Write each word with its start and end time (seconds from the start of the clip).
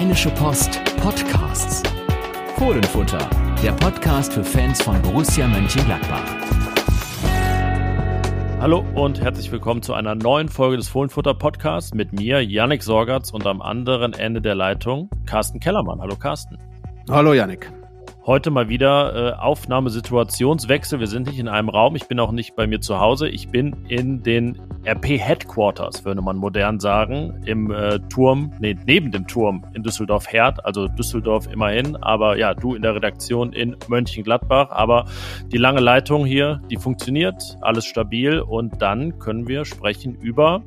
Rheinische 0.00 0.30
Post 0.30 0.82
Podcasts. 0.96 1.82
Fohlenfutter, 2.56 3.18
der 3.62 3.72
Podcast 3.72 4.32
für 4.32 4.42
Fans 4.42 4.80
von 4.80 5.00
Borussia 5.02 5.46
Mönchengladbach. 5.46 6.24
Hallo 8.60 8.82
und 8.94 9.20
herzlich 9.20 9.52
willkommen 9.52 9.82
zu 9.82 9.92
einer 9.92 10.14
neuen 10.14 10.48
Folge 10.48 10.78
des 10.78 10.88
Fohlenfutter 10.88 11.34
Podcasts 11.34 11.92
mit 11.92 12.14
mir, 12.14 12.42
Yannick 12.42 12.82
Sorgatz 12.82 13.30
und 13.30 13.46
am 13.46 13.60
anderen 13.60 14.14
Ende 14.14 14.40
der 14.40 14.54
Leitung 14.54 15.10
Carsten 15.26 15.60
Kellermann. 15.60 16.00
Hallo 16.00 16.16
Carsten. 16.16 16.56
Hallo 17.10 17.34
Yannick. 17.34 17.70
Heute 18.30 18.52
mal 18.52 18.68
wieder 18.68 19.32
äh, 19.32 19.32
Aufnahmesituationswechsel. 19.40 21.00
Wir 21.00 21.08
sind 21.08 21.26
nicht 21.26 21.40
in 21.40 21.48
einem 21.48 21.68
Raum. 21.68 21.96
Ich 21.96 22.06
bin 22.06 22.20
auch 22.20 22.30
nicht 22.30 22.54
bei 22.54 22.68
mir 22.68 22.80
zu 22.80 23.00
Hause. 23.00 23.28
Ich 23.28 23.48
bin 23.48 23.74
in 23.88 24.22
den 24.22 24.56
RP 24.86 25.18
Headquarters, 25.18 26.04
würde 26.04 26.22
man 26.22 26.36
modern 26.36 26.78
sagen, 26.78 27.42
im 27.44 27.72
äh, 27.72 27.98
Turm, 28.08 28.52
nee, 28.60 28.76
neben 28.86 29.10
dem 29.10 29.26
Turm 29.26 29.66
in 29.74 29.82
Düsseldorf-Herd, 29.82 30.64
also 30.64 30.86
Düsseldorf 30.86 31.48
immerhin. 31.52 31.96
Aber 31.96 32.38
ja, 32.38 32.54
du 32.54 32.76
in 32.76 32.82
der 32.82 32.94
Redaktion 32.94 33.52
in 33.52 33.74
Mönchengladbach. 33.88 34.70
Aber 34.70 35.06
die 35.50 35.58
lange 35.58 35.80
Leitung 35.80 36.24
hier, 36.24 36.62
die 36.70 36.76
funktioniert, 36.76 37.58
alles 37.62 37.84
stabil. 37.84 38.38
Und 38.38 38.80
dann 38.80 39.18
können 39.18 39.48
wir 39.48 39.64
sprechen 39.64 40.14
über 40.14 40.62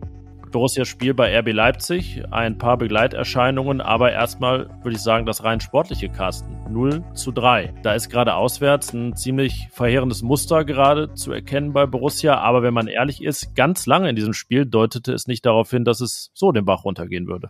Borussia 0.53 0.85
Spiel 0.85 1.13
bei 1.13 1.37
RB 1.37 1.51
Leipzig, 1.51 2.23
ein 2.31 2.57
paar 2.57 2.77
Begleiterscheinungen, 2.77 3.81
aber 3.81 4.13
erstmal 4.13 4.69
würde 4.83 4.95
ich 4.95 5.01
sagen, 5.01 5.25
das 5.25 5.43
rein 5.43 5.59
sportliche 5.59 6.07
Kasten. 6.07 6.55
0 6.69 7.03
zu 7.13 7.33
3. 7.33 7.73
Da 7.83 7.93
ist 7.93 8.09
gerade 8.09 8.35
auswärts 8.35 8.93
ein 8.93 9.15
ziemlich 9.17 9.67
verheerendes 9.71 10.21
Muster 10.21 10.63
gerade 10.63 11.13
zu 11.13 11.33
erkennen 11.33 11.73
bei 11.73 11.85
Borussia, 11.85 12.37
aber 12.37 12.63
wenn 12.63 12.73
man 12.73 12.87
ehrlich 12.87 13.21
ist, 13.21 13.55
ganz 13.55 13.85
lange 13.85 14.09
in 14.09 14.15
diesem 14.15 14.33
Spiel 14.33 14.65
deutete 14.65 15.11
es 15.11 15.27
nicht 15.27 15.45
darauf 15.45 15.69
hin, 15.69 15.83
dass 15.83 15.99
es 15.99 16.31
so 16.33 16.53
den 16.53 16.63
Bach 16.63 16.85
runtergehen 16.85 17.27
würde. 17.27 17.49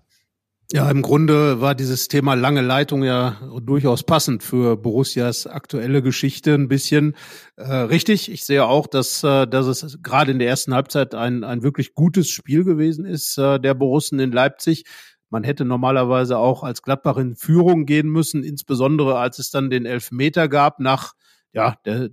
Ja, 0.71 0.89
im 0.89 1.01
Grunde 1.03 1.61
war 1.61 1.75
dieses 1.75 2.07
Thema 2.07 2.33
lange 2.33 2.61
Leitung 2.61 3.03
ja 3.03 3.37
durchaus 3.61 4.03
passend 4.03 4.41
für 4.41 4.75
Borussias 4.75 5.45
aktuelle 5.45 6.01
Geschichte 6.01 6.55
ein 6.55 6.67
bisschen. 6.67 7.15
Äh, 7.57 7.71
richtig, 7.73 8.31
ich 8.31 8.43
sehe 8.45 8.65
auch, 8.65 8.87
dass, 8.87 9.23
äh, 9.23 9.45
dass 9.45 9.67
es 9.67 9.99
gerade 10.01 10.31
in 10.31 10.39
der 10.39 10.47
ersten 10.47 10.73
Halbzeit 10.73 11.13
ein, 11.13 11.43
ein 11.43 11.61
wirklich 11.61 11.93
gutes 11.93 12.29
Spiel 12.29 12.63
gewesen 12.63 13.05
ist, 13.05 13.37
äh, 13.37 13.59
der 13.59 13.75
Borussen 13.75 14.19
in 14.19 14.31
Leipzig. 14.31 14.85
Man 15.29 15.43
hätte 15.43 15.65
normalerweise 15.65 16.37
auch 16.37 16.63
als 16.63 16.81
Gladbach 16.81 17.17
in 17.17 17.35
Führung 17.35 17.85
gehen 17.85 18.07
müssen, 18.07 18.43
insbesondere 18.43 19.19
als 19.19 19.39
es 19.39 19.51
dann 19.51 19.69
den 19.69 19.85
Elfmeter 19.85 20.47
gab 20.47 20.79
nach 20.79 21.13
ja, 21.51 21.75
der, 21.85 22.09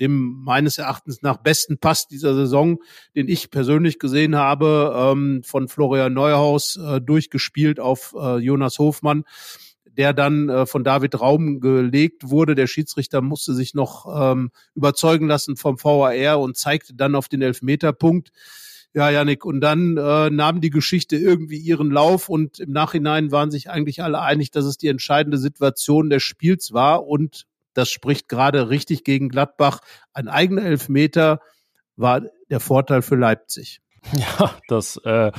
dem 0.00 0.42
meines 0.44 0.78
Erachtens 0.78 1.22
nach 1.22 1.38
besten 1.38 1.78
Pass 1.78 2.08
dieser 2.08 2.34
Saison, 2.34 2.78
den 3.14 3.28
ich 3.28 3.50
persönlich 3.50 3.98
gesehen 3.98 4.36
habe, 4.36 4.92
ähm, 4.96 5.42
von 5.44 5.68
Florian 5.68 6.12
Neuhaus 6.12 6.76
äh, 6.76 7.00
durchgespielt 7.00 7.80
auf 7.80 8.14
äh, 8.18 8.38
Jonas 8.38 8.78
Hofmann 8.78 9.24
der 9.98 10.12
dann 10.14 10.48
äh, 10.48 10.64
von 10.64 10.84
David 10.84 11.20
Raum 11.20 11.58
gelegt 11.60 12.30
wurde. 12.30 12.54
Der 12.54 12.68
Schiedsrichter 12.68 13.20
musste 13.20 13.52
sich 13.52 13.74
noch 13.74 14.06
ähm, 14.08 14.52
überzeugen 14.76 15.26
lassen 15.26 15.56
vom 15.56 15.76
VAR 15.82 16.38
und 16.38 16.56
zeigte 16.56 16.94
dann 16.94 17.16
auf 17.16 17.28
den 17.28 17.42
Elfmeterpunkt. 17.42 18.30
Ja, 18.94 19.10
Janik, 19.10 19.44
und 19.44 19.60
dann 19.60 19.96
äh, 19.96 20.30
nahm 20.30 20.60
die 20.60 20.70
Geschichte 20.70 21.16
irgendwie 21.16 21.58
ihren 21.58 21.90
Lauf 21.90 22.28
und 22.28 22.60
im 22.60 22.70
Nachhinein 22.70 23.32
waren 23.32 23.50
sich 23.50 23.70
eigentlich 23.70 24.00
alle 24.02 24.20
einig, 24.20 24.52
dass 24.52 24.64
es 24.64 24.78
die 24.78 24.86
entscheidende 24.86 25.36
Situation 25.36 26.10
des 26.10 26.22
Spiels 26.22 26.72
war 26.72 27.04
und 27.04 27.47
das 27.78 27.90
spricht 27.90 28.28
gerade 28.28 28.70
richtig 28.70 29.04
gegen 29.04 29.28
Gladbach. 29.28 29.82
Ein 30.12 30.26
eigener 30.26 30.62
Elfmeter 30.62 31.40
war 31.94 32.22
der 32.50 32.58
Vorteil 32.58 33.02
für 33.02 33.14
Leipzig. 33.14 33.80
Ja, 34.12 34.54
das 34.68 34.96
äh, 35.04 35.32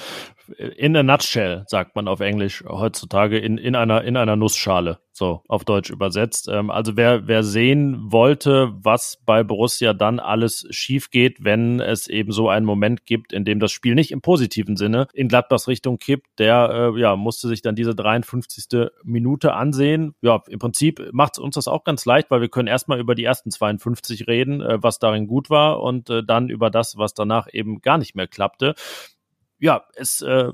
in 0.57 0.95
a 0.95 1.03
nutshell, 1.03 1.63
sagt 1.67 1.95
man 1.95 2.07
auf 2.07 2.19
Englisch 2.19 2.63
heutzutage, 2.67 3.37
in, 3.37 3.57
in, 3.57 3.75
einer, 3.75 4.03
in 4.03 4.17
einer 4.17 4.35
Nussschale, 4.35 4.99
so 5.11 5.41
auf 5.47 5.65
Deutsch 5.65 5.89
übersetzt. 5.89 6.47
Ähm, 6.51 6.69
also 6.69 6.95
wer, 6.97 7.27
wer 7.27 7.43
sehen 7.43 8.11
wollte, 8.11 8.71
was 8.73 9.19
bei 9.25 9.43
Borussia 9.43 9.93
dann 9.93 10.19
alles 10.19 10.65
schief 10.69 11.09
geht, 11.09 11.43
wenn 11.43 11.79
es 11.79 12.07
eben 12.07 12.31
so 12.31 12.49
einen 12.49 12.65
Moment 12.65 13.05
gibt, 13.05 13.33
in 13.33 13.45
dem 13.45 13.59
das 13.59 13.71
Spiel 13.71 13.95
nicht 13.95 14.11
im 14.11 14.21
positiven 14.21 14.77
Sinne 14.77 15.07
in 15.13 15.27
Gladbachs 15.27 15.67
Richtung 15.67 15.97
kippt, 15.97 16.27
der 16.37 16.93
äh, 16.95 16.99
ja, 16.99 17.15
musste 17.15 17.47
sich 17.47 17.61
dann 17.61 17.75
diese 17.75 17.95
53. 17.95 18.89
Minute 19.03 19.53
ansehen. 19.53 20.15
Ja, 20.21 20.41
im 20.47 20.59
Prinzip 20.59 21.09
macht 21.11 21.33
es 21.33 21.39
uns 21.39 21.55
das 21.55 21.67
auch 21.67 21.83
ganz 21.83 22.05
leicht, 22.05 22.31
weil 22.31 22.41
wir 22.41 22.49
können 22.49 22.67
erstmal 22.67 22.99
über 22.99 23.15
die 23.15 23.23
ersten 23.23 23.51
52 23.51 24.27
reden, 24.27 24.61
äh, 24.61 24.81
was 24.81 24.99
darin 24.99 25.27
gut 25.27 25.49
war 25.49 25.81
und 25.81 26.09
äh, 26.09 26.23
dann 26.23 26.49
über 26.49 26.69
das, 26.69 26.97
was 26.97 27.13
danach 27.13 27.47
eben 27.51 27.81
gar 27.81 27.97
nicht 27.97 28.15
mehr 28.15 28.27
klappte 28.27 28.75
ja, 29.59 29.83
es 29.95 30.21
äh, 30.21 30.51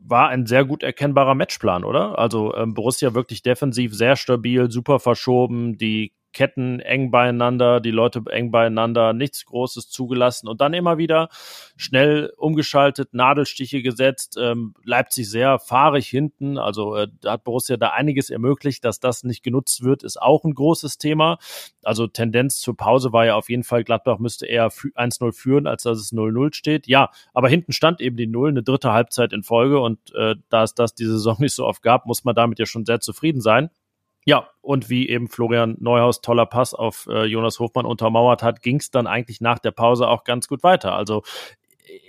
war 0.00 0.28
ein 0.28 0.46
sehr 0.46 0.64
gut 0.64 0.82
erkennbarer 0.82 1.34
Matchplan, 1.34 1.84
oder? 1.84 2.18
Also 2.18 2.54
ähm, 2.54 2.74
Borussia 2.74 3.14
wirklich 3.14 3.42
defensiv 3.42 3.94
sehr 3.94 4.16
stabil, 4.16 4.70
super 4.70 5.00
verschoben, 5.00 5.76
die 5.76 6.12
Ketten 6.32 6.80
eng 6.80 7.10
beieinander, 7.10 7.80
die 7.80 7.90
Leute 7.90 8.22
eng 8.30 8.50
beieinander, 8.50 9.12
nichts 9.12 9.46
Großes 9.46 9.88
zugelassen 9.88 10.48
und 10.48 10.60
dann 10.60 10.74
immer 10.74 10.98
wieder 10.98 11.28
schnell 11.76 12.32
umgeschaltet, 12.36 13.14
Nadelstiche 13.14 13.82
gesetzt, 13.82 14.36
ähm, 14.40 14.74
Leipzig 14.84 15.28
sehr 15.30 15.58
fahrig 15.58 16.08
hinten, 16.08 16.58
also 16.58 16.96
äh, 16.96 17.08
hat 17.24 17.44
Borussia 17.44 17.76
da 17.76 17.90
einiges 17.90 18.30
ermöglicht, 18.30 18.84
dass 18.84 19.00
das 19.00 19.24
nicht 19.24 19.42
genutzt 19.42 19.82
wird, 19.82 20.02
ist 20.02 20.20
auch 20.20 20.44
ein 20.44 20.54
großes 20.54 20.98
Thema. 20.98 21.38
Also 21.82 22.06
Tendenz 22.06 22.60
zur 22.60 22.76
Pause 22.76 23.12
war 23.12 23.26
ja 23.26 23.34
auf 23.34 23.48
jeden 23.48 23.64
Fall, 23.64 23.84
Gladbach 23.84 24.18
müsste 24.18 24.46
eher 24.46 24.68
1-0 24.68 25.32
führen, 25.32 25.66
als 25.66 25.84
dass 25.84 25.98
es 25.98 26.12
0-0 26.12 26.54
steht. 26.54 26.86
Ja, 26.86 27.10
aber 27.32 27.48
hinten 27.48 27.72
stand 27.72 28.00
eben 28.00 28.16
die 28.16 28.26
Null, 28.26 28.50
eine 28.50 28.62
dritte 28.62 28.92
Halbzeit 28.92 29.32
in 29.32 29.42
Folge 29.42 29.80
und 29.80 30.14
äh, 30.14 30.36
da 30.50 30.62
es 30.62 30.74
das 30.74 30.94
diese 30.94 31.12
Saison 31.12 31.36
nicht 31.38 31.54
so 31.54 31.64
oft 31.66 31.82
gab, 31.82 32.06
muss 32.06 32.24
man 32.24 32.34
damit 32.34 32.58
ja 32.58 32.66
schon 32.66 32.84
sehr 32.84 33.00
zufrieden 33.00 33.40
sein. 33.40 33.70
Ja, 34.28 34.46
und 34.60 34.90
wie 34.90 35.08
eben 35.08 35.26
Florian 35.28 35.78
Neuhaus 35.80 36.20
toller 36.20 36.44
Pass 36.44 36.74
auf 36.74 37.06
äh, 37.10 37.24
Jonas 37.24 37.60
Hofmann 37.60 37.86
untermauert 37.86 38.42
hat, 38.42 38.60
ging 38.60 38.76
es 38.76 38.90
dann 38.90 39.06
eigentlich 39.06 39.40
nach 39.40 39.58
der 39.58 39.70
Pause 39.70 40.06
auch 40.06 40.22
ganz 40.22 40.48
gut 40.48 40.62
weiter. 40.62 40.94
Also 40.94 41.22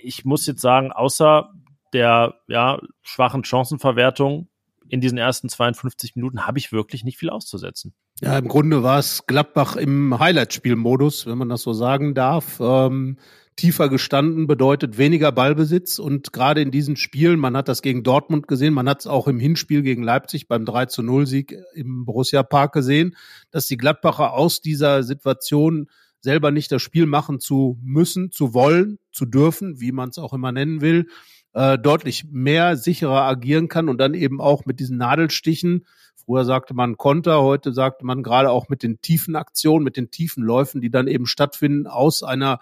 ich 0.02 0.26
muss 0.26 0.44
jetzt 0.44 0.60
sagen, 0.60 0.92
außer 0.92 1.50
der 1.94 2.34
ja, 2.46 2.78
schwachen 3.00 3.42
Chancenverwertung 3.42 4.48
in 4.86 5.00
diesen 5.00 5.16
ersten 5.16 5.48
52 5.48 6.14
Minuten 6.14 6.46
habe 6.46 6.58
ich 6.58 6.72
wirklich 6.72 7.04
nicht 7.04 7.16
viel 7.16 7.30
auszusetzen. 7.30 7.94
Ja, 8.20 8.36
im 8.36 8.48
Grunde 8.48 8.82
war 8.82 8.98
es 8.98 9.24
Gladbach 9.24 9.76
im 9.76 10.18
Highlight-Spielmodus, 10.18 11.26
wenn 11.26 11.38
man 11.38 11.48
das 11.48 11.62
so 11.62 11.72
sagen 11.72 12.12
darf. 12.12 12.60
Ähm, 12.60 13.16
tiefer 13.56 13.88
gestanden 13.88 14.46
bedeutet 14.46 14.98
weniger 14.98 15.32
Ballbesitz. 15.32 15.98
Und 15.98 16.32
gerade 16.32 16.62
in 16.62 16.70
diesen 16.70 16.96
Spielen, 16.96 17.38
man 17.38 17.56
hat 17.56 17.68
das 17.68 17.82
gegen 17.82 18.02
Dortmund 18.02 18.48
gesehen, 18.48 18.74
man 18.74 18.88
hat 18.88 19.00
es 19.00 19.06
auch 19.06 19.28
im 19.28 19.38
Hinspiel 19.38 19.82
gegen 19.82 20.02
Leipzig 20.02 20.48
beim 20.48 20.64
3 20.64 20.86
zu 20.86 21.02
0 21.02 21.26
Sieg 21.26 21.56
im 21.74 22.04
Borussia 22.04 22.42
Park 22.42 22.72
gesehen, 22.72 23.16
dass 23.50 23.66
die 23.66 23.76
Gladbacher 23.76 24.32
aus 24.32 24.60
dieser 24.60 25.02
Situation 25.02 25.88
selber 26.20 26.50
nicht 26.50 26.70
das 26.70 26.82
Spiel 26.82 27.06
machen 27.06 27.40
zu 27.40 27.78
müssen, 27.82 28.30
zu 28.30 28.54
wollen, 28.54 28.98
zu 29.12 29.24
dürfen, 29.24 29.80
wie 29.80 29.92
man 29.92 30.10
es 30.10 30.18
auch 30.18 30.32
immer 30.32 30.52
nennen 30.52 30.80
will, 30.80 31.06
äh, 31.52 31.78
deutlich 31.78 32.26
mehr 32.30 32.76
sicherer 32.76 33.22
agieren 33.22 33.68
kann 33.68 33.88
und 33.88 33.98
dann 33.98 34.14
eben 34.14 34.40
auch 34.40 34.66
mit 34.66 34.80
diesen 34.80 34.98
Nadelstichen. 34.98 35.86
Früher 36.14 36.44
sagte 36.44 36.74
man 36.74 36.96
Konter, 36.96 37.42
heute 37.42 37.72
sagte 37.72 38.04
man 38.04 38.22
gerade 38.22 38.50
auch 38.50 38.68
mit 38.68 38.82
den 38.82 39.00
tiefen 39.00 39.34
Aktionen, 39.34 39.82
mit 39.82 39.96
den 39.96 40.10
tiefen 40.10 40.44
Läufen, 40.44 40.80
die 40.80 40.90
dann 40.90 41.08
eben 41.08 41.26
stattfinden 41.26 41.86
aus 41.86 42.22
einer 42.22 42.60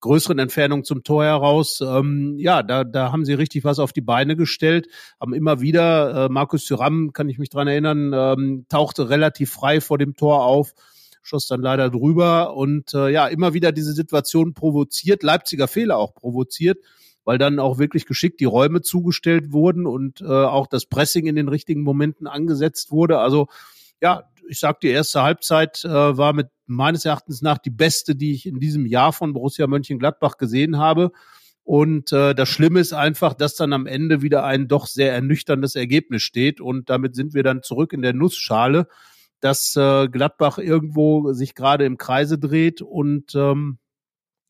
größeren 0.00 0.38
Entfernung 0.38 0.84
zum 0.84 1.02
Tor 1.02 1.24
heraus. 1.24 1.80
Ähm, 1.80 2.36
ja, 2.38 2.62
da, 2.62 2.84
da 2.84 3.12
haben 3.12 3.24
sie 3.24 3.34
richtig 3.34 3.64
was 3.64 3.78
auf 3.78 3.92
die 3.92 4.00
Beine 4.00 4.36
gestellt, 4.36 4.88
haben 5.20 5.34
immer 5.34 5.60
wieder, 5.60 6.26
äh, 6.26 6.28
Markus 6.28 6.64
Thuram, 6.64 7.12
kann 7.12 7.28
ich 7.28 7.38
mich 7.38 7.50
dran 7.50 7.68
erinnern, 7.68 8.12
ähm, 8.14 8.66
tauchte 8.68 9.08
relativ 9.10 9.50
frei 9.50 9.80
vor 9.80 9.98
dem 9.98 10.16
Tor 10.16 10.44
auf, 10.44 10.74
schoss 11.22 11.46
dann 11.46 11.60
leider 11.60 11.90
drüber 11.90 12.56
und 12.56 12.94
äh, 12.94 13.10
ja, 13.10 13.26
immer 13.26 13.54
wieder 13.54 13.72
diese 13.72 13.92
Situation 13.92 14.54
provoziert, 14.54 15.22
Leipziger 15.22 15.68
Fehler 15.68 15.98
auch 15.98 16.14
provoziert, 16.14 16.78
weil 17.24 17.38
dann 17.38 17.58
auch 17.58 17.78
wirklich 17.78 18.06
geschickt 18.06 18.40
die 18.40 18.46
Räume 18.46 18.80
zugestellt 18.80 19.52
wurden 19.52 19.86
und 19.86 20.22
äh, 20.22 20.26
auch 20.26 20.66
das 20.66 20.86
Pressing 20.86 21.26
in 21.26 21.36
den 21.36 21.48
richtigen 21.48 21.82
Momenten 21.82 22.26
angesetzt 22.26 22.90
wurde. 22.90 23.18
Also 23.18 23.48
ja, 24.00 24.29
ich 24.50 24.58
sag, 24.58 24.80
die 24.80 24.88
erste 24.88 25.22
Halbzeit 25.22 25.84
äh, 25.84 25.88
war 25.88 26.32
mit 26.32 26.48
meines 26.66 27.04
Erachtens 27.04 27.40
nach 27.40 27.58
die 27.58 27.70
beste, 27.70 28.16
die 28.16 28.32
ich 28.32 28.46
in 28.46 28.58
diesem 28.58 28.84
Jahr 28.84 29.12
von 29.12 29.32
Borussia 29.32 29.66
Mönchengladbach 29.68 30.38
gesehen 30.38 30.78
habe. 30.78 31.12
Und 31.62 32.12
äh, 32.12 32.34
das 32.34 32.48
Schlimme 32.48 32.80
ist 32.80 32.92
einfach, 32.92 33.34
dass 33.34 33.54
dann 33.54 33.72
am 33.72 33.86
Ende 33.86 34.22
wieder 34.22 34.44
ein 34.44 34.66
doch 34.66 34.86
sehr 34.86 35.12
ernüchterndes 35.12 35.76
Ergebnis 35.76 36.22
steht. 36.22 36.60
Und 36.60 36.90
damit 36.90 37.14
sind 37.14 37.32
wir 37.32 37.44
dann 37.44 37.62
zurück 37.62 37.92
in 37.92 38.02
der 38.02 38.12
Nussschale, 38.12 38.88
dass 39.38 39.76
äh, 39.76 40.08
Gladbach 40.08 40.58
irgendwo 40.58 41.32
sich 41.32 41.54
gerade 41.54 41.84
im 41.84 41.96
Kreise 41.96 42.36
dreht 42.36 42.82
und 42.82 43.34
ähm, 43.36 43.78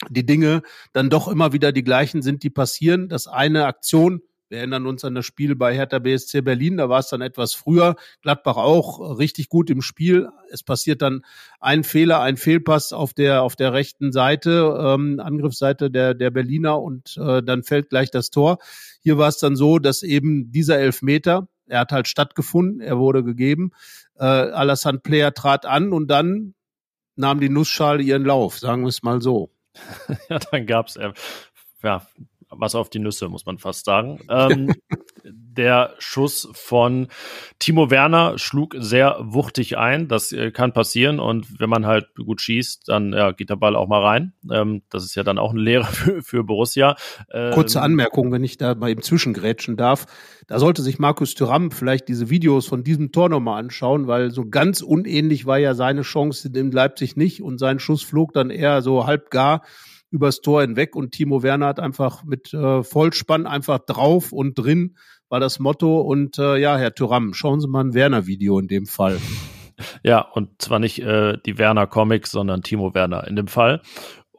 die 0.09 0.25
Dinge 0.25 0.63
dann 0.95 1.11
doch 1.11 1.29
immer 1.29 1.53
wieder 1.53 1.73
die 1.73 1.85
gleichen 1.85 2.23
sind, 2.23 2.43
die 2.43 2.51
passieren. 2.51 3.11
dass 3.11 3.27
eine 3.27 3.67
Aktion 3.67 4.23
wir 4.51 4.59
erinnern 4.59 4.87
uns 4.87 5.05
an 5.05 5.15
das 5.15 5.25
Spiel 5.25 5.55
bei 5.55 5.75
Hertha 5.75 6.01
BSC 6.01 6.43
Berlin, 6.43 6.77
da 6.77 6.89
war 6.89 6.99
es 6.99 7.09
dann 7.09 7.21
etwas 7.21 7.55
früher. 7.55 7.95
Gladbach 8.21 8.57
auch 8.57 9.19
richtig 9.19 9.49
gut 9.49 9.71
im 9.71 9.81
Spiel. 9.81 10.29
Es 10.51 10.63
passiert 10.63 11.03
dann 11.03 11.23
ein 11.61 11.85
Fehler, 11.85 12.21
ein 12.21 12.37
Fehlpass 12.37 12.93
auf 12.93 13.15
der 13.15 13.43
auf 13.43 13.55
der 13.55 13.73
rechten 13.73 14.13
Seite, 14.13 14.77
ähm, 14.79 15.21
Angriffsseite 15.21 15.91
der 15.91 16.15
der 16.15 16.31
Berliner 16.31 16.81
und 16.81 17.17
äh, 17.17 17.43
dann 17.43 17.63
fällt 17.63 17.91
gleich 17.91 18.11
das 18.11 18.31
Tor. 18.31 18.59
Hier 19.01 19.19
war 19.19 19.29
es 19.29 19.39
dann 19.39 19.55
so, 19.55 19.79
dass 19.79 20.03
eben 20.03 20.51
dieser 20.51 20.79
Elfmeter 20.79 21.49
er 21.71 21.81
hat 21.81 21.93
halt 21.93 22.09
stattgefunden, 22.09 22.81
er 22.81 22.99
wurde 22.99 23.23
gegeben. 23.23 23.71
Äh, 24.19 24.25
Alassane 24.25 24.99
Player 24.99 25.33
trat 25.33 25.65
an 25.65 25.93
und 25.93 26.09
dann 26.09 26.55
nahm 27.15 27.39
die 27.39 27.49
Nussschale 27.49 28.03
ihren 28.03 28.25
Lauf, 28.25 28.59
sagen 28.59 28.83
wir 28.83 28.89
es 28.89 29.03
mal 29.05 29.23
so. 29.23 29.53
ja, 30.29 30.41
dann 30.51 30.67
gab's 30.67 30.97
äh, 30.97 31.13
ja, 31.83 32.05
was 32.51 32.75
auf 32.75 32.91
die 32.91 32.99
Nüsse, 32.99 33.29
muss 33.29 33.47
man 33.47 33.59
fast 33.59 33.85
sagen. 33.85 34.21
Ähm, 34.29 34.75
der 35.25 35.95
Schuss 35.99 36.49
von 36.53 37.09
Timo 37.59 37.91
Werner 37.91 38.39
schlug 38.39 38.75
sehr 38.79 39.19
wuchtig 39.21 39.79
ein. 39.79 40.09
Das 40.09 40.33
äh, 40.33 40.51
kann 40.51 40.73
passieren. 40.73 41.21
Und 41.21 41.61
wenn 41.61 41.71
man 41.71 41.87
halt 41.87 42.15
gut 42.15 42.41
schießt, 42.41 42.89
dann 42.89 43.13
ja, 43.13 43.33
geht 43.33 43.51
der 43.51 43.57
Ball 43.57 43.77
auch 43.77 43.89
mal 43.89 44.03
rein. 44.03 44.33
Ähm, 44.51 44.83
das 44.91 45.05
ist 45.05 45.15
ja 45.15 45.23
dann 45.23 45.39
auch 45.39 45.51
eine 45.51 45.61
Lehre 45.61 45.85
für, 45.85 46.23
für 46.23 46.45
Borussia. 46.45 46.97
Ähm, 47.33 47.53
Kurze 47.53 47.81
Anmerkung, 47.83 48.33
wenn 48.33 48.45
ich 48.45 48.57
da 48.57 48.75
mal 48.75 48.91
eben 48.91 49.03
zwischengrätschen 49.03 49.77
darf. 49.77 50.07
Da 50.47 50.59
sollte 50.59 50.83
sich 50.83 50.99
Markus 50.99 51.35
Thüram 51.35 51.71
vielleicht 51.71 52.09
diese 52.09 52.31
Videos 52.31 52.67
von 52.67 52.83
diesem 52.83 53.13
Tor 53.13 53.29
nochmal 53.29 53.61
anschauen, 53.61 54.07
weil 54.09 54.31
so 54.31 54.47
ganz 54.49 54.81
unähnlich 54.83 55.47
war 55.47 55.59
ja 55.59 55.75
seine 55.75 56.03
Chance 56.03 56.51
in 56.53 56.73
Leipzig 56.73 57.17
nicht 57.17 57.43
und 57.43 57.59
sein 57.59 57.79
Schuss 57.79 58.03
flog 58.03 58.33
dann 58.33 58.51
eher 58.51 58.83
so 58.83 59.07
halb 59.07 59.31
gar 59.31 59.63
übers 60.11 60.41
Tor 60.41 60.63
hinweg 60.63 60.97
und 60.97 61.13
Timo 61.13 61.43
Werner 61.43 61.67
hat 61.67 61.81
einfach 61.81 62.25
mit 62.25 62.53
äh, 62.53 62.83
Vollspann 62.83 63.47
einfach 63.47 63.79
drauf 63.79 64.33
und 64.33 64.55
drin 64.55 64.97
war 65.29 65.41
das 65.41 65.59
Motto. 65.59 66.01
Und 66.01 66.39
äh, 66.39 66.57
ja, 66.57 66.77
Herr 66.77 66.95
Thuram, 66.95 67.33
schauen 67.33 67.61
Sie 67.61 67.69
mal 67.69 67.85
ein 67.85 67.95
Werner-Video 67.95 68.59
in 68.59 68.69
dem 68.69 68.87
Fall. 68.87 69.19
Ja, 70.03 70.21
und 70.21 70.61
zwar 70.61 70.79
nicht 70.79 71.01
äh, 71.01 71.39
die 71.47 71.57
Werner 71.57 71.87
Comics, 71.87 72.31
sondern 72.31 72.63
Timo 72.63 72.95
Werner 72.95 73.27
in 73.27 73.37
dem 73.37 73.47
Fall. 73.47 73.81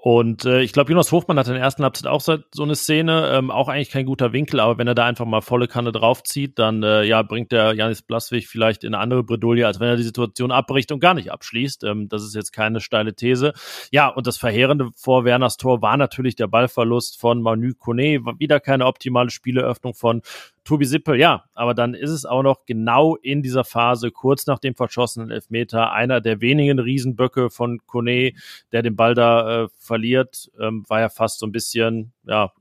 Und 0.04 0.46
äh, 0.46 0.62
ich 0.62 0.74
glaube, 0.74 0.90
Jonas 0.90 1.12
Hofmann 1.12 1.38
hat 1.38 1.46
in 1.46 1.54
der 1.54 1.62
ersten 1.62 1.84
Halbzeit 1.84 2.08
auch 2.08 2.22
so, 2.22 2.38
so 2.52 2.64
eine 2.64 2.74
Szene, 2.74 3.30
ähm, 3.36 3.52
auch 3.52 3.68
eigentlich 3.68 3.92
kein 3.92 4.08
guter 4.08 4.34
Winkel, 4.34 4.60
aber 4.60 4.80
wenn 4.80 4.88
er 4.88 4.96
da 4.96 5.06
einfach 5.06 5.28
mal 5.28 5.42
volle 5.42 5.68
Kanne 5.68 5.92
draufzieht, 5.92 6.58
dann 6.58 6.82
äh, 6.82 7.04
ja, 7.04 7.22
bringt 7.22 7.52
der 7.52 7.76
Janis 7.76 8.02
Blaswig 8.02 8.48
vielleicht 8.48 8.84
in 8.84 8.96
eine 8.96 9.04
andere 9.04 9.24
Bredouille, 9.24 9.68
als 9.68 9.80
wenn 9.80 9.90
er 9.90 9.98
die 9.98 10.04
Situation 10.04 10.52
abbricht 10.52 10.92
und 10.92 11.02
gar 11.02 11.14
nicht 11.14 11.32
abschließt. 11.32 11.84
Ähm, 11.84 12.10
das 12.10 12.24
ist 12.24 12.34
jetzt 12.34 12.52
keine 12.52 12.82
steile 12.82 13.14
These. 13.14 13.54
Ja, 13.92 14.08
und 14.08 14.26
das 14.26 14.40
Verheerende 14.40 14.90
vor 14.96 15.24
Werners 15.24 15.58
Tor 15.58 15.84
war 15.84 15.98
natürlich 15.98 16.36
der 16.36 16.48
Ballverlust 16.48 17.20
von 17.20 17.40
Manu 17.44 17.76
Kone, 17.78 18.22
wieder 18.40 18.60
keine 18.60 18.88
optimale 18.88 19.30
Spieleröffnung 19.30 19.94
von 19.94 20.24
Tobi 20.64 20.86
Sippel, 20.86 21.20
ja, 21.20 21.46
aber 21.54 21.74
dann 21.74 21.96
ist 21.96 22.12
es 22.12 22.26
auch 22.26 22.44
noch 22.44 22.66
genau 22.66 23.16
in 23.16 23.42
dieser 23.42 23.64
Phase, 23.64 24.12
kurz 24.12 24.46
nach 24.46 24.60
dem 24.60 24.76
verschossenen 24.76 25.32
Elfmeter, 25.32 25.92
einer 25.92 26.22
der 26.22 26.40
wenigen 26.40 26.78
Riesenböcke 26.78 27.50
von 27.50 27.80
Kone, 27.88 28.34
der 28.72 28.84
den 28.84 28.96
Ball 28.96 29.16
da 29.16 29.64
äh, 29.64 29.68
verliert, 29.92 30.50
ähm, 30.58 30.86
war 30.88 31.02
ja 31.02 31.10
fast 31.10 31.40
so 31.40 31.46
ein 31.46 31.52
bisschen, 31.52 32.14
ja, 32.24 32.54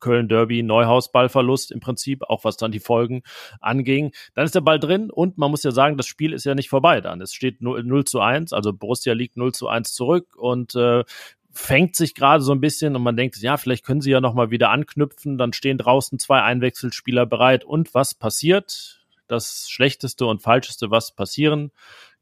Köln-Derby, 0.00 0.62
Neuhaus-Ballverlust 0.62 1.70
im 1.70 1.80
Prinzip, 1.80 2.22
auch 2.22 2.44
was 2.44 2.56
dann 2.56 2.72
die 2.72 2.80
Folgen 2.80 3.20
anging. 3.60 4.12
Dann 4.34 4.46
ist 4.46 4.54
der 4.54 4.62
Ball 4.62 4.80
drin 4.80 5.10
und 5.10 5.36
man 5.36 5.50
muss 5.50 5.64
ja 5.64 5.70
sagen, 5.70 5.98
das 5.98 6.06
Spiel 6.06 6.32
ist 6.32 6.46
ja 6.46 6.54
nicht 6.54 6.70
vorbei 6.70 7.02
dann. 7.02 7.20
Es 7.20 7.34
steht 7.34 7.60
0, 7.60 7.84
0 7.84 8.04
zu 8.04 8.20
1, 8.20 8.54
also 8.54 8.72
Borussia 8.72 9.12
liegt 9.12 9.36
0 9.36 9.52
zu 9.52 9.68
1 9.68 9.92
zurück 9.92 10.34
und 10.38 10.74
äh, 10.76 11.04
fängt 11.50 11.94
sich 11.94 12.14
gerade 12.14 12.42
so 12.42 12.52
ein 12.52 12.62
bisschen 12.62 12.96
und 12.96 13.02
man 13.02 13.18
denkt, 13.18 13.36
ja, 13.36 13.58
vielleicht 13.58 13.84
können 13.84 14.00
sie 14.00 14.12
ja 14.12 14.22
nochmal 14.22 14.50
wieder 14.50 14.70
anknüpfen. 14.70 15.36
Dann 15.36 15.52
stehen 15.52 15.76
draußen 15.76 16.18
zwei 16.18 16.40
Einwechselspieler 16.40 17.26
bereit. 17.26 17.64
Und 17.64 17.92
was 17.92 18.14
passiert? 18.14 19.04
Das 19.26 19.68
Schlechteste 19.68 20.24
und 20.24 20.40
Falscheste, 20.40 20.90
was 20.90 21.14
passieren 21.14 21.70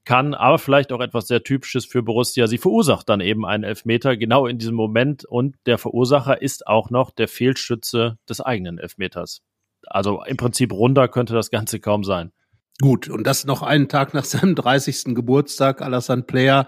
kann, 0.07 0.33
aber 0.33 0.59
vielleicht 0.59 0.93
auch 0.93 1.01
etwas 1.01 1.29
sehr 1.29 1.43
Typisches 1.43 1.85
für 1.85 2.03
Borussia. 2.03 2.47
Sie 2.47 2.57
verursacht 2.57 3.09
dann 3.09 3.21
eben 3.21 3.45
einen 3.45 3.65
Elfmeter 3.65 4.17
genau 4.17 4.47
in 4.47 4.57
diesem 4.57 4.75
Moment 4.75 5.27
und 5.27 5.57
der 5.67 5.77
Verursacher 5.77 6.41
ist 6.41 6.67
auch 6.67 6.89
noch 6.89 7.11
der 7.11 7.29
Fehlschütze 7.29 8.17
des 8.29 8.41
eigenen 8.41 8.79
Elfmeters. 8.79 9.43
Also 9.87 10.23
im 10.25 10.37
Prinzip 10.37 10.73
runter 10.73 11.09
könnte 11.09 11.35
das 11.35 11.51
Ganze 11.51 11.81
kaum 11.81 12.05
sein. 12.05 12.33
Gut, 12.81 13.09
und 13.09 13.27
das 13.27 13.45
noch 13.45 13.63
einen 13.63 13.89
Tag 13.89 14.15
nach 14.15 14.25
seinem 14.25 14.55
30. 14.55 15.15
Geburtstag, 15.15 15.83
Alassane 15.83 16.23
Player, 16.23 16.67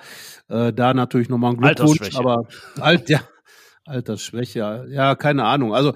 äh, 0.48 0.72
da 0.72 0.94
natürlich 0.94 1.28
nochmal 1.28 1.52
ein 1.52 1.58
Glückwunsch, 1.58 2.16
aber 2.16 2.44
alt, 2.80 3.08
ja, 3.08 3.20
Altersschwäche, 3.84 4.86
ja, 4.90 5.14
keine 5.14 5.44
Ahnung. 5.44 5.74
Also 5.74 5.94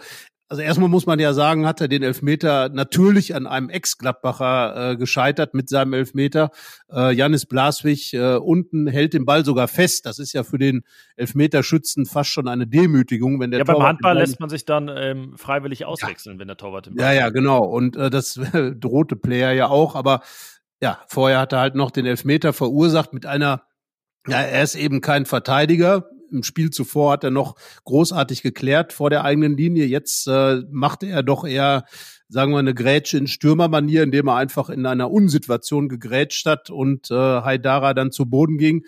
also 0.53 0.61
erstmal 0.61 0.91
muss 0.91 1.07
man 1.07 1.19
ja 1.19 1.33
sagen, 1.33 1.67
hat 1.67 1.81
er 1.81 1.89
den 1.89 2.03
Elfmeter 2.03 2.69
natürlich 2.69 3.35
an 3.35 3.47
einem 3.47 3.71
Ex-Gladbacher 3.71 4.91
äh, 4.91 4.97
gescheitert 4.99 5.55
mit 5.55 5.71
seinem 5.71 5.95
Elfmeter. 5.95 6.51
Äh, 6.93 7.15
Janis 7.15 7.47
Blaswig 7.47 8.13
äh, 8.13 8.35
unten 8.35 8.87
hält 8.87 9.15
den 9.15 9.25
Ball 9.25 9.47
sogar 9.47 9.67
fest. 9.67 10.05
Das 10.05 10.19
ist 10.19 10.35
ja 10.35 10.45
für 10.45 10.59
den 10.59 10.85
Elfmeterschützen 11.17 12.05
fast 12.05 12.29
schon 12.29 12.49
eine 12.49 12.67
Demütigung, 12.67 13.41
wenn 13.41 13.51
der 13.51 13.61
Ja, 13.61 13.65
Torwart 13.65 13.79
beim 13.79 13.89
Handball 13.89 14.19
lässt 14.19 14.41
man 14.41 14.51
sich 14.51 14.67
dann 14.67 14.91
ähm, 14.95 15.39
freiwillig 15.39 15.87
auswechseln, 15.87 16.37
ja. 16.37 16.41
wenn 16.41 16.49
der 16.49 16.59
Torwart 16.59 16.87
im 16.87 16.97
Ball 16.97 17.07
Ja, 17.07 17.13
ja, 17.19 17.31
genau. 17.31 17.65
Und 17.65 17.97
äh, 17.97 18.11
das 18.11 18.39
drohte 18.79 19.17
Player 19.17 19.53
ja 19.53 19.69
auch. 19.69 19.95
Aber 19.95 20.21
ja, 20.83 20.99
vorher 21.07 21.39
hat 21.39 21.55
er 21.55 21.61
halt 21.61 21.77
noch 21.77 21.91
den 21.91 22.05
Elfmeter 22.05 22.53
verursacht 22.53 23.15
mit 23.15 23.25
einer 23.25 23.63
ja, 24.29 24.41
er 24.41 24.63
ist 24.63 24.77
eben 24.77 25.01
kein 25.01 25.27
Verteidiger, 25.27 26.09
im 26.33 26.43
Spiel 26.43 26.71
zuvor 26.71 27.13
hat 27.13 27.25
er 27.25 27.31
noch 27.31 27.57
großartig 27.85 28.43
geklärt 28.43 28.93
vor 28.93 29.11
der 29.11 29.25
eigenen 29.25 29.57
Linie. 29.57 29.87
Jetzt 29.87 30.27
äh, 30.27 30.63
machte 30.71 31.07
er 31.07 31.23
doch 31.23 31.45
eher, 31.45 31.85
sagen 32.29 32.53
wir, 32.53 32.59
eine 32.59 32.75
Grätsche 32.75 33.19
in 33.19 33.27
Stürmermanier, 33.27 34.03
indem 34.03 34.29
er 34.29 34.37
einfach 34.37 34.71
in 34.71 34.87
einer 34.87 35.11
Unsituation 35.11 35.89
gegrätscht 35.89 36.47
hat 36.47 36.71
und 36.71 37.11
äh, 37.11 37.15
Haidara 37.15 37.95
dann 37.95 38.13
zu 38.13 38.27
Boden 38.27 38.59
ging. 38.59 38.85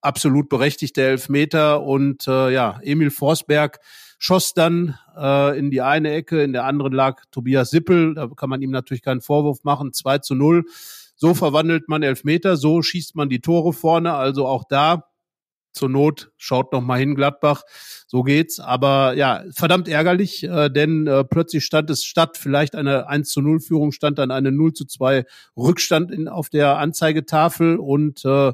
Absolut 0.00 0.48
berechtigt 0.48 0.96
der 0.96 1.10
Elfmeter 1.10 1.82
und 1.82 2.26
äh, 2.26 2.52
ja, 2.52 2.78
Emil 2.82 3.10
Forsberg 3.10 3.80
schoss 4.18 4.54
dann 4.54 4.98
äh, 5.16 5.58
in 5.58 5.70
die 5.70 5.80
eine 5.80 6.12
Ecke, 6.12 6.42
in 6.42 6.52
der 6.52 6.64
anderen 6.64 6.92
lag 6.92 7.22
Tobias 7.30 7.70
Sippel. 7.70 8.14
Da 8.14 8.28
kann 8.28 8.50
man 8.50 8.62
ihm 8.62 8.70
natürlich 8.70 9.02
keinen 9.02 9.22
Vorwurf 9.22 9.64
machen. 9.64 9.92
2 9.92 10.18
zu 10.18 10.34
0. 10.34 10.64
So 11.16 11.34
verwandelt 11.34 11.88
man 11.88 12.02
Elfmeter, 12.02 12.56
so 12.56 12.80
schießt 12.80 13.14
man 13.16 13.28
die 13.28 13.40
Tore 13.40 13.72
vorne. 13.72 14.14
Also 14.14 14.46
auch 14.46 14.64
da 14.68 15.09
zur 15.72 15.88
Not 15.88 16.30
schaut 16.36 16.72
noch 16.72 16.80
mal 16.80 16.98
hin 16.98 17.14
Gladbach, 17.14 17.62
so 18.06 18.22
geht's. 18.22 18.60
Aber 18.60 19.14
ja, 19.14 19.44
verdammt 19.54 19.88
ärgerlich, 19.88 20.42
äh, 20.44 20.68
denn 20.68 21.06
äh, 21.06 21.24
plötzlich 21.24 21.64
stand 21.64 21.90
es 21.90 22.04
statt 22.04 22.36
vielleicht 22.36 22.74
eine 22.74 23.08
1 23.08 23.30
zu 23.30 23.40
0 23.40 23.60
Führung, 23.60 23.92
stand 23.92 24.18
dann 24.18 24.30
eine 24.30 24.52
0 24.52 24.72
zu 24.72 24.84
2 24.84 25.24
Rückstand 25.56 26.10
in, 26.10 26.28
auf 26.28 26.48
der 26.48 26.78
Anzeigetafel 26.78 27.76
und 27.76 28.24
äh, 28.24 28.52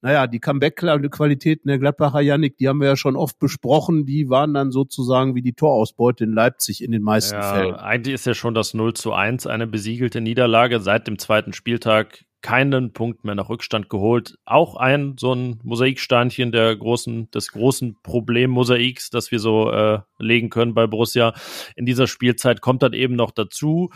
naja, 0.00 0.28
die 0.28 0.38
Comeback-Qualitäten 0.38 1.68
der 1.68 1.78
Gladbacher 1.78 2.20
Yannick, 2.20 2.56
die 2.56 2.68
haben 2.68 2.80
wir 2.80 2.86
ja 2.86 2.96
schon 2.96 3.16
oft 3.16 3.38
besprochen, 3.40 4.06
die 4.06 4.28
waren 4.28 4.54
dann 4.54 4.70
sozusagen 4.70 5.34
wie 5.34 5.42
die 5.42 5.54
Torausbeute 5.54 6.22
in 6.22 6.32
Leipzig 6.32 6.84
in 6.84 6.92
den 6.92 7.02
meisten 7.02 7.34
ja, 7.34 7.54
Fällen. 7.54 7.74
Eigentlich 7.74 8.14
ist 8.14 8.26
ja 8.26 8.34
schon 8.34 8.54
das 8.54 8.74
0 8.74 8.94
zu 8.94 9.12
1 9.12 9.48
eine 9.48 9.66
besiegelte 9.66 10.20
Niederlage 10.20 10.80
seit 10.80 11.08
dem 11.08 11.18
zweiten 11.18 11.52
Spieltag 11.52 12.24
keinen 12.40 12.92
Punkt 12.92 13.24
mehr 13.24 13.34
nach 13.34 13.48
Rückstand 13.48 13.88
geholt. 13.88 14.38
Auch 14.44 14.76
ein 14.76 15.16
so 15.18 15.32
ein 15.34 15.60
Mosaiksteinchen 15.62 16.52
der 16.52 16.76
großen, 16.76 17.30
des 17.30 17.52
großen 17.52 17.96
Problemmosaiks, 18.02 19.10
das 19.10 19.30
wir 19.30 19.40
so 19.40 19.70
äh, 19.70 20.00
legen 20.18 20.50
können 20.50 20.74
bei 20.74 20.86
Borussia 20.86 21.34
in 21.74 21.86
dieser 21.86 22.06
Spielzeit, 22.06 22.60
kommt 22.60 22.82
dann 22.82 22.92
eben 22.92 23.16
noch 23.16 23.32
dazu. 23.32 23.90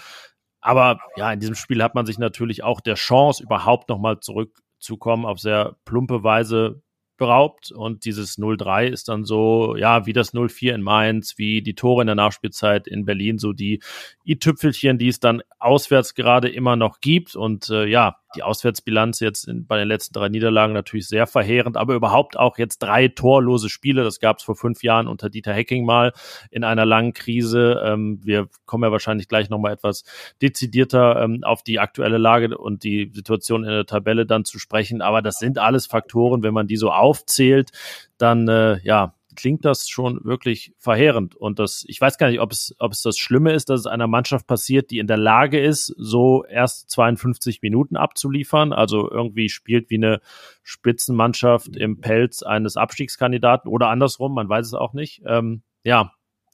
Aber 0.61 1.01
ja, 1.17 1.33
in 1.33 1.41
diesem 1.41 1.55
Spiel 1.55 1.83
hat 1.83 1.95
man 1.95 2.07
sich 2.07 2.19
natürlich 2.19 2.63
auch 2.63 2.81
der 2.81 2.95
Chance, 2.95 3.43
überhaupt 3.43 3.89
nochmal 3.89 4.21
zurückzukommen, 4.21 5.27
auf 5.27 5.39
sehr 5.39 5.77
plumpe 5.85 6.23
Weise 6.23 6.83
beraubt 7.23 7.71
und 7.71 8.05
dieses 8.05 8.37
0-3 8.37 8.89
ist 8.89 9.09
dann 9.09 9.25
so, 9.25 9.77
ja, 9.77 10.07
wie 10.07 10.13
das 10.13 10.35
0-4 10.35 10.75
in 10.75 10.83
Mainz, 10.83 11.39
wie 11.39 11.63
die 11.63 11.75
Tore 11.75 12.03
in 12.03 12.07
der 12.07 12.17
Nachspielzeit 12.17 12.89
in 12.89 13.05
Berlin, 13.05 13.39
so 13.39 13.53
die 13.53 13.81
i-Tüpfelchen, 14.27 14.99
die 14.99 15.07
es 15.07 15.21
dann 15.21 15.41
auswärts 15.61 16.17
gerade 16.17 16.49
immer 16.49 16.75
noch 16.75 17.01
gibt 17.01 17.37
und 17.37 17.71
äh, 17.71 17.87
ja, 17.87 18.17
die 18.35 18.43
Auswärtsbilanz 18.43 19.21
jetzt 19.21 19.47
in, 19.47 19.67
bei 19.67 19.79
den 19.79 19.89
letzten 19.89 20.15
drei 20.15 20.29
Niederlagen 20.29 20.73
natürlich 20.73 21.07
sehr 21.07 21.27
verheerend, 21.27 21.77
aber 21.77 21.95
überhaupt 21.95 22.39
auch 22.39 22.59
jetzt 22.59 22.79
drei 22.79 23.09
torlose 23.09 23.69
Spiele. 23.69 24.05
Das 24.05 24.21
gab 24.21 24.39
es 24.39 24.45
vor 24.45 24.57
fünf 24.57 24.83
Jahren 24.83 25.07
unter 25.07 25.31
Dieter 25.31 25.53
Hecking 25.53 25.85
mal 25.85 26.13
in 26.51 26.65
einer 26.65 26.87
langen 26.87 27.13
Krise. 27.13 27.81
Ähm, 27.85 28.21
wir 28.23 28.49
kommen 28.65 28.85
ja 28.85 28.93
wahrscheinlich 28.93 29.29
gleich 29.29 29.51
nochmal 29.51 29.73
etwas 29.73 30.05
dezidierter 30.41 31.23
ähm, 31.23 31.45
auf 31.45 31.63
die 31.63 31.79
aktuelle 31.79 32.19
Lage 32.19 32.57
und 32.57 32.85
die 32.85 33.11
Situation 33.13 33.65
in 33.65 33.71
der 33.71 33.87
Tabelle 33.87 34.27
dann 34.27 34.45
zu 34.45 34.59
sprechen. 34.59 35.03
Aber 35.03 35.23
das 35.23 35.37
sind 35.37 35.59
alles 35.59 35.87
Faktoren, 35.87 36.43
wenn 36.43 36.55
man 36.55 36.67
die 36.67 36.77
so 36.77 36.91
aufzählt, 37.13 37.71
dann 38.17 38.49
äh, 38.49 38.81
ja, 38.85 39.15
klingt 39.37 39.65
das 39.65 39.89
schon 39.89 40.25
wirklich 40.25 40.75
verheerend. 40.79 41.35
Und 41.37 41.59
das, 41.59 41.85
ich 41.89 42.01
weiß 42.01 42.19
gar 42.19 42.29
nicht, 42.29 42.41
ob 42.41 42.53
es, 42.53 42.75
ob 42.79 42.93
es 42.93 43.03
das 43.03 43.19
Schlimme 43.19 43.53
ist, 43.53 43.69
dass 43.69 43.81
es 43.81 43.87
einer 43.87 44.07
Mannschaft 44.07 44.47
passiert, 44.47 44.91
die 44.91 44.99
in 44.99 45.07
der 45.07 45.17
Lage 45.17 45.61
ist, 45.61 45.95
so 45.97 46.45
erst 46.45 46.91
52 46.91 47.63
Minuten 47.63 47.97
abzuliefern, 47.97 48.73
also 48.73 49.11
irgendwie 49.11 49.49
spielt 49.49 49.91
wie 49.91 49.97
eine 49.97 50.21
Spitzenmannschaft 50.63 51.77
im 51.77 52.01
Pelz 52.01 52.43
eines 52.43 52.77
Abstiegskandidaten 52.77 53.71
oder 53.71 53.89
andersrum, 53.89 54.35
man 54.35 54.49
weiß 54.49 54.67
es 54.67 54.75
auch 54.75 54.93
nicht. 54.93 55.23
Ähm, 55.27 55.63
ja, 55.85 56.13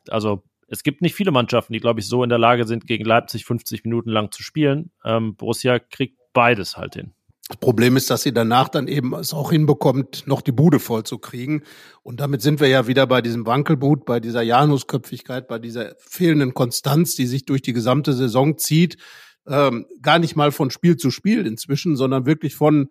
also 0.09 0.43
es 0.69 0.83
gibt 0.83 1.03
nicht 1.03 1.15
viele 1.15 1.31
Mannschaften, 1.31 1.73
die, 1.73 1.81
glaube 1.81 2.01
ich, 2.01 2.07
so 2.07 2.23
in 2.23 2.29
der 2.29 2.39
Lage 2.39 2.67
sind, 2.67 2.87
gegen 2.87 3.05
Leipzig 3.05 3.45
50 3.45 3.85
Minuten 3.85 4.11
lang 4.11 4.31
zu 4.33 4.43
spielen. 4.43 4.91
Ähm, 5.05 5.35
Borussia 5.37 5.79
kriegt 5.79 6.19
beides 6.33 6.77
halt 6.77 6.95
hin. 6.95 7.15
Das 7.49 7.57
Problem 7.57 7.97
ist, 7.97 8.11
dass 8.11 8.23
sie 8.23 8.35
danach 8.35 8.69
dann 8.69 8.89
eben 8.89 9.15
es 9.15 9.33
auch 9.33 9.51
hinbekommt, 9.51 10.27
noch 10.27 10.43
die 10.43 10.53
Bude 10.53 10.79
voll 10.79 11.05
zu 11.05 11.19
kriegen. 11.19 11.63
Und 12.03 12.21
damit 12.21 12.43
sind 12.43 12.61
wir 12.61 12.69
ja 12.69 12.87
wieder 12.87 13.07
bei 13.07 13.23
diesem 13.23 13.47
Wankelboot, 13.47 14.05
bei 14.05 14.21
dieser 14.21 14.43
Janusköpfigkeit, 14.43 15.49
bei 15.49 15.59
dieser 15.59 15.95
fehlenden 15.99 16.53
Konstanz, 16.53 17.15
die 17.17 17.27
sich 17.27 17.47
durch 17.47 17.63
die 17.63 17.73
gesamte 17.73 18.13
Saison 18.13 18.59
zieht. 18.59 18.99
ähm, 19.47 19.87
gar 20.03 20.19
nicht 20.19 20.37
mal 20.37 20.53
von 20.53 20.71
Spiel 20.71 20.99
zu 20.99 21.11
Spiel 21.11 21.47
inzwischen, 21.47 21.97
sondern 21.97 22.27
wirklich 22.27 22.55
von 22.55 22.91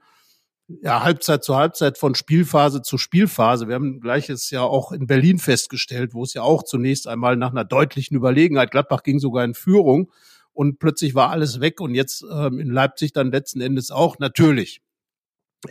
ja, 0.81 1.03
Halbzeit 1.03 1.43
zu 1.43 1.55
Halbzeit, 1.55 1.99
von 1.99 2.15
Spielphase 2.15 2.81
zu 2.81 2.97
Spielphase. 2.97 3.67
Wir 3.67 3.75
haben 3.75 4.01
gleiches 4.01 4.49
ja 4.49 4.61
auch 4.61 4.91
in 4.91 5.05
Berlin 5.05 5.37
festgestellt, 5.37 6.15
wo 6.15 6.23
es 6.23 6.33
ja 6.33 6.41
auch 6.41 6.63
zunächst 6.63 7.07
einmal 7.07 7.37
nach 7.37 7.51
einer 7.51 7.63
deutlichen 7.63 8.17
Überlegenheit, 8.17 8.71
Gladbach 8.71 9.03
ging 9.03 9.19
sogar 9.19 9.45
in 9.45 9.53
Führung 9.53 10.11
und 10.57 10.79
plötzlich 10.79 11.13
war 11.13 11.29
alles 11.29 11.61
weg 11.61 11.79
und 11.79 11.93
jetzt 11.93 12.25
ähm, 12.31 12.59
in 12.59 12.71
Leipzig 12.71 13.13
dann 13.13 13.31
letzten 13.31 13.61
Endes 13.61 13.91
auch. 13.91 14.17
Natürlich 14.17 14.81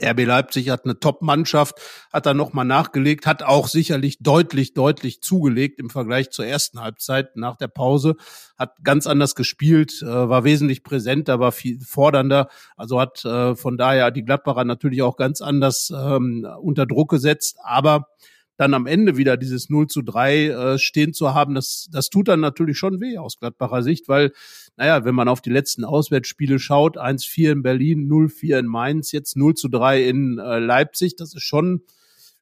RB 0.00 0.25
Leipzig 0.25 0.71
hat 0.71 0.85
eine 0.85 1.00
Top-Mannschaft, 1.00 1.81
hat 2.12 2.26
da 2.26 2.35
nochmal 2.35 2.64
nachgelegt, 2.64 3.26
hat 3.26 3.43
auch 3.43 3.66
sicherlich 3.66 4.19
deutlich, 4.21 4.75
deutlich 4.75 5.23
zugelegt 5.23 5.81
im 5.81 5.90
Vergleich 5.90 6.31
zur 6.31 6.47
ersten 6.47 6.81
Halbzeit 6.81 7.37
nach 7.37 7.57
der 7.57 7.66
Pause, 7.66 8.14
hat 8.57 8.76
ganz 8.85 9.09
anders 9.09 9.35
gespielt, 9.35 10.02
äh, 10.02 10.07
war 10.07 10.45
wesentlich 10.45 10.85
präsenter, 10.85 11.40
war 11.40 11.50
viel 11.50 11.81
fordernder, 11.81 12.49
also 12.76 13.00
hat 13.00 13.25
äh, 13.25 13.57
von 13.57 13.76
daher 13.76 14.12
die 14.12 14.25
Gladbacher 14.25 14.64
natürlich 14.64 15.02
auch 15.02 15.16
ganz 15.16 15.40
anders 15.40 15.93
ähm, 15.93 16.47
unter 16.61 16.87
Druck 16.87 17.11
gesetzt, 17.11 17.59
aber 17.64 18.07
dann 18.56 18.75
am 18.75 18.86
Ende 18.86 19.16
wieder 19.16 19.36
dieses 19.36 19.68
0 19.68 19.86
zu 19.86 20.02
3 20.02 20.46
äh, 20.46 20.78
stehen 20.78 21.12
zu 21.12 21.34
haben, 21.34 21.54
das, 21.54 21.88
das 21.90 22.10
tut 22.10 22.28
dann 22.28 22.40
natürlich 22.40 22.78
schon 22.78 23.00
weh 23.00 23.18
aus 23.18 23.38
Gladbacher 23.38 23.82
Sicht, 23.82 24.08
weil, 24.08 24.32
naja, 24.76 25.04
wenn 25.04 25.14
man 25.14 25.28
auf 25.28 25.40
die 25.40 25.50
letzten 25.50 25.84
Auswärtsspiele 25.84 26.58
schaut, 26.58 26.98
1-4 26.98 27.52
in 27.52 27.62
Berlin, 27.62 28.08
0-4 28.08 28.58
in 28.60 28.66
Mainz, 28.66 29.12
jetzt 29.12 29.36
0 29.36 29.54
zu 29.54 29.68
3 29.68 30.04
in 30.04 30.38
äh, 30.38 30.58
Leipzig, 30.58 31.16
das 31.16 31.34
ist 31.34 31.42
schon 31.42 31.82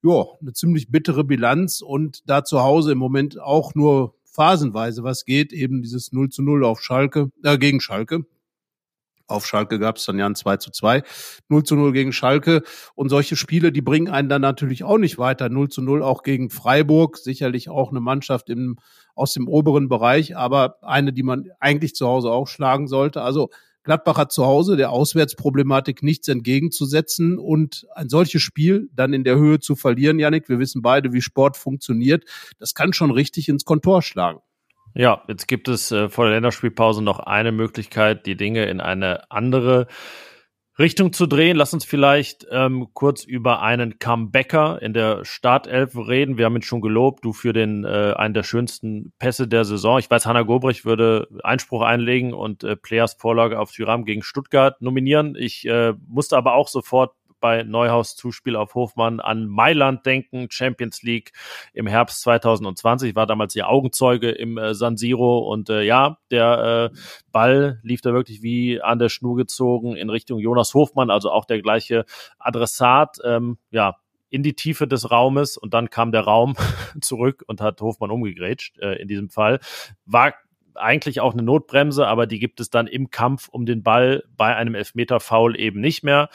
ja, 0.03 0.25
eine 0.41 0.53
ziemlich 0.53 0.91
bittere 0.91 1.25
Bilanz 1.25 1.81
und 1.81 2.23
da 2.27 2.45
zu 2.45 2.63
Hause 2.63 2.93
im 2.93 2.99
Moment 2.99 3.41
auch 3.41 3.75
nur 3.75 4.15
phasenweise 4.25 5.03
was 5.03 5.25
geht, 5.25 5.53
eben 5.53 5.81
dieses 5.83 6.13
0 6.13 6.29
zu 6.29 6.43
0 6.43 6.65
auf 6.65 6.83
Schalke, 6.83 7.31
äh, 7.43 7.57
gegen 7.57 7.81
Schalke. 7.81 8.27
Auf 9.27 9.47
Schalke 9.47 9.79
gab 9.79 9.97
es 9.97 10.05
dann 10.05 10.19
ja 10.19 10.27
ein 10.27 10.35
2 10.35 10.59
zu 10.59 10.71
2, 10.71 11.03
0 11.49 11.63
zu 11.63 11.77
0 11.77 11.93
gegen 11.93 12.13
Schalke. 12.13 12.63
Und 12.95 13.09
solche 13.09 13.37
Spiele, 13.37 13.73
die 13.73 13.81
bringen 13.81 14.09
einen 14.09 14.29
dann 14.29 14.43
natürlich 14.43 14.85
auch 14.85 14.99
nicht 14.99 15.19
weiter. 15.19 15.49
0 15.49 15.71
zu 15.71 15.83
0 15.83 16.03
auch 16.03 16.23
gegen 16.23 16.51
Freiburg, 16.51 17.17
sicherlich 17.17 17.71
auch 17.71 17.91
eine 17.91 18.01
Mannschaft 18.01 18.51
im, 18.51 18.77
aus 19.15 19.33
dem 19.33 19.49
oberen 19.49 19.89
Bereich, 19.89 20.37
aber 20.37 20.77
eine, 20.83 21.13
die 21.13 21.23
man 21.23 21.49
eigentlich 21.59 21.95
zu 21.95 22.07
Hause 22.07 22.31
auch 22.31 22.49
schlagen 22.49 22.87
sollte. 22.87 23.23
Also 23.23 23.49
Gladbach 23.85 24.17
hat 24.17 24.33
zu 24.33 24.47
Hause 24.47 24.77
der 24.77 24.91
Auswärtsproblematik 24.91 26.03
nichts 26.03 26.29
entgegenzusetzen 26.29 27.39
und 27.39 27.87
ein 27.95 28.09
solches 28.09 28.41
Spiel 28.41 28.89
dann 28.95 29.13
in 29.13 29.25
der 29.25 29.37
Höhe 29.37 29.61
zu 29.61 29.77
verlieren, 29.77 30.19
Janik, 30.19 30.49
wir 30.49 30.59
wissen 30.59 30.81
beide, 30.81 31.13
wie 31.13 31.21
Sport 31.21 31.59
funktioniert, 31.59 32.25
das 32.59 32.75
kann 32.75 32.95
schon 32.95 33.11
richtig 33.11 33.49
ins 33.51 33.67
Kontor 33.67 34.01
schlagen. 34.01 34.41
Ja, 34.95 35.23
jetzt 35.27 35.49
gibt 35.49 35.67
es 35.69 35.91
äh, 35.91 36.09
vor 36.09 36.27
der 36.27 36.35
Länderspielpause 36.35 37.03
noch 37.03 37.19
eine 37.19 37.51
Möglichkeit, 37.51 38.27
die 38.27 38.37
Dinge 38.37 38.67
in 38.67 38.81
eine 38.81 39.29
andere 39.29 39.89
Richtung 40.79 41.13
zu 41.13 41.27
drehen. 41.27 41.57
Lass 41.57 41.75
uns 41.75 41.85
vielleicht 41.85 42.47
ähm, 42.51 42.89
kurz 42.95 43.25
über 43.25 43.61
einen 43.61 43.99
Comebacker 43.99 44.81
in 44.83 44.93
der 44.93 45.25
Startelf 45.25 45.97
reden. 45.97 46.39
Wir 46.39 46.45
haben 46.45 46.57
ihn 46.57 46.63
schon 46.63 46.81
gelobt, 46.81 47.25
du 47.25 47.33
für 47.33 47.53
den 47.53 47.85
äh, 47.85 48.15
einen 48.17 48.35
der 48.35 48.45
schönsten 48.45 49.13
Pässe 49.19 49.49
der 49.49 49.65
Saison. 49.65 49.99
Ich 49.99 50.11
weiß, 50.11 50.27
Hanna 50.27 50.43
Gobrich 50.43 50.85
würde 50.85 51.29
Einspruch 51.43 51.83
einlegen 51.83 52.33
und 52.33 52.63
äh, 52.63 52.77
Players 52.77 53.15
Vorlage 53.15 53.59
auf 53.59 53.73
Tyram 53.73 54.05
gegen 54.05 54.23
Stuttgart 54.23 54.81
nominieren. 54.81 55.35
Ich 55.37 55.67
äh, 55.67 55.95
musste 56.07 56.37
aber 56.37 56.55
auch 56.55 56.69
sofort 56.69 57.15
bei 57.45 57.63
Neuhaus 57.63 58.17
Zuspiel 58.17 58.57
auf 58.57 58.75
Hofmann 58.75 59.21
an 59.21 59.47
Mailand 59.47 60.07
denken, 60.07 60.47
Champions 60.49 61.03
League 61.03 61.33
im 61.75 61.87
Herbst 61.87 62.23
2020, 62.23 63.15
war 63.17 63.27
damals 63.27 63.55
ihr 63.55 63.69
Augenzeuge 63.69 64.31
im 64.31 64.57
äh, 64.57 64.73
San 64.73 64.97
Siro 64.97 65.41
und 65.41 65.69
äh, 65.69 65.83
ja, 65.83 66.17
der 66.31 66.91
äh, 66.91 66.97
Ball 67.33 67.81
lief 67.83 68.01
da 68.01 68.15
wirklich 68.15 68.43
wie 68.43 68.81
an 68.81 68.99
der 68.99 69.11
Schnur 69.11 69.37
gezogen 69.37 69.95
in 69.95 70.09
Richtung 70.09 70.39
Jonas 70.39 70.73
Hofmann, 70.73 71.11
also 71.11 71.31
auch 71.31 71.45
der 71.45 71.61
gleiche 71.61 72.07
Adressat, 72.39 73.19
ähm, 73.23 73.59
ja, 73.71 73.97
in 74.31 74.43
die 74.43 74.55
Tiefe 74.55 74.89
des 74.89 75.11
Raumes 75.11 75.59
und 75.59 75.75
dann 75.75 75.91
kam 75.91 76.13
der 76.13 76.23
Raum 76.23 76.57
zurück 77.03 77.45
und 77.47 77.61
hat 77.61 77.79
Hofmann 77.83 78.11
umgegrätscht 78.11 78.79
äh, 78.79 78.95
in 78.95 79.07
diesem 79.07 79.29
Fall. 79.29 79.61
War 80.07 80.33
eigentlich 80.77 81.21
auch 81.21 81.33
eine 81.33 81.43
Notbremse, 81.43 82.07
aber 82.07 82.27
die 82.27 82.39
gibt 82.39 82.61
es 82.61 82.71
dann 82.71 82.87
im 82.87 83.11
Kampf 83.11 83.49
um 83.49 83.67
den 83.67 83.83
Ball 83.83 84.25
bei 84.37 84.55
einem 84.55 84.75
Elfmeter-Foul 84.75 85.59
eben 85.59 85.81
nicht 85.81 86.05
mehr. 86.05 86.29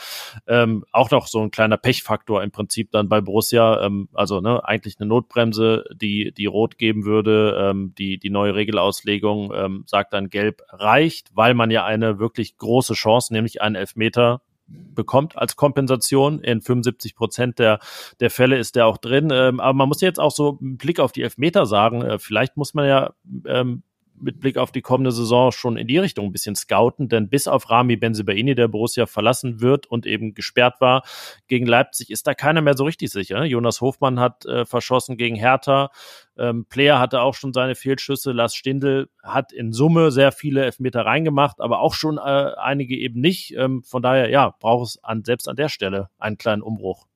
Ähm, 0.47 0.85
auch 0.91 1.11
noch 1.11 1.27
so 1.27 1.41
ein 1.41 1.51
kleiner 1.51 1.77
Pechfaktor 1.77 2.43
im 2.43 2.51
Prinzip 2.51 2.91
dann 2.91 3.09
bei 3.09 3.21
Borussia. 3.21 3.83
Ähm, 3.85 4.09
also 4.13 4.41
ne, 4.41 4.63
eigentlich 4.63 4.97
eine 4.99 5.07
Notbremse, 5.07 5.85
die, 5.93 6.33
die 6.33 6.45
rot 6.45 6.77
geben 6.77 7.05
würde. 7.05 7.57
Ähm, 7.59 7.93
die, 7.97 8.17
die 8.17 8.29
neue 8.29 8.55
Regelauslegung 8.55 9.51
ähm, 9.53 9.83
sagt 9.87 10.13
dann, 10.13 10.29
gelb 10.29 10.61
reicht, 10.69 11.29
weil 11.33 11.53
man 11.53 11.71
ja 11.71 11.85
eine 11.85 12.19
wirklich 12.19 12.57
große 12.57 12.93
Chance, 12.93 13.33
nämlich 13.33 13.61
einen 13.61 13.75
Elfmeter 13.75 14.41
bekommt 14.69 15.37
als 15.37 15.55
Kompensation. 15.55 16.39
In 16.39 16.61
75 16.61 17.15
Prozent 17.15 17.59
der, 17.59 17.79
der 18.19 18.29
Fälle 18.29 18.57
ist 18.57 18.75
der 18.75 18.85
auch 18.85 18.97
drin. 18.97 19.29
Ähm, 19.31 19.59
aber 19.59 19.73
man 19.73 19.87
muss 19.87 20.01
jetzt 20.01 20.19
auch 20.19 20.31
so 20.31 20.57
einen 20.61 20.77
Blick 20.77 20.99
auf 20.99 21.11
die 21.11 21.23
Elfmeter 21.23 21.65
sagen. 21.65 22.01
Äh, 22.01 22.19
vielleicht 22.19 22.57
muss 22.57 22.73
man 22.73 22.87
ja 22.87 23.13
ähm, 23.45 23.83
mit 24.21 24.39
Blick 24.39 24.57
auf 24.57 24.71
die 24.71 24.81
kommende 24.81 25.11
Saison 25.11 25.51
schon 25.51 25.77
in 25.77 25.87
die 25.87 25.97
Richtung 25.97 26.25
ein 26.25 26.31
bisschen 26.31 26.55
scouten, 26.55 27.09
denn 27.09 27.29
bis 27.29 27.47
auf 27.47 27.69
Rami 27.69 27.95
Benzibaini, 27.95 28.55
der 28.55 28.67
Borussia 28.67 29.05
verlassen 29.05 29.61
wird 29.61 29.87
und 29.87 30.05
eben 30.05 30.33
gesperrt 30.33 30.81
war 30.81 31.03
gegen 31.47 31.65
Leipzig, 31.65 32.09
ist 32.09 32.27
da 32.27 32.33
keiner 32.33 32.61
mehr 32.61 32.75
so 32.75 32.83
richtig 32.83 33.11
sicher. 33.11 33.43
Jonas 33.45 33.81
Hofmann 33.81 34.19
hat 34.19 34.45
äh, 34.45 34.65
verschossen 34.65 35.17
gegen 35.17 35.35
Hertha, 35.35 35.91
ähm, 36.37 36.65
Player 36.65 36.99
hatte 36.99 37.21
auch 37.21 37.35
schon 37.35 37.53
seine 37.53 37.75
Fehlschüsse, 37.75 38.31
Lars 38.31 38.55
Stindl 38.55 39.09
hat 39.21 39.51
in 39.51 39.73
Summe 39.73 40.11
sehr 40.11 40.31
viele 40.31 40.63
Elfmeter 40.63 41.05
reingemacht, 41.05 41.59
aber 41.59 41.79
auch 41.79 41.93
schon 41.93 42.17
äh, 42.17 42.21
einige 42.21 42.95
eben 42.95 43.19
nicht. 43.19 43.53
Ähm, 43.55 43.83
von 43.83 44.01
daher, 44.01 44.29
ja, 44.29 44.55
braucht 44.59 44.87
es 44.87 45.03
an, 45.03 45.23
selbst 45.23 45.47
an 45.47 45.55
der 45.55 45.69
Stelle 45.69 46.09
einen 46.17 46.37
kleinen 46.37 46.61
Umbruch. 46.61 47.07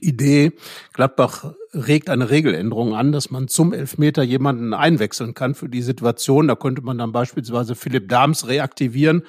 Idee. 0.00 0.52
Gladbach 0.92 1.54
regt 1.72 2.08
eine 2.10 2.30
Regeländerung 2.30 2.94
an, 2.94 3.12
dass 3.12 3.30
man 3.30 3.48
zum 3.48 3.72
Elfmeter 3.72 4.22
jemanden 4.22 4.74
einwechseln 4.74 5.34
kann 5.34 5.54
für 5.54 5.68
die 5.68 5.82
Situation. 5.82 6.48
Da 6.48 6.54
könnte 6.54 6.82
man 6.82 6.98
dann 6.98 7.12
beispielsweise 7.12 7.74
Philipp 7.74 8.08
Dahms 8.08 8.46
reaktivieren, 8.46 9.22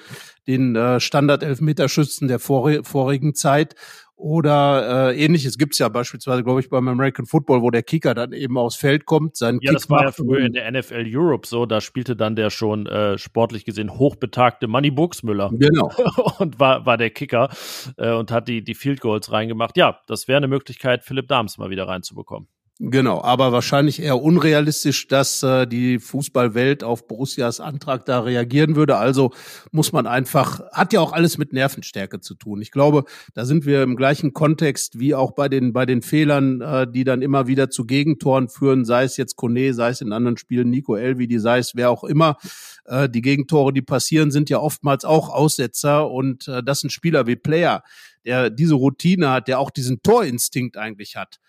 den 0.47 0.75
äh, 0.75 0.99
Standard-Elfmeterschützen 0.99 2.27
der 2.27 2.39
vorigen 2.39 3.35
Zeit. 3.35 3.75
Oder 4.17 5.11
äh, 5.11 5.23
ähnliches 5.23 5.57
gibt's 5.57 5.77
ja 5.77 5.89
beispielsweise, 5.89 6.43
glaube 6.43 6.61
ich, 6.61 6.69
beim 6.69 6.87
American 6.87 7.25
Football, 7.25 7.61
wo 7.61 7.69
der 7.69 7.83
Kicker 7.83 8.13
dann 8.13 8.31
eben 8.31 8.57
aufs 8.57 8.77
Feld 8.77 9.05
kommt, 9.05 9.35
seinen 9.35 9.59
ja, 9.61 9.71
Kick 9.71 9.79
das 9.79 9.89
war 9.89 10.03
ja 10.03 10.11
früher 10.13 10.45
in 10.45 10.53
der 10.53 10.71
NFL 10.71 11.05
Europe 11.07 11.45
so, 11.45 11.65
da 11.65 11.81
spielte 11.81 12.15
dann 12.15 12.37
der 12.37 12.49
schon 12.49 12.85
äh, 12.87 13.17
sportlich 13.17 13.65
gesehen 13.65 13.97
hochbetagte 13.97 14.67
Money 14.67 14.91
Buxmüller. 14.91 15.51
Genau. 15.51 15.91
und 16.39 16.59
war, 16.59 16.85
war 16.85 16.97
der 16.97 17.09
Kicker 17.09 17.49
äh, 17.97 18.13
und 18.13 18.31
hat 18.31 18.47
die, 18.47 18.63
die 18.63 18.73
Field 18.73 19.01
Goals 19.01 19.31
reingemacht. 19.33 19.75
Ja, 19.75 19.99
das 20.07 20.29
wäre 20.29 20.37
eine 20.37 20.47
Möglichkeit, 20.47 21.03
Philipp 21.03 21.27
Dahms 21.27 21.57
mal 21.57 21.69
wieder 21.69 21.87
reinzubekommen. 21.87 22.47
Genau, 22.79 23.21
aber 23.21 23.53
wahrscheinlich 23.53 24.01
eher 24.01 24.21
unrealistisch, 24.21 25.07
dass 25.07 25.41
äh, 25.43 25.65
die 25.65 25.97
Fußballwelt 25.97 26.83
auf 26.83 27.07
Borussias 27.07 27.61
Antrag 27.61 28.03
da 28.03 28.19
reagieren 28.19 28.75
würde. 28.75 28.97
Also 28.97 29.31
muss 29.71 29.93
man 29.93 30.05
einfach, 30.07 30.59
hat 30.73 30.91
ja 30.91 30.99
auch 30.99 31.13
alles 31.13 31.37
mit 31.37 31.53
Nervenstärke 31.53 32.19
zu 32.19 32.35
tun. 32.35 32.61
Ich 32.61 32.71
glaube, 32.71 33.05
da 33.33 33.45
sind 33.45 33.65
wir 33.65 33.81
im 33.81 33.95
gleichen 33.95 34.33
Kontext 34.33 34.99
wie 34.99 35.15
auch 35.15 35.31
bei 35.31 35.47
den, 35.47 35.71
bei 35.71 35.85
den 35.85 36.01
Fehlern, 36.01 36.59
äh, 36.59 36.85
die 36.85 37.05
dann 37.05 37.21
immer 37.21 37.47
wieder 37.47 37.69
zu 37.69 37.85
Gegentoren 37.85 38.49
führen, 38.49 38.83
sei 38.83 39.05
es 39.05 39.15
jetzt 39.15 39.37
Kone, 39.37 39.73
sei 39.73 39.91
es 39.91 40.01
in 40.01 40.11
anderen 40.11 40.35
Spielen 40.35 40.69
Nico 40.69 40.97
Elvi, 40.97 41.39
sei 41.39 41.59
es 41.59 41.75
wer 41.75 41.89
auch 41.89 42.03
immer. 42.03 42.35
Äh, 42.83 43.07
die 43.07 43.21
Gegentore, 43.21 43.71
die 43.71 43.83
passieren, 43.83 44.31
sind 44.31 44.49
ja 44.49 44.59
oftmals 44.59 45.05
auch 45.05 45.29
Aussetzer 45.29 46.11
und 46.11 46.49
äh, 46.49 46.61
das 46.61 46.81
sind 46.81 46.89
Spieler 46.89 47.25
wie 47.25 47.37
Player, 47.37 47.83
der 48.25 48.49
diese 48.49 48.73
Routine 48.73 49.29
hat, 49.29 49.47
der 49.47 49.59
auch 49.59 49.69
diesen 49.69 50.03
Torinstinkt 50.03 50.75
eigentlich 50.75 51.15
hat 51.15 51.39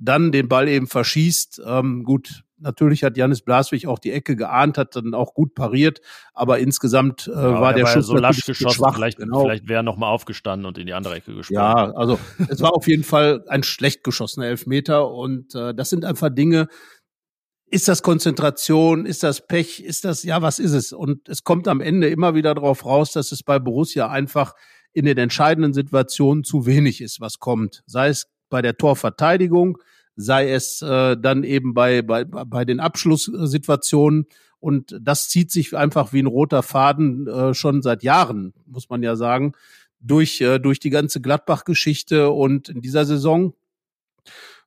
dann 0.00 0.32
den 0.32 0.48
Ball 0.48 0.66
eben 0.68 0.86
verschießt. 0.86 1.62
Ähm, 1.64 2.02
gut, 2.04 2.42
natürlich 2.58 3.04
hat 3.04 3.16
Janis 3.16 3.42
Blaswig 3.42 3.86
auch 3.86 3.98
die 3.98 4.12
Ecke 4.12 4.34
geahnt, 4.34 4.78
hat 4.78 4.96
dann 4.96 5.14
auch 5.14 5.34
gut 5.34 5.54
pariert, 5.54 6.00
aber 6.32 6.58
insgesamt 6.58 7.28
äh, 7.28 7.32
ja, 7.32 7.60
war 7.60 7.74
der 7.74 7.84
war 7.84 7.92
Schuss 7.92 8.06
so 8.06 8.16
lasch 8.16 8.44
geschossen. 8.44 8.76
Schwach, 8.76 8.94
vielleicht 8.94 9.18
genau. 9.18 9.42
vielleicht 9.42 9.68
wäre 9.68 9.80
er 9.80 9.82
noch 9.82 9.96
mal 9.96 10.08
aufgestanden 10.08 10.66
und 10.66 10.78
in 10.78 10.86
die 10.86 10.94
andere 10.94 11.14
Ecke 11.14 11.34
gesprungen. 11.34 11.60
Ja, 11.60 11.92
also 11.92 12.18
es 12.48 12.60
war 12.60 12.74
auf 12.74 12.88
jeden 12.88 13.04
Fall 13.04 13.44
ein 13.48 13.62
schlecht 13.62 14.02
geschossener 14.02 14.46
Elfmeter 14.46 15.10
und 15.10 15.54
äh, 15.54 15.74
das 15.74 15.90
sind 15.90 16.04
einfach 16.04 16.30
Dinge. 16.30 16.68
Ist 17.66 17.86
das 17.86 18.02
Konzentration? 18.02 19.06
Ist 19.06 19.22
das 19.22 19.46
Pech? 19.46 19.84
Ist 19.84 20.04
das 20.04 20.22
ja 20.24 20.42
was 20.42 20.58
ist 20.58 20.72
es? 20.72 20.92
Und 20.92 21.28
es 21.28 21.44
kommt 21.44 21.68
am 21.68 21.80
Ende 21.80 22.08
immer 22.08 22.34
wieder 22.34 22.54
darauf 22.54 22.84
raus, 22.84 23.12
dass 23.12 23.32
es 23.32 23.42
bei 23.42 23.58
Borussia 23.58 24.08
einfach 24.08 24.54
in 24.92 25.04
den 25.04 25.18
entscheidenden 25.18 25.72
Situationen 25.72 26.42
zu 26.42 26.66
wenig 26.66 27.00
ist, 27.00 27.20
was 27.20 27.38
kommt. 27.38 27.82
Sei 27.86 28.08
es 28.08 28.26
bei 28.48 28.60
der 28.60 28.76
Torverteidigung, 28.76 29.78
sei 30.20 30.50
es 30.50 30.82
äh, 30.82 31.16
dann 31.16 31.44
eben 31.44 31.74
bei, 31.74 32.02
bei, 32.02 32.24
bei 32.24 32.64
den 32.64 32.80
Abschlusssituationen. 32.80 34.26
Und 34.58 34.96
das 35.00 35.28
zieht 35.28 35.50
sich 35.50 35.76
einfach 35.76 36.12
wie 36.12 36.22
ein 36.22 36.26
roter 36.26 36.62
Faden 36.62 37.26
äh, 37.26 37.54
schon 37.54 37.82
seit 37.82 38.02
Jahren, 38.02 38.52
muss 38.66 38.90
man 38.90 39.02
ja 39.02 39.16
sagen, 39.16 39.52
durch, 40.00 40.40
äh, 40.40 40.58
durch 40.58 40.80
die 40.80 40.90
ganze 40.90 41.20
Gladbach-Geschichte. 41.20 42.30
Und 42.30 42.68
in 42.68 42.80
dieser 42.80 43.04
Saison 43.04 43.54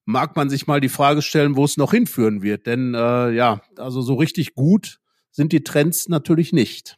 mag 0.06 0.36
man 0.36 0.50
sich 0.50 0.68
mal 0.68 0.82
die 0.82 0.90
Frage 0.90 1.22
stellen, 1.22 1.56
wo 1.56 1.66
es 1.66 1.78
noch 1.78 1.92
hinführen 1.92 2.42
wird. 2.42 2.66
Denn 2.66 2.94
äh, 2.94 3.32
ja, 3.32 3.62
also 3.78 4.02
so 4.02 4.16
richtig 4.16 4.56
gut 4.56 5.00
sind 5.32 5.52
die 5.52 5.64
Trends 5.64 6.10
natürlich 6.10 6.54
nicht. 6.54 6.98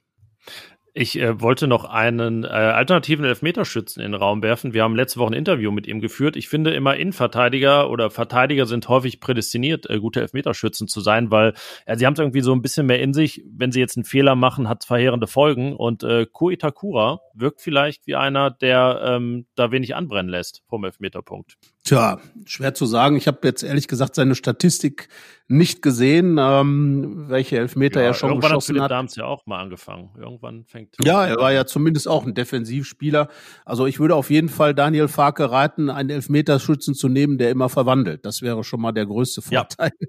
Ich 0.98 1.20
äh, 1.20 1.42
wollte 1.42 1.68
noch 1.68 1.84
einen 1.84 2.46
äh, 2.46 2.48
alternativen 2.48 3.26
Elfmeterschützen 3.26 4.02
in 4.02 4.14
den 4.14 4.22
Raum 4.22 4.42
werfen. 4.42 4.74
Wir 4.74 4.84
haben 4.84 4.96
letzte 4.96 5.20
Woche 5.20 5.32
ein 5.32 5.38
Interview 5.38 5.70
mit 5.70 5.88
ihm 5.88 6.00
geführt. 6.00 6.38
Ich 6.38 6.48
finde 6.48 6.74
immer 6.74 6.96
Innenverteidiger 6.96 7.90
oder 7.90 8.10
Verteidiger 8.10 8.66
sind 8.66 8.88
häufig 8.88 9.20
prädestiniert, 9.20 9.90
äh, 9.90 10.00
gute 10.00 10.22
Elfmeterschützen 10.22 10.88
zu 10.88 11.02
sein, 11.02 11.32
weil 11.32 11.54
äh, 11.86 11.98
sie 11.98 12.06
haben 12.06 12.14
es 12.14 12.20
irgendwie 12.20 12.40
so 12.40 12.54
ein 12.54 12.62
bisschen 12.62 12.86
mehr 12.86 13.02
in 13.02 13.14
sich. 13.14 13.44
Wenn 13.46 13.74
sie 13.74 13.82
jetzt 13.82 13.98
einen 13.98 14.06
Fehler 14.06 14.36
machen, 14.36 14.70
hat 14.70 14.84
es 14.84 14.88
verheerende 14.88 15.28
Folgen. 15.28 15.76
Und 15.76 16.04
äh, 16.04 16.28
Ko 16.32 16.50
Itakura 16.50 17.20
wirkt 17.34 17.60
vielleicht 17.60 18.08
wie 18.08 18.16
einer, 18.16 18.50
der 18.50 19.02
ähm, 19.04 19.48
da 19.56 19.72
wenig 19.72 19.98
anbrennen 19.98 20.32
lässt 20.32 20.64
vom 20.70 20.86
Elfmeterpunkt. 20.86 21.58
Tja, 21.86 22.20
schwer 22.48 22.74
zu 22.74 22.88
sagen. 22.88 23.16
Ich 23.16 23.28
habe 23.28 23.40
jetzt 23.44 23.62
ehrlich 23.62 23.88
gesagt 23.88 24.16
seine 24.16 24.34
Statistik 24.34 25.08
nicht 25.48 25.84
gesehen, 25.84 26.38
ähm, 26.40 27.30
welche 27.30 27.60
Elfmeter 27.60 28.02
ja, 28.02 28.08
er 28.08 28.14
schon 28.16 28.30
irgendwann 28.30 28.50
geschossen 28.50 28.82
hat. 28.82 28.90
Irgendwann 28.90 29.08
hat 29.08 29.16
ja 29.16 29.26
auch 29.26 29.46
mal 29.46 29.62
angefangen. 29.62 30.10
Irgendwann 30.18 30.66
fängt. 30.66 30.96
Ja, 31.00 31.24
er 31.28 31.38
war 31.38 31.54
ja 31.54 31.68
zumindest 31.68 32.08
auch 32.08 32.26
ein 32.26 32.34
Defensivspieler. 32.34 33.28
Also 33.66 33.86
ich 33.86 34.00
würde 34.00 34.16
auf 34.16 34.32
jeden 34.32 34.50
Fall 34.50 34.74
Daniel 34.74 35.08
Farke 35.08 35.52
raten, 35.52 35.92
einen 35.92 36.10
Elfmeterschützen 36.10 36.96
zu 36.96 37.08
nehmen, 37.08 37.38
der 37.38 37.52
immer 37.52 37.70
verwandelt. 37.70 38.26
Das 38.26 38.42
wäre 38.42 38.64
schon 38.64 38.82
mal 38.82 38.92
der 38.92 39.06
größte 39.06 39.44
Vorteil. 39.44 39.92
Ja. 40.00 40.08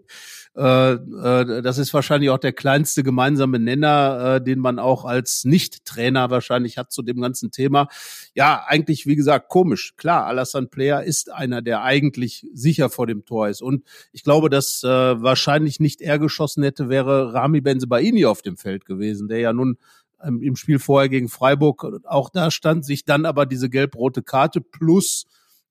Äh, 0.56 0.92
äh, 0.92 1.62
das 1.62 1.76
ist 1.76 1.92
wahrscheinlich 1.92 2.30
auch 2.30 2.38
der 2.38 2.54
kleinste 2.54 3.02
gemeinsame 3.02 3.58
Nenner, 3.58 4.36
äh, 4.36 4.42
den 4.42 4.58
man 4.58 4.78
auch 4.78 5.04
als 5.04 5.44
Nicht-Trainer 5.44 6.30
wahrscheinlich 6.30 6.78
hat 6.78 6.92
zu 6.92 7.02
dem 7.02 7.20
ganzen 7.20 7.50
Thema. 7.50 7.88
Ja, 8.34 8.64
eigentlich, 8.66 9.06
wie 9.06 9.16
gesagt, 9.16 9.48
komisch. 9.48 9.94
Klar, 9.96 10.26
Alassane 10.26 10.68
Player 10.68 11.02
ist 11.02 11.30
einer, 11.30 11.60
der 11.60 11.82
eigentlich 11.82 12.46
sicher 12.54 12.88
vor 12.88 13.06
dem 13.06 13.24
Tor 13.26 13.48
ist. 13.48 13.60
Und 13.60 13.84
ich 14.12 14.24
glaube, 14.24 14.48
dass 14.48 14.82
wahrscheinlich 14.82 15.80
nicht 15.80 16.00
er 16.00 16.18
geschossen 16.18 16.62
hätte, 16.62 16.88
wäre 16.88 17.32
Rami 17.32 17.60
Benzebaini 17.60 18.24
auf 18.26 18.42
dem 18.42 18.56
Feld 18.56 18.84
gewesen, 18.84 19.28
der 19.28 19.40
ja 19.40 19.52
nun 19.52 19.78
ähm, 20.22 20.42
im 20.42 20.56
Spiel 20.56 20.78
vorher 20.78 21.08
gegen 21.08 21.28
Freiburg 21.28 21.86
auch 22.04 22.30
da 22.30 22.50
stand, 22.50 22.84
sich 22.84 23.04
dann 23.04 23.26
aber 23.26 23.46
diese 23.46 23.68
gelb-rote 23.68 24.22
Karte 24.22 24.60
plus 24.60 25.26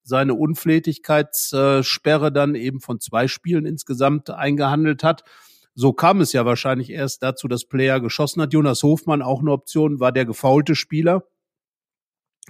seine 0.05 0.35
Unflätigkeitssperre 0.35 2.31
dann 2.31 2.55
eben 2.55 2.79
von 2.79 2.99
zwei 2.99 3.27
Spielen 3.27 3.65
insgesamt 3.65 4.29
eingehandelt 4.29 5.03
hat. 5.03 5.23
So 5.73 5.91
kam 5.91 6.21
es 6.21 6.31
ja 6.31 6.45
wahrscheinlich 6.45 6.91
erst 6.91 7.21
dazu, 7.23 7.47
dass 7.47 7.65
Player 7.65 7.99
geschossen 7.99 8.41
hat. 8.41 8.53
Jonas 8.53 8.81
Hofmann, 8.83 9.21
auch 9.21 9.41
eine 9.41 9.51
Option, 9.51 9.99
war 9.99 10.11
der 10.11 10.25
gefaulte 10.25 10.75
Spieler 10.75 11.25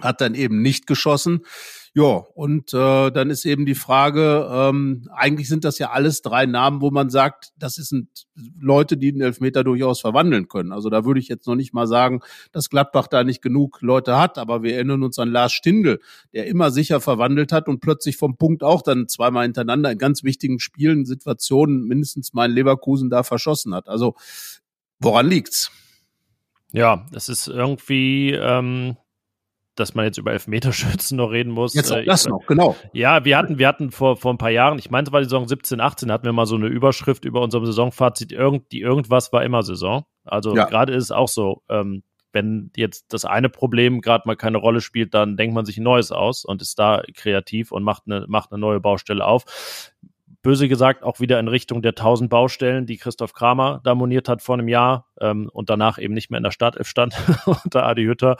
hat 0.00 0.20
dann 0.20 0.34
eben 0.34 0.62
nicht 0.62 0.86
geschossen. 0.86 1.44
Ja, 1.94 2.26
und 2.34 2.74
äh, 2.74 3.10
dann 3.10 3.30
ist 3.30 3.46
eben 3.46 3.64
die 3.64 3.74
Frage, 3.74 4.46
ähm, 4.52 5.08
eigentlich 5.14 5.48
sind 5.48 5.64
das 5.64 5.78
ja 5.78 5.92
alles 5.92 6.20
drei 6.20 6.44
Namen, 6.44 6.82
wo 6.82 6.90
man 6.90 7.08
sagt, 7.08 7.54
das 7.56 7.76
sind 7.76 8.26
Leute, 8.60 8.98
die 8.98 9.12
den 9.12 9.22
Elfmeter 9.22 9.64
durchaus 9.64 10.02
verwandeln 10.02 10.46
können. 10.46 10.72
Also 10.72 10.90
da 10.90 11.06
würde 11.06 11.20
ich 11.20 11.28
jetzt 11.28 11.46
noch 11.46 11.54
nicht 11.54 11.72
mal 11.72 11.86
sagen, 11.86 12.20
dass 12.52 12.68
Gladbach 12.68 13.06
da 13.06 13.24
nicht 13.24 13.40
genug 13.40 13.80
Leute 13.80 14.18
hat, 14.18 14.36
aber 14.36 14.62
wir 14.62 14.74
erinnern 14.74 15.02
uns 15.04 15.18
an 15.18 15.30
Lars 15.30 15.52
Stindl, 15.52 15.98
der 16.34 16.46
immer 16.48 16.70
sicher 16.70 17.00
verwandelt 17.00 17.50
hat 17.50 17.66
und 17.66 17.80
plötzlich 17.80 18.18
vom 18.18 18.36
Punkt 18.36 18.62
auch 18.62 18.82
dann 18.82 19.08
zweimal 19.08 19.44
hintereinander 19.44 19.90
in 19.90 19.96
ganz 19.96 20.22
wichtigen 20.22 20.60
Spielen, 20.60 21.06
Situationen 21.06 21.84
mindestens 21.84 22.34
mal 22.34 22.50
in 22.50 22.54
Leverkusen 22.54 23.08
da 23.08 23.22
verschossen 23.22 23.74
hat. 23.74 23.88
Also 23.88 24.16
woran 24.98 25.28
liegt's? 25.28 25.70
Ja, 26.72 27.06
es 27.14 27.30
ist 27.30 27.48
irgendwie 27.48 28.32
ähm, 28.32 28.98
dass 29.76 29.94
man 29.94 30.04
jetzt 30.04 30.18
über 30.18 30.32
Elfmeterschützen 30.32 31.16
noch 31.16 31.30
reden 31.30 31.52
muss. 31.52 31.74
Jetzt 31.74 31.92
auch 31.92 31.98
äh, 31.98 32.04
das 32.04 32.26
noch, 32.26 32.46
genau. 32.46 32.76
Ja, 32.92 33.24
wir 33.24 33.36
hatten, 33.38 33.58
wir 33.58 33.68
hatten 33.68 33.90
vor, 33.90 34.16
vor 34.16 34.32
ein 34.32 34.38
paar 34.38 34.50
Jahren, 34.50 34.78
ich 34.78 34.90
meine, 34.90 35.06
es 35.06 35.12
war 35.12 35.20
die 35.20 35.26
Saison 35.26 35.46
17, 35.46 35.80
18, 35.80 36.10
hatten 36.10 36.24
wir 36.24 36.32
mal 36.32 36.46
so 36.46 36.56
eine 36.56 36.66
Überschrift 36.66 37.24
über 37.24 37.40
unserem 37.42 37.66
Saisonfazit, 37.66 38.32
irgend, 38.32 38.72
die 38.72 38.80
irgendwas 38.80 39.32
war 39.32 39.44
immer 39.44 39.62
Saison. 39.62 40.04
Also 40.24 40.54
ja. 40.56 40.64
gerade 40.64 40.92
ist 40.92 41.04
es 41.04 41.10
auch 41.12 41.28
so, 41.28 41.62
ähm, 41.68 42.02
wenn 42.32 42.70
jetzt 42.76 43.14
das 43.14 43.24
eine 43.24 43.48
Problem 43.48 44.00
gerade 44.00 44.24
mal 44.26 44.36
keine 44.36 44.58
Rolle 44.58 44.80
spielt, 44.80 45.14
dann 45.14 45.36
denkt 45.36 45.54
man 45.54 45.64
sich 45.64 45.78
ein 45.78 45.84
neues 45.84 46.12
aus 46.12 46.44
und 46.44 46.60
ist 46.60 46.78
da 46.78 47.02
kreativ 47.14 47.72
und 47.72 47.82
macht 47.82 48.02
eine, 48.06 48.26
macht 48.28 48.52
eine 48.52 48.60
neue 48.60 48.80
Baustelle 48.80 49.24
auf 49.24 49.44
böse 50.46 50.68
gesagt 50.68 51.02
auch 51.02 51.18
wieder 51.18 51.40
in 51.40 51.48
Richtung 51.48 51.82
der 51.82 51.96
tausend 51.96 52.30
Baustellen, 52.30 52.86
die 52.86 52.98
Christoph 52.98 53.32
Kramer 53.32 53.80
da 53.82 53.96
moniert 53.96 54.28
hat 54.28 54.42
vor 54.42 54.54
einem 54.54 54.68
Jahr 54.68 55.08
ähm, 55.20 55.50
und 55.52 55.70
danach 55.70 55.98
eben 55.98 56.14
nicht 56.14 56.30
mehr 56.30 56.38
in 56.38 56.44
der 56.44 56.52
Startelf 56.52 56.86
stand 56.86 57.16
unter 57.46 57.84
Adi 57.84 58.04
Hütter, 58.04 58.36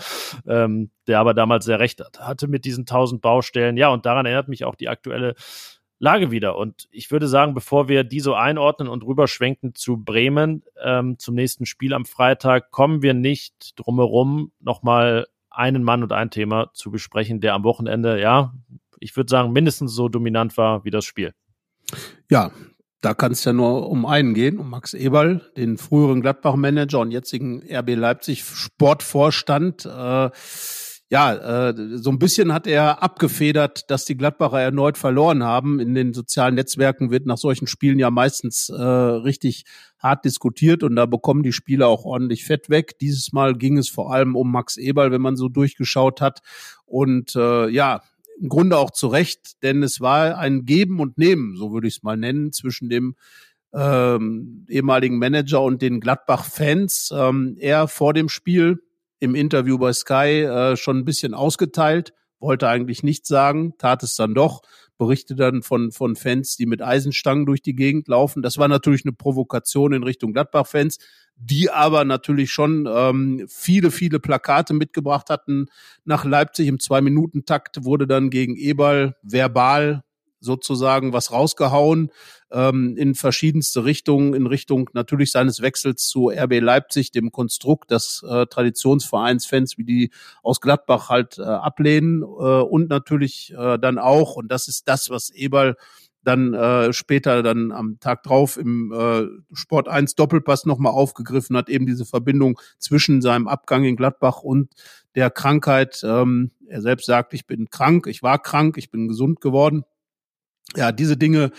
ähm, 0.46 0.92
der 1.08 1.18
aber 1.18 1.34
damals 1.34 1.64
sehr 1.64 1.80
recht 1.80 2.00
hatte 2.16 2.46
mit 2.46 2.64
diesen 2.64 2.86
tausend 2.86 3.22
Baustellen. 3.22 3.76
Ja, 3.76 3.88
und 3.88 4.06
daran 4.06 4.24
erinnert 4.24 4.46
mich 4.46 4.64
auch 4.64 4.76
die 4.76 4.88
aktuelle 4.88 5.34
Lage 5.98 6.30
wieder. 6.30 6.56
Und 6.56 6.86
ich 6.92 7.10
würde 7.10 7.26
sagen, 7.26 7.54
bevor 7.54 7.88
wir 7.88 8.04
die 8.04 8.20
so 8.20 8.34
einordnen 8.34 8.86
und 8.86 9.02
rüberschwenken 9.02 9.74
zu 9.74 9.96
Bremen 9.96 10.62
ähm, 10.80 11.18
zum 11.18 11.34
nächsten 11.34 11.66
Spiel 11.66 11.92
am 11.92 12.04
Freitag, 12.04 12.70
kommen 12.70 13.02
wir 13.02 13.14
nicht 13.14 13.72
drumherum, 13.80 14.52
nochmal 14.60 15.26
einen 15.50 15.82
Mann 15.82 16.04
und 16.04 16.12
ein 16.12 16.30
Thema 16.30 16.70
zu 16.72 16.92
besprechen, 16.92 17.40
der 17.40 17.54
am 17.54 17.64
Wochenende, 17.64 18.20
ja, 18.20 18.54
ich 19.00 19.16
würde 19.16 19.28
sagen, 19.28 19.50
mindestens 19.52 19.92
so 19.92 20.08
dominant 20.08 20.56
war 20.56 20.84
wie 20.84 20.90
das 20.90 21.04
Spiel. 21.04 21.34
Ja, 22.30 22.50
da 23.00 23.14
kann 23.14 23.32
es 23.32 23.44
ja 23.44 23.52
nur 23.52 23.88
um 23.88 24.06
einen 24.06 24.34
gehen, 24.34 24.58
um 24.58 24.70
Max 24.70 24.94
Eberl, 24.94 25.42
den 25.56 25.78
früheren 25.78 26.22
Gladbach-Manager 26.22 27.00
und 27.00 27.12
jetzigen 27.12 27.62
RB 27.70 27.94
Leipzig 27.94 28.42
Sportvorstand. 28.44 29.86
Äh, 29.86 30.30
ja, 31.08 31.68
äh, 31.68 31.74
so 31.98 32.10
ein 32.10 32.18
bisschen 32.18 32.52
hat 32.52 32.66
er 32.66 33.00
abgefedert, 33.04 33.88
dass 33.90 34.06
die 34.06 34.16
Gladbacher 34.16 34.60
erneut 34.60 34.98
verloren 34.98 35.44
haben. 35.44 35.78
In 35.78 35.94
den 35.94 36.12
sozialen 36.14 36.56
Netzwerken 36.56 37.12
wird 37.12 37.26
nach 37.26 37.38
solchen 37.38 37.68
Spielen 37.68 38.00
ja 38.00 38.10
meistens 38.10 38.70
äh, 38.70 38.82
richtig 38.82 39.66
hart 40.00 40.24
diskutiert 40.24 40.82
und 40.82 40.96
da 40.96 41.06
bekommen 41.06 41.44
die 41.44 41.52
Spieler 41.52 41.86
auch 41.86 42.04
ordentlich 42.04 42.44
Fett 42.44 42.70
weg. 42.70 42.98
Dieses 42.98 43.32
Mal 43.32 43.54
ging 43.54 43.78
es 43.78 43.88
vor 43.88 44.12
allem 44.12 44.34
um 44.34 44.50
Max 44.50 44.76
Eberl, 44.76 45.12
wenn 45.12 45.22
man 45.22 45.36
so 45.36 45.48
durchgeschaut 45.48 46.20
hat. 46.20 46.40
Und 46.86 47.36
äh, 47.36 47.68
ja, 47.68 48.00
im 48.40 48.48
Grunde 48.48 48.78
auch 48.78 48.90
zu 48.90 49.08
Recht, 49.08 49.62
denn 49.62 49.82
es 49.82 50.00
war 50.00 50.38
ein 50.38 50.64
Geben 50.64 51.00
und 51.00 51.18
Nehmen, 51.18 51.56
so 51.56 51.72
würde 51.72 51.88
ich 51.88 51.96
es 51.96 52.02
mal 52.02 52.16
nennen, 52.16 52.52
zwischen 52.52 52.88
dem 52.88 53.16
ähm, 53.72 54.66
ehemaligen 54.68 55.18
Manager 55.18 55.62
und 55.62 55.82
den 55.82 56.00
Gladbach-Fans. 56.00 57.12
Ähm, 57.14 57.56
er 57.58 57.88
vor 57.88 58.14
dem 58.14 58.28
Spiel 58.28 58.82
im 59.18 59.34
Interview 59.34 59.78
bei 59.78 59.92
Sky 59.92 60.42
äh, 60.42 60.76
schon 60.76 60.98
ein 60.98 61.04
bisschen 61.04 61.34
ausgeteilt, 61.34 62.12
wollte 62.38 62.68
eigentlich 62.68 63.02
nichts 63.02 63.28
sagen, 63.28 63.74
tat 63.78 64.02
es 64.02 64.14
dann 64.16 64.34
doch, 64.34 64.62
berichte 64.98 65.34
dann 65.34 65.62
von, 65.62 65.92
von 65.92 66.16
Fans, 66.16 66.56
die 66.56 66.66
mit 66.66 66.82
Eisenstangen 66.82 67.46
durch 67.46 67.62
die 67.62 67.74
Gegend 67.74 68.08
laufen. 68.08 68.42
Das 68.42 68.58
war 68.58 68.68
natürlich 68.68 69.04
eine 69.04 69.12
Provokation 69.12 69.92
in 69.92 70.02
Richtung 70.02 70.32
Gladbach-Fans 70.32 70.98
die 71.38 71.70
aber 71.70 72.04
natürlich 72.04 72.50
schon 72.50 72.88
ähm, 72.90 73.46
viele, 73.48 73.90
viele 73.90 74.18
Plakate 74.20 74.72
mitgebracht 74.74 75.28
hatten. 75.28 75.66
Nach 76.04 76.24
Leipzig 76.24 76.66
im 76.66 76.80
Zwei-Minuten-Takt 76.80 77.84
wurde 77.84 78.06
dann 78.06 78.30
gegen 78.30 78.56
Eberl 78.56 79.16
verbal 79.22 80.02
sozusagen 80.46 81.12
was 81.12 81.30
rausgehauen 81.30 82.10
ähm, 82.50 82.96
in 82.96 83.14
verschiedenste 83.14 83.84
Richtungen, 83.84 84.32
in 84.32 84.46
Richtung 84.46 84.88
natürlich 84.94 85.30
seines 85.32 85.60
Wechsels 85.60 86.06
zu 86.06 86.30
RB 86.30 86.60
Leipzig, 86.60 87.10
dem 87.10 87.30
Konstrukt 87.32 87.90
des 87.90 88.24
äh, 88.26 88.46
Traditionsvereinsfans, 88.46 89.76
wie 89.76 89.84
die 89.84 90.10
aus 90.42 90.62
Gladbach 90.62 91.10
halt 91.10 91.38
äh, 91.38 91.42
ablehnen 91.42 92.22
äh, 92.22 92.24
und 92.24 92.88
natürlich 92.88 93.52
äh, 93.56 93.78
dann 93.78 93.98
auch, 93.98 94.36
und 94.36 94.48
das 94.50 94.68
ist 94.68 94.88
das, 94.88 95.10
was 95.10 95.28
Eberl 95.28 95.76
dann 96.26 96.54
äh, 96.54 96.92
später 96.92 97.42
dann 97.42 97.70
am 97.70 98.00
Tag 98.00 98.24
drauf 98.24 98.56
im 98.56 98.92
äh, 98.92 99.26
Sport 99.54 99.88
1 99.88 100.16
Doppelpass 100.16 100.66
nochmal 100.66 100.92
aufgegriffen 100.92 101.56
hat, 101.56 101.68
eben 101.68 101.86
diese 101.86 102.04
Verbindung 102.04 102.58
zwischen 102.78 103.22
seinem 103.22 103.46
Abgang 103.46 103.84
in 103.84 103.94
Gladbach 103.94 104.42
und 104.42 104.72
der 105.14 105.30
Krankheit. 105.30 106.02
Ähm, 106.04 106.50
er 106.66 106.82
selbst 106.82 107.06
sagt, 107.06 107.32
ich 107.32 107.46
bin 107.46 107.70
krank, 107.70 108.08
ich 108.08 108.24
war 108.24 108.40
krank, 108.40 108.76
ich 108.76 108.90
bin 108.90 109.06
gesund 109.06 109.40
geworden. 109.40 109.84
Ja, 110.74 110.92
diese 110.92 111.16
Dinge 111.16 111.52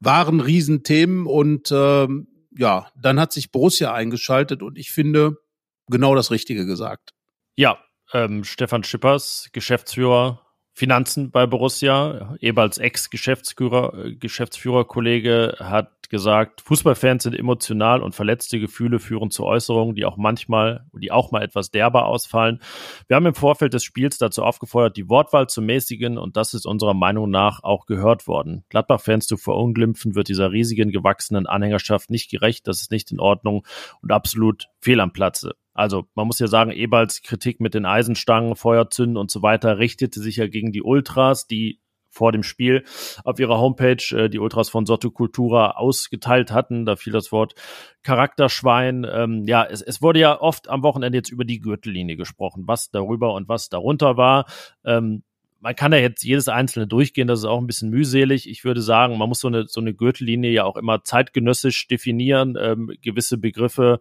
waren 0.00 0.40
Riesenthemen 0.40 1.26
und 1.26 1.70
ähm, 1.72 2.28
ja, 2.56 2.90
dann 2.96 3.20
hat 3.20 3.32
sich 3.32 3.52
Borussia 3.52 3.92
eingeschaltet 3.92 4.62
und 4.62 4.78
ich 4.78 4.90
finde 4.90 5.36
genau 5.88 6.14
das 6.14 6.30
Richtige 6.30 6.66
gesagt. 6.66 7.10
Ja, 7.56 7.78
ähm, 8.12 8.44
Stefan 8.44 8.84
Schippers, 8.84 9.50
Geschäftsführer 9.52 10.43
Finanzen 10.74 11.30
bei 11.30 11.46
Borussia. 11.46 12.36
Eberls 12.40 12.78
Ex-Geschäftsführer, 12.78 14.10
Geschäftsführerkollege 14.18 15.56
hat 15.60 16.10
gesagt, 16.10 16.60
Fußballfans 16.62 17.22
sind 17.22 17.34
emotional 17.34 18.02
und 18.02 18.14
verletzte 18.14 18.58
Gefühle 18.58 18.98
führen 18.98 19.30
zu 19.30 19.44
Äußerungen, 19.44 19.94
die 19.94 20.04
auch 20.04 20.16
manchmal, 20.16 20.84
die 20.92 21.12
auch 21.12 21.30
mal 21.30 21.42
etwas 21.42 21.70
derber 21.70 22.06
ausfallen. 22.06 22.60
Wir 23.06 23.16
haben 23.16 23.26
im 23.26 23.34
Vorfeld 23.34 23.72
des 23.72 23.84
Spiels 23.84 24.18
dazu 24.18 24.42
aufgefordert, 24.42 24.96
die 24.96 25.08
Wortwahl 25.08 25.48
zu 25.48 25.62
mäßigen 25.62 26.18
und 26.18 26.36
das 26.36 26.54
ist 26.54 26.66
unserer 26.66 26.94
Meinung 26.94 27.30
nach 27.30 27.62
auch 27.62 27.86
gehört 27.86 28.26
worden. 28.26 28.64
Gladbach-Fans 28.68 29.26
zu 29.26 29.36
verunglimpfen 29.36 30.14
wird 30.14 30.28
dieser 30.28 30.50
riesigen 30.50 30.90
gewachsenen 30.90 31.46
Anhängerschaft 31.46 32.10
nicht 32.10 32.30
gerecht, 32.30 32.66
das 32.66 32.80
ist 32.80 32.90
nicht 32.90 33.12
in 33.12 33.20
Ordnung 33.20 33.64
und 34.02 34.12
absolut 34.12 34.66
fehl 34.80 35.00
am 35.00 35.12
Platze. 35.12 35.54
Also 35.74 36.06
man 36.14 36.26
muss 36.26 36.38
ja 36.38 36.46
sagen, 36.46 36.70
Eberls 36.70 37.22
Kritik 37.22 37.60
mit 37.60 37.74
den 37.74 37.84
Eisenstangen, 37.84 38.56
Feuerzünden 38.56 39.16
und 39.16 39.30
so 39.30 39.42
weiter 39.42 39.78
richtete 39.78 40.20
sich 40.20 40.36
ja 40.36 40.46
gegen 40.46 40.72
die 40.72 40.82
Ultras, 40.82 41.46
die 41.46 41.80
vor 42.14 42.32
dem 42.32 42.44
Spiel 42.44 42.84
auf 43.24 43.40
ihrer 43.40 43.58
Homepage 43.58 44.02
äh, 44.12 44.30
die 44.30 44.38
Ultras 44.38 44.68
von 44.70 44.86
Sotto 44.86 45.10
Cultura 45.10 45.72
ausgeteilt 45.72 46.52
hatten. 46.52 46.86
Da 46.86 46.96
fiel 46.96 47.12
das 47.12 47.32
Wort 47.32 47.54
Charakterschwein. 48.02 49.04
Ähm, 49.10 49.44
ja, 49.46 49.64
es, 49.64 49.82
es 49.82 50.00
wurde 50.00 50.20
ja 50.20 50.40
oft 50.40 50.68
am 50.68 50.82
Wochenende 50.82 51.18
jetzt 51.18 51.30
über 51.30 51.44
die 51.44 51.60
Gürtellinie 51.60 52.16
gesprochen, 52.16 52.64
was 52.66 52.90
darüber 52.90 53.34
und 53.34 53.48
was 53.48 53.68
darunter 53.68 54.16
war. 54.16 54.46
Ähm, 54.84 55.24
man 55.60 55.74
kann 55.74 55.92
ja 55.92 55.98
jetzt 55.98 56.22
jedes 56.22 56.48
einzelne 56.48 56.86
durchgehen, 56.86 57.26
das 57.26 57.38
ist 57.38 57.46
auch 57.46 57.58
ein 57.58 57.66
bisschen 57.66 57.88
mühselig. 57.88 58.48
Ich 58.48 58.64
würde 58.64 58.82
sagen, 58.82 59.16
man 59.16 59.30
muss 59.30 59.40
so 59.40 59.48
eine, 59.48 59.66
so 59.66 59.80
eine 59.80 59.94
Gürtellinie 59.94 60.50
ja 60.50 60.64
auch 60.64 60.76
immer 60.76 61.02
zeitgenössisch 61.02 61.88
definieren. 61.88 62.56
Ähm, 62.60 62.92
gewisse 63.00 63.38
Begriffe 63.38 63.98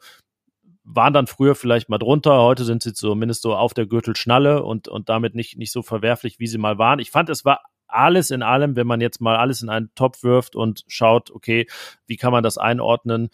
waren 0.84 1.14
dann 1.14 1.28
früher 1.28 1.56
vielleicht 1.56 1.90
mal 1.90 1.98
drunter, 1.98 2.42
heute 2.42 2.66
sind 2.66 2.84
sie 2.84 2.94
zumindest 2.94 3.42
so 3.42 3.56
auf 3.56 3.74
der 3.74 3.86
Gürtelschnalle 3.86 4.64
und, 4.64 4.88
und 4.88 5.10
damit 5.10 5.36
nicht, 5.36 5.58
nicht 5.58 5.72
so 5.72 5.82
verwerflich, 5.82 6.40
wie 6.40 6.48
sie 6.48 6.58
mal 6.58 6.78
waren. 6.78 7.00
Ich 7.00 7.12
fand, 7.12 7.30
es 7.30 7.46
war 7.46 7.62
alles 7.88 8.32
in 8.32 8.42
allem, 8.42 8.76
wenn 8.76 8.88
man 8.88 9.02
jetzt 9.02 9.22
mal 9.22 9.38
alles 9.38 9.62
in 9.62 9.70
einen 9.70 9.94
Topf 9.96 10.24
wirft 10.24 10.56
und 10.56 10.84
schaut, 10.88 11.32
okay, 11.32 11.68
wie 12.08 12.18
kann 12.18 12.32
man 12.32 12.44
das 12.44 12.58
einordnen, 12.58 13.30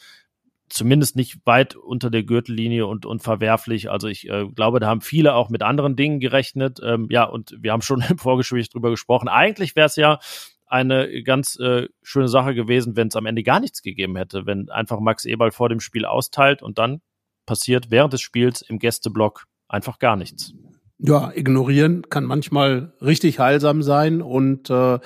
zumindest 0.70 1.16
nicht 1.16 1.40
weit 1.46 1.76
unter 1.76 2.10
der 2.12 2.24
Gürtellinie 2.24 2.86
und, 2.86 3.06
und 3.06 3.24
verwerflich. 3.24 3.90
Also 3.90 4.08
ich 4.08 4.30
äh, 4.30 4.46
glaube, 4.48 4.80
da 4.80 4.88
haben 4.88 5.02
viele 5.02 5.34
auch 5.34 5.50
mit 5.50 5.64
anderen 5.64 5.96
Dingen 5.96 6.20
gerechnet. 6.20 6.80
Ähm, 6.84 7.08
ja, 7.10 7.24
und 7.24 7.56
wir 7.60 7.72
haben 7.72 7.82
schon 7.82 8.02
im 8.10 8.18
Vorgespräch 8.18 8.70
drüber 8.70 8.92
gesprochen. 8.92 9.28
Eigentlich 9.28 9.76
wäre 9.76 9.88
es 9.88 9.96
ja 9.96 10.20
eine 10.68 11.24
ganz 11.24 11.58
äh, 11.60 11.88
schöne 12.04 12.28
Sache 12.28 12.54
gewesen, 12.54 12.96
wenn 12.96 13.08
es 13.08 13.16
am 13.16 13.26
Ende 13.26 13.42
gar 13.42 13.60
nichts 13.60 13.82
gegeben 13.82 14.16
hätte, 14.16 14.46
wenn 14.46 14.70
einfach 14.70 15.00
Max 15.00 15.26
Eberl 15.26 15.52
vor 15.52 15.68
dem 15.68 15.80
Spiel 15.80 16.06
austeilt 16.06 16.62
und 16.62 16.78
dann 16.78 17.02
passiert 17.50 17.90
während 17.90 18.14
des 18.14 18.22
Spiels 18.22 18.62
im 18.62 18.78
Gästeblock 18.78 19.46
einfach 19.68 19.98
gar 19.98 20.16
nichts. 20.16 20.54
Ja, 21.00 21.32
ignorieren 21.34 22.04
kann 22.08 22.26
manchmal 22.26 22.94
richtig 23.02 23.40
heilsam 23.40 23.82
sein 23.82 24.22
und 24.22 24.70
äh, 24.70 25.00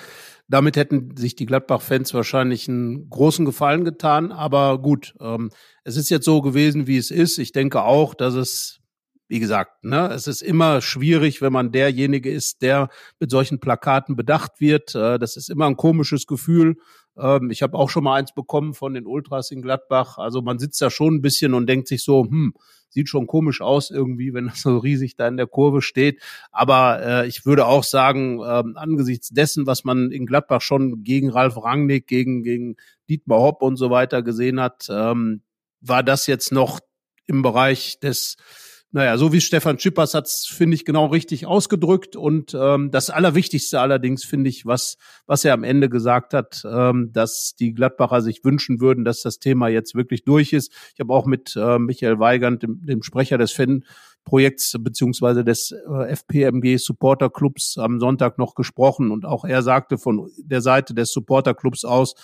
damit 0.50 0.76
hätten 0.76 1.16
sich 1.16 1.36
die 1.36 1.46
Gladbach-Fans 1.46 2.14
wahrscheinlich 2.14 2.68
einen 2.68 3.10
großen 3.10 3.46
Gefallen 3.46 3.86
getan. 3.86 4.34
Aber 4.34 4.82
gut, 4.82 5.16
ähm, 5.22 5.52
es 5.86 5.96
ist 5.96 6.10
jetzt 6.10 6.26
so 6.26 6.42
gewesen, 6.42 6.86
wie 6.86 6.98
es 6.98 7.12
ist. 7.12 7.38
Ich 7.38 7.54
denke 7.54 7.84
auch, 7.84 8.14
dass 8.14 8.34
es, 8.34 8.82
wie 9.30 9.40
gesagt, 9.40 9.86
ne, 9.86 10.10
es 10.10 10.28
ist 10.28 10.42
immer 10.42 10.82
schwierig, 10.82 11.42
wenn 11.42 11.54
man 11.54 11.72
derjenige 11.72 12.30
ist, 12.30 12.62
der 12.62 12.90
mit 13.22 13.32
solchen 13.32 13.62
Plakaten 13.62 14.18
bedacht 14.18 14.60
wird. 14.60 14.94
Äh, 14.96 15.18
das 15.18 15.38
ist 15.38 15.50
immer 15.50 15.68
ein 15.68 15.78
komisches 15.78 16.28
Gefühl. 16.28 16.76
Ähm, 17.18 17.52
ich 17.52 17.62
habe 17.62 17.78
auch 17.78 17.90
schon 17.90 18.04
mal 18.04 18.16
eins 18.16 18.34
bekommen 18.34 18.74
von 18.74 18.94
den 18.94 19.06
Ultras 19.06 19.52
in 19.52 19.62
Gladbach. 19.62 20.18
Also 20.18 20.42
man 20.42 20.60
sitzt 20.60 20.82
da 20.82 20.90
schon 20.90 21.16
ein 21.16 21.22
bisschen 21.22 21.54
und 21.54 21.68
denkt 21.68 21.88
sich 21.88 22.04
so, 22.04 22.24
hm, 22.24 22.54
sieht 22.90 23.10
schon 23.10 23.28
komisch 23.28 23.62
aus 23.62 23.90
irgendwie, 23.90 24.34
wenn 24.34 24.48
das 24.48 24.62
so 24.62 24.78
riesig 24.78 25.16
da 25.16 25.28
in 25.28 25.38
der 25.38 25.48
Kurve 25.48 25.82
steht. 25.82 26.22
Aber 26.52 27.02
äh, 27.04 27.28
ich 27.28 27.46
würde 27.46 27.66
auch 27.66 27.84
sagen, 27.84 28.40
äh, 28.40 28.64
angesichts 28.76 29.30
dessen, 29.30 29.66
was 29.66 29.84
man 29.84 30.12
in 30.12 30.26
Gladbach 30.26 30.62
schon 30.62 31.04
gegen 31.04 31.30
Ralf 31.30 31.58
Rangnick, 31.58 32.08
gegen, 32.08 32.44
gegen 32.44 32.76
Dietmar 33.10 33.40
Hopp 33.40 33.62
und 33.62 33.78
so 33.78 33.90
weiter 33.90 34.22
gesehen 34.22 34.60
hat, 34.60 34.88
ähm, 34.90 35.42
war 35.82 36.04
das 36.04 36.28
jetzt 36.28 36.52
noch 36.52 36.80
im 37.26 37.42
Bereich 37.42 38.00
des 38.00 38.38
naja, 38.94 39.18
so 39.18 39.34
wie 39.34 39.42
Stefan 39.42 39.80
Schippers 39.80 40.14
hat 40.14 40.28
es, 40.28 40.46
finde 40.46 40.76
ich, 40.76 40.86
genau 40.86 41.08
richtig 41.08 41.48
ausgedrückt. 41.48 42.16
Und 42.16 42.56
ähm, 42.58 42.92
das 42.92 43.10
Allerwichtigste 43.10 43.80
allerdings, 43.82 44.24
finde 44.24 44.52
ich, 44.52 44.68
was, 44.68 44.98
was 45.26 45.44
er 45.44 45.56
am 45.56 45.64
Ende 45.64 45.90
gesagt 45.90 46.36
hat, 46.36 46.64
ähm, 46.64 47.10
dass 47.12 47.56
die 47.60 47.74
Gladbacher 47.74 48.22
sich 48.22 48.46
wünschen 48.46 48.80
würden, 48.82 49.04
dass 49.04 49.22
das 49.22 49.40
Thema 49.40 49.68
jetzt 49.68 49.96
wirklich 49.96 50.26
durch 50.26 50.54
ist. 50.54 50.72
Ich 50.94 51.00
habe 51.00 51.12
auch 51.12 51.26
mit 51.26 51.56
äh, 51.56 51.80
Michael 51.80 52.20
Weigand, 52.20 52.62
dem, 52.62 52.86
dem 52.86 53.02
Sprecher 53.02 53.40
des 53.40 53.52
Fan 53.52 53.84
Projekts 54.26 54.78
beziehungsweise 54.80 55.44
des 55.44 55.72
äh, 55.72 56.12
FPMG 56.12 56.78
Supporter 56.78 57.32
Clubs 57.32 57.80
am 57.80 58.00
Sonntag 58.00 58.38
noch 58.38 58.54
gesprochen 58.54 59.12
und 59.12 59.26
auch 59.26 59.44
er 59.44 59.64
sagte 59.64 59.98
von 59.98 60.30
der 60.38 60.62
Seite 60.62 60.94
des 60.94 61.12
Supporter 61.12 61.54
Clubs 61.54 61.84
aus, 61.84 62.16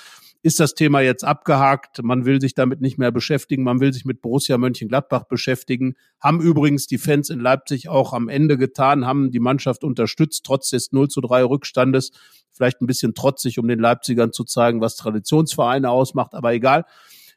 ist 0.41 0.59
das 0.59 0.73
Thema 0.73 1.01
jetzt 1.01 1.25
abgehakt. 1.25 2.01
Man 2.01 2.25
will 2.25 2.39
sich 2.39 2.53
damit 2.53 2.79
nicht 2.79 2.97
mehr 2.97 3.11
beschäftigen. 3.11 3.63
Man 3.63 3.81
will 3.81 3.91
sich 3.91 4.05
mit 4.05 4.21
Borussia 4.21 4.57
Mönchengladbach 4.57 5.25
beschäftigen. 5.25 5.95
Haben 6.21 6.39
übrigens 6.39 6.87
die 6.87 6.97
Fans 6.97 7.29
in 7.29 7.39
Leipzig 7.39 7.89
auch 7.89 8.13
am 8.13 8.29
Ende 8.29 8.57
getan, 8.57 9.05
haben 9.05 9.31
die 9.31 9.39
Mannschaft 9.39 9.83
unterstützt, 9.83 10.45
trotz 10.45 10.69
des 10.69 10.91
0 10.91 11.09
zu 11.09 11.19
3 11.21 11.43
Rückstandes. 11.43 12.11
Vielleicht 12.51 12.81
ein 12.81 12.87
bisschen 12.87 13.13
trotzig, 13.13 13.59
um 13.59 13.67
den 13.67 13.79
Leipzigern 13.79 14.31
zu 14.31 14.45
zeigen, 14.45 14.81
was 14.81 14.95
Traditionsvereine 14.95 15.89
ausmacht, 15.89 16.33
aber 16.33 16.53
egal. 16.53 16.85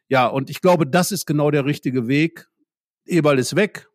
Ja, 0.09 0.27
und 0.27 0.51
ich 0.51 0.61
glaube, 0.61 0.87
das 0.87 1.11
ist 1.11 1.27
genau 1.27 1.51
der 1.51 1.65
richtige 1.65 2.07
Weg. 2.07 2.49
Eberl 3.05 3.39
ist 3.39 3.57
weg. 3.57 3.89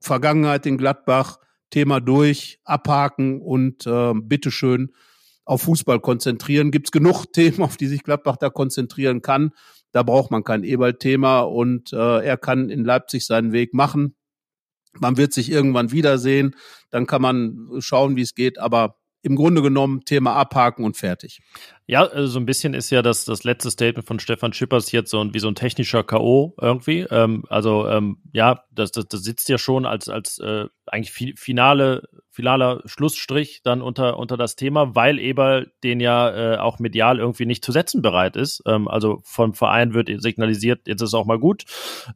Vergangenheit 0.00 0.64
in 0.66 0.78
Gladbach. 0.78 1.38
Thema 1.70 2.00
durch, 2.00 2.60
abhaken 2.64 3.42
und 3.42 3.86
äh, 3.86 4.14
bitteschön 4.14 4.94
auf 5.48 5.62
Fußball 5.62 6.00
konzentrieren. 6.00 6.70
Gibt 6.70 6.88
es 6.88 6.92
genug 6.92 7.24
Themen, 7.32 7.62
auf 7.62 7.76
die 7.76 7.86
sich 7.86 8.02
Gladbach 8.02 8.36
da 8.36 8.50
konzentrieren 8.50 9.22
kann. 9.22 9.52
Da 9.92 10.02
braucht 10.02 10.30
man 10.30 10.44
kein 10.44 10.64
Eberl-Thema 10.64 11.40
und 11.40 11.92
äh, 11.92 12.24
er 12.24 12.36
kann 12.36 12.68
in 12.68 12.84
Leipzig 12.84 13.24
seinen 13.24 13.52
Weg 13.52 13.72
machen. 13.72 14.14
Man 15.00 15.16
wird 15.16 15.32
sich 15.32 15.50
irgendwann 15.50 15.90
wiedersehen, 15.90 16.54
dann 16.90 17.06
kann 17.06 17.22
man 17.22 17.68
schauen, 17.78 18.16
wie 18.16 18.22
es 18.22 18.34
geht, 18.34 18.58
aber 18.58 18.96
im 19.22 19.36
Grunde 19.36 19.62
genommen 19.62 20.04
Thema 20.04 20.34
abhaken 20.34 20.84
und 20.84 20.96
fertig. 20.96 21.40
Ja, 21.86 22.04
also 22.04 22.26
so 22.28 22.38
ein 22.38 22.46
bisschen 22.46 22.74
ist 22.74 22.90
ja 22.90 23.02
das, 23.02 23.24
das 23.24 23.44
letzte 23.44 23.70
Statement 23.70 24.06
von 24.06 24.20
Stefan 24.20 24.52
Schippers 24.52 24.92
jetzt 24.92 25.10
so 25.10 25.20
ein, 25.20 25.34
wie 25.34 25.38
so 25.38 25.48
ein 25.48 25.54
technischer 25.54 26.04
K.O. 26.04 26.54
irgendwie. 26.60 27.00
Ähm, 27.10 27.44
also 27.48 27.88
ähm, 27.88 28.18
ja, 28.32 28.64
das, 28.70 28.92
das, 28.92 29.06
das 29.08 29.22
sitzt 29.22 29.48
ja 29.48 29.58
schon 29.58 29.86
als, 29.86 30.08
als 30.08 30.38
äh, 30.38 30.66
eigentlich 30.86 31.38
finale, 31.38 32.08
finaler 32.38 32.82
Schlussstrich 32.84 33.62
dann 33.64 33.82
unter, 33.82 34.16
unter 34.16 34.36
das 34.36 34.54
Thema, 34.54 34.94
weil 34.94 35.18
Eberl 35.18 35.72
den 35.82 35.98
ja 35.98 36.54
äh, 36.54 36.58
auch 36.58 36.78
medial 36.78 37.18
irgendwie 37.18 37.46
nicht 37.46 37.64
zu 37.64 37.72
setzen 37.72 38.00
bereit 38.00 38.36
ist. 38.36 38.62
Ähm, 38.64 38.86
also 38.86 39.18
vom 39.24 39.54
Verein 39.54 39.92
wird 39.92 40.08
signalisiert, 40.22 40.82
jetzt 40.86 41.02
ist 41.02 41.14
auch 41.14 41.26
mal 41.26 41.40
gut. 41.40 41.64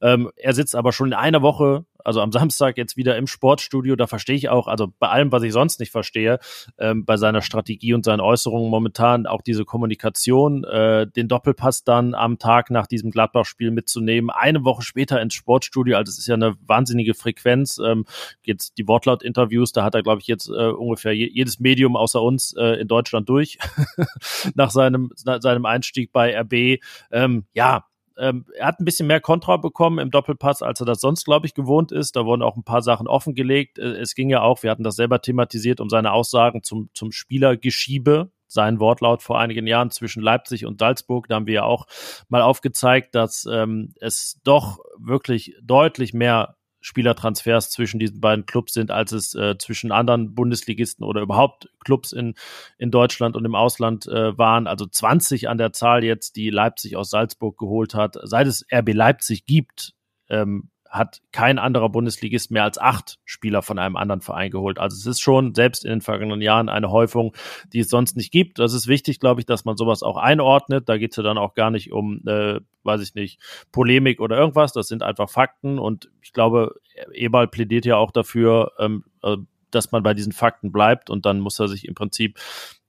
Ähm, 0.00 0.30
er 0.37 0.52
sitzt 0.52 0.76
aber 0.76 0.92
schon 0.92 1.08
in 1.08 1.14
einer 1.14 1.42
Woche 1.42 1.87
also 2.04 2.20
am 2.20 2.32
Samstag 2.32 2.76
jetzt 2.76 2.96
wieder 2.96 3.16
im 3.16 3.26
Sportstudio. 3.26 3.96
Da 3.96 4.06
verstehe 4.06 4.36
ich 4.36 4.48
auch, 4.48 4.68
also 4.68 4.92
bei 4.98 5.08
allem, 5.08 5.32
was 5.32 5.42
ich 5.42 5.52
sonst 5.52 5.80
nicht 5.80 5.90
verstehe, 5.90 6.38
ähm, 6.78 7.04
bei 7.04 7.16
seiner 7.16 7.42
Strategie 7.42 7.94
und 7.94 8.04
seinen 8.04 8.20
Äußerungen 8.20 8.70
momentan 8.70 9.26
auch 9.26 9.42
diese 9.42 9.64
Kommunikation, 9.64 10.64
äh, 10.64 11.06
den 11.06 11.28
Doppelpass 11.28 11.84
dann 11.84 12.14
am 12.14 12.38
Tag 12.38 12.70
nach 12.70 12.86
diesem 12.86 13.10
Gladbach-Spiel 13.10 13.70
mitzunehmen, 13.70 14.30
eine 14.30 14.64
Woche 14.64 14.82
später 14.82 15.20
ins 15.20 15.34
Sportstudio. 15.34 15.96
Also 15.96 16.10
es 16.10 16.18
ist 16.18 16.26
ja 16.26 16.34
eine 16.34 16.54
wahnsinnige 16.66 17.14
Frequenz. 17.14 17.78
Ähm, 17.78 18.04
jetzt 18.44 18.78
die 18.78 18.86
Wortlaut-Interviews, 18.86 19.72
da 19.72 19.84
hat 19.84 19.94
er, 19.94 20.02
glaube 20.02 20.20
ich, 20.20 20.26
jetzt 20.26 20.48
äh, 20.48 20.70
ungefähr 20.70 21.14
jedes 21.14 21.60
Medium 21.60 21.96
außer 21.96 22.22
uns 22.22 22.54
äh, 22.56 22.80
in 22.80 22.88
Deutschland 22.88 23.28
durch 23.28 23.58
nach 24.54 24.70
seinem, 24.70 25.10
nach 25.24 25.40
seinem 25.40 25.66
Einstieg 25.66 26.12
bei 26.12 26.38
RB. 26.38 26.80
Ähm, 27.10 27.44
ja, 27.52 27.84
ähm, 28.18 28.46
er 28.57 28.66
hat 28.66 28.81
ein 28.81 28.85
bisschen 28.85 29.07
mehr 29.07 29.20
Kontra 29.20 29.57
bekommen 29.57 29.98
im 29.98 30.11
Doppelpass, 30.11 30.62
als 30.62 30.81
er 30.81 30.87
das 30.87 31.01
sonst, 31.01 31.25
glaube 31.25 31.46
ich, 31.46 31.55
gewohnt 31.55 31.92
ist. 31.92 32.16
Da 32.16 32.25
wurden 32.25 32.42
auch 32.42 32.57
ein 32.57 32.64
paar 32.64 32.83
Sachen 32.83 33.09
offengelegt. 33.09 33.79
Äh, 33.79 33.92
es 33.92 34.14
ging 34.14 34.31
ja 34.31 34.42
auch, 34.42 34.62
wir 34.62 34.70
hatten 34.70 34.85
das 34.85 34.96
selber 34.96 35.20
thematisiert, 35.20 35.81
um 35.81 35.88
seine 35.88 36.12
Aussagen 36.12 36.62
zum, 36.62 36.90
zum 36.94 37.12
Spielergeschiebe. 37.12 38.31
Sein 38.46 38.81
Wortlaut 38.81 39.22
vor 39.22 39.40
einigen 39.40 39.66
Jahren 39.66 39.90
zwischen 39.90 40.22
Leipzig 40.22 40.66
und 40.66 40.79
Salzburg. 40.79 41.27
Da 41.29 41.37
haben 41.37 41.46
wir 41.46 41.55
ja 41.55 41.64
auch 41.64 41.87
mal 42.29 42.42
aufgezeigt, 42.42 43.14
dass 43.14 43.46
ähm, 43.51 43.94
es 43.98 44.40
doch 44.44 44.79
wirklich 44.98 45.57
deutlich 45.62 46.12
mehr 46.12 46.57
Spielertransfers 46.83 47.71
zwischen 47.71 48.01
diesen 48.01 48.21
beiden 48.21 48.45
Clubs 48.45 48.75
sind, 48.75 48.90
als 48.90 49.12
es 49.12 49.35
äh, 49.35 49.57
zwischen 49.57 49.92
anderen 49.92 50.35
Bundesligisten 50.35 51.07
oder 51.07 51.23
überhaupt 51.23 51.71
Clubs 51.85 52.12
in, 52.12 52.35
in 52.77 52.90
Deutschland 52.90 53.37
und 53.37 53.45
im 53.45 53.55
Ausland 53.55 54.07
äh, 54.09 54.37
waren. 54.37 54.66
Also 54.66 54.87
20 54.87 55.49
an 55.49 55.59
der 55.59 55.73
Zahl 55.73 56.05
jetzt, 56.05 56.37
die 56.37 56.51
Leipzig 56.51 56.97
aus 56.97 57.11
Salzburg 57.11 57.57
geholt 57.57 57.95
hat. 57.95 58.18
Seit 58.25 58.49
es 58.49 58.66
RB 58.71 58.92
Leipzig 58.92 59.47
gibt, 59.47 59.95
ähm, 60.29 60.71
hat 60.92 61.22
kein 61.33 61.59
anderer 61.59 61.88
Bundesligist 61.88 62.50
mehr 62.50 62.64
als 62.64 62.76
acht 62.76 63.18
Spieler 63.24 63.62
von 63.62 63.78
einem 63.78 63.96
anderen 63.96 64.20
Verein 64.20 64.50
geholt. 64.50 64.78
Also 64.78 64.94
es 64.94 65.07
ist 65.07 65.20
schon 65.20 65.55
selbst 65.55 65.85
in 65.85 65.90
den 65.90 66.00
vergangenen 66.02 66.42
Jahren 66.42 66.68
eine 66.68 66.90
Häufung, 66.90 67.35
die 67.72 67.81
es 67.81 67.88
sonst 67.88 68.14
nicht 68.14 68.31
gibt. 68.31 68.59
Das 68.59 68.74
ist 68.74 68.87
wichtig, 68.87 69.18
glaube 69.18 69.40
ich, 69.40 69.46
dass 69.46 69.64
man 69.64 69.78
sowas 69.78 70.02
auch 70.02 70.18
einordnet. 70.18 70.90
Da 70.90 70.98
geht 70.98 71.12
es 71.12 71.16
ja 71.16 71.22
dann 71.22 71.38
auch 71.38 71.55
gar 71.55 71.70
nicht 71.70 71.92
um, 71.92 72.20
äh, 72.26 72.61
weiß 72.85 73.00
ich 73.00 73.14
nicht, 73.14 73.40
Polemik 73.72 74.20
oder 74.20 74.37
irgendwas. 74.37 74.74
Das 74.74 74.87
sind 74.87 75.02
einfach 75.02 75.31
Fakten. 75.31 75.78
Und 75.78 76.11
ich 76.20 76.35
glaube, 76.35 76.74
Ebal 77.14 77.48
plädiert 77.48 77.87
ja 77.87 77.96
auch 77.96 78.11
dafür, 78.11 78.72
ähm, 78.78 79.05
äh, 79.22 79.38
dass 79.70 79.92
man 79.92 80.02
bei 80.02 80.12
diesen 80.12 80.33
Fakten 80.33 80.70
bleibt 80.70 81.09
und 81.09 81.24
dann 81.24 81.40
muss 81.40 81.59
er 81.59 81.68
sich 81.68 81.88
im 81.88 81.94
Prinzip 81.94 82.38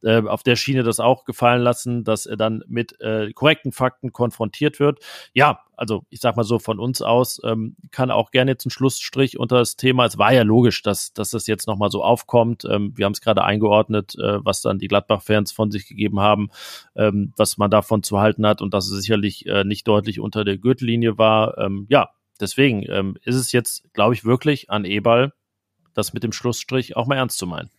äh, 0.03 0.21
auf 0.21 0.43
der 0.43 0.57
Schiene 0.57 0.83
das 0.83 0.99
auch 0.99 1.23
gefallen 1.23 1.61
lassen, 1.61 2.03
dass 2.03 2.25
er 2.25 2.35
dann 2.35 2.63
mit 2.67 2.99
äh, 2.99 3.31
korrekten 3.31 3.71
Fakten 3.71 4.11
konfrontiert 4.11 4.81
wird. 4.81 4.99
Ja, 5.33 5.62
also 5.77 6.05
ich 6.09 6.19
sag 6.19 6.35
mal 6.35 6.43
so 6.43 6.59
von 6.59 6.79
uns 6.79 7.01
aus 7.01 7.41
ähm, 7.43 7.75
kann 7.91 8.11
auch 8.11 8.31
gerne 8.31 8.51
jetzt 8.51 8.65
ein 8.65 8.69
Schlussstrich 8.69 9.39
unter 9.39 9.57
das 9.57 9.75
Thema. 9.75 10.05
Es 10.05 10.17
war 10.17 10.33
ja 10.33 10.43
logisch, 10.43 10.81
dass, 10.81 11.13
dass 11.13 11.31
das 11.31 11.47
jetzt 11.47 11.67
nochmal 11.67 11.91
so 11.91 12.03
aufkommt. 12.03 12.65
Ähm, 12.65 12.93
wir 12.95 13.05
haben 13.05 13.13
es 13.13 13.21
gerade 13.21 13.43
eingeordnet, 13.43 14.15
äh, 14.15 14.43
was 14.43 14.61
dann 14.61 14.79
die 14.79 14.87
Gladbach-Fans 14.87 15.51
von 15.51 15.71
sich 15.71 15.87
gegeben 15.87 16.19
haben, 16.19 16.49
ähm, 16.95 17.33
was 17.37 17.57
man 17.57 17.71
davon 17.71 18.03
zu 18.03 18.19
halten 18.19 18.45
hat 18.45 18.61
und 18.61 18.73
dass 18.73 18.89
es 18.89 19.01
sicherlich 19.01 19.45
äh, 19.45 19.63
nicht 19.63 19.87
deutlich 19.87 20.19
unter 20.19 20.43
der 20.43 20.57
Gürtellinie 20.57 21.17
war. 21.17 21.57
Ähm, 21.57 21.87
ja, 21.89 22.09
deswegen 22.39 22.83
ähm, 22.89 23.17
ist 23.23 23.35
es 23.35 23.51
jetzt, 23.51 23.91
glaube 23.93 24.13
ich, 24.13 24.25
wirklich 24.25 24.69
an 24.69 24.85
Ebal, 24.85 25.33
das 25.93 26.13
mit 26.13 26.23
dem 26.23 26.31
Schlussstrich 26.31 26.95
auch 26.95 27.07
mal 27.07 27.15
ernst 27.15 27.37
zu 27.37 27.47
meinen. 27.47 27.69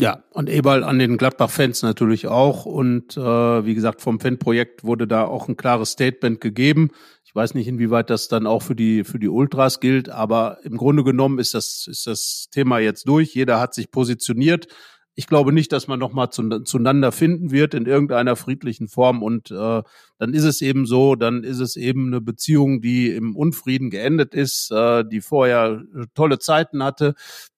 Ja, 0.00 0.24
und 0.30 0.50
Eberl 0.50 0.82
an 0.82 0.98
den 0.98 1.16
Gladbach-Fans 1.16 1.82
natürlich 1.82 2.26
auch. 2.26 2.66
Und 2.66 3.16
äh, 3.16 3.20
wie 3.20 3.74
gesagt, 3.76 4.00
vom 4.00 4.18
Fanprojekt 4.18 4.82
wurde 4.82 5.06
da 5.06 5.24
auch 5.24 5.48
ein 5.48 5.56
klares 5.56 5.90
Statement 5.90 6.40
gegeben. 6.40 6.90
Ich 7.24 7.34
weiß 7.34 7.54
nicht, 7.54 7.68
inwieweit 7.68 8.10
das 8.10 8.26
dann 8.26 8.48
auch 8.48 8.62
für 8.62 8.74
die, 8.74 9.04
für 9.04 9.20
die 9.20 9.28
Ultras 9.28 9.78
gilt, 9.78 10.08
aber 10.08 10.58
im 10.64 10.76
Grunde 10.76 11.04
genommen 11.04 11.38
ist 11.38 11.54
das, 11.54 11.86
ist 11.88 12.08
das 12.08 12.48
Thema 12.50 12.80
jetzt 12.80 13.06
durch. 13.06 13.34
Jeder 13.34 13.60
hat 13.60 13.72
sich 13.74 13.92
positioniert. 13.92 14.66
Ich 15.14 15.28
glaube 15.28 15.52
nicht, 15.52 15.70
dass 15.70 15.86
man 15.86 16.00
nochmal 16.00 16.30
zu, 16.30 16.62
zueinander 16.64 17.12
finden 17.12 17.52
wird 17.52 17.72
in 17.72 17.86
irgendeiner 17.86 18.34
friedlichen 18.34 18.88
Form. 18.88 19.22
Und 19.22 19.52
äh, 19.52 19.82
dann 20.18 20.34
ist 20.34 20.44
es 20.44 20.60
eben 20.60 20.86
so, 20.86 21.14
dann 21.14 21.44
ist 21.44 21.60
es 21.60 21.76
eben 21.76 22.08
eine 22.08 22.20
Beziehung, 22.20 22.80
die 22.80 23.10
im 23.10 23.36
Unfrieden 23.36 23.90
geendet 23.90 24.34
ist, 24.34 24.72
äh, 24.72 25.04
die 25.04 25.20
vorher 25.20 25.84
tolle 26.14 26.40
Zeiten 26.40 26.82
hatte, 26.82 27.14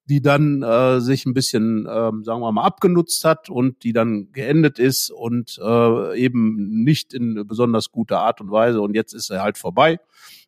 die 0.08 0.22
dann 0.22 0.62
äh, 0.62 1.00
sich 1.00 1.26
ein 1.26 1.34
bisschen, 1.34 1.86
ähm, 1.90 2.22
sagen 2.24 2.40
wir 2.40 2.52
mal, 2.52 2.64
abgenutzt 2.64 3.24
hat 3.24 3.50
und 3.50 3.82
die 3.82 3.92
dann 3.92 4.30
geendet 4.32 4.78
ist 4.78 5.10
und 5.10 5.58
äh, 5.60 6.18
eben 6.18 6.84
nicht 6.84 7.12
in 7.12 7.46
besonders 7.46 7.90
guter 7.90 8.20
Art 8.20 8.40
und 8.40 8.50
Weise. 8.50 8.80
Und 8.80 8.94
jetzt 8.94 9.12
ist 9.12 9.30
er 9.30 9.42
halt 9.42 9.58
vorbei. 9.58 9.98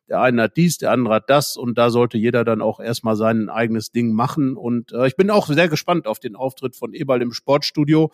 Der 0.07 0.21
eine 0.21 0.43
hat 0.43 0.57
dies, 0.57 0.77
der 0.77 0.91
andere 0.91 1.15
hat 1.15 1.29
das 1.29 1.55
und 1.55 1.77
da 1.77 1.89
sollte 1.89 2.17
jeder 2.17 2.43
dann 2.43 2.61
auch 2.61 2.79
erstmal 2.79 3.15
sein 3.15 3.49
eigenes 3.49 3.91
Ding 3.91 4.13
machen. 4.13 4.55
Und 4.55 4.91
äh, 4.93 5.07
ich 5.07 5.15
bin 5.15 5.29
auch 5.29 5.47
sehr 5.47 5.67
gespannt 5.67 6.07
auf 6.07 6.19
den 6.19 6.35
Auftritt 6.35 6.75
von 6.75 6.93
Eberl 6.93 7.21
im 7.21 7.33
Sportstudio. 7.33 8.11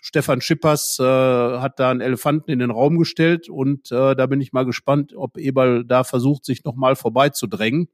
Stefan 0.00 0.40
Schippers 0.40 0.98
äh, 1.00 1.02
hat 1.02 1.80
da 1.80 1.90
einen 1.90 2.00
Elefanten 2.00 2.50
in 2.52 2.60
den 2.60 2.70
Raum 2.70 2.96
gestellt 2.96 3.48
und 3.48 3.90
äh, 3.90 4.14
da 4.14 4.26
bin 4.26 4.40
ich 4.40 4.52
mal 4.52 4.64
gespannt, 4.64 5.14
ob 5.16 5.36
Eberl 5.36 5.84
da 5.84 6.04
versucht, 6.04 6.44
sich 6.44 6.62
nochmal 6.62 6.94
vorbeizudrängen. 6.94 7.88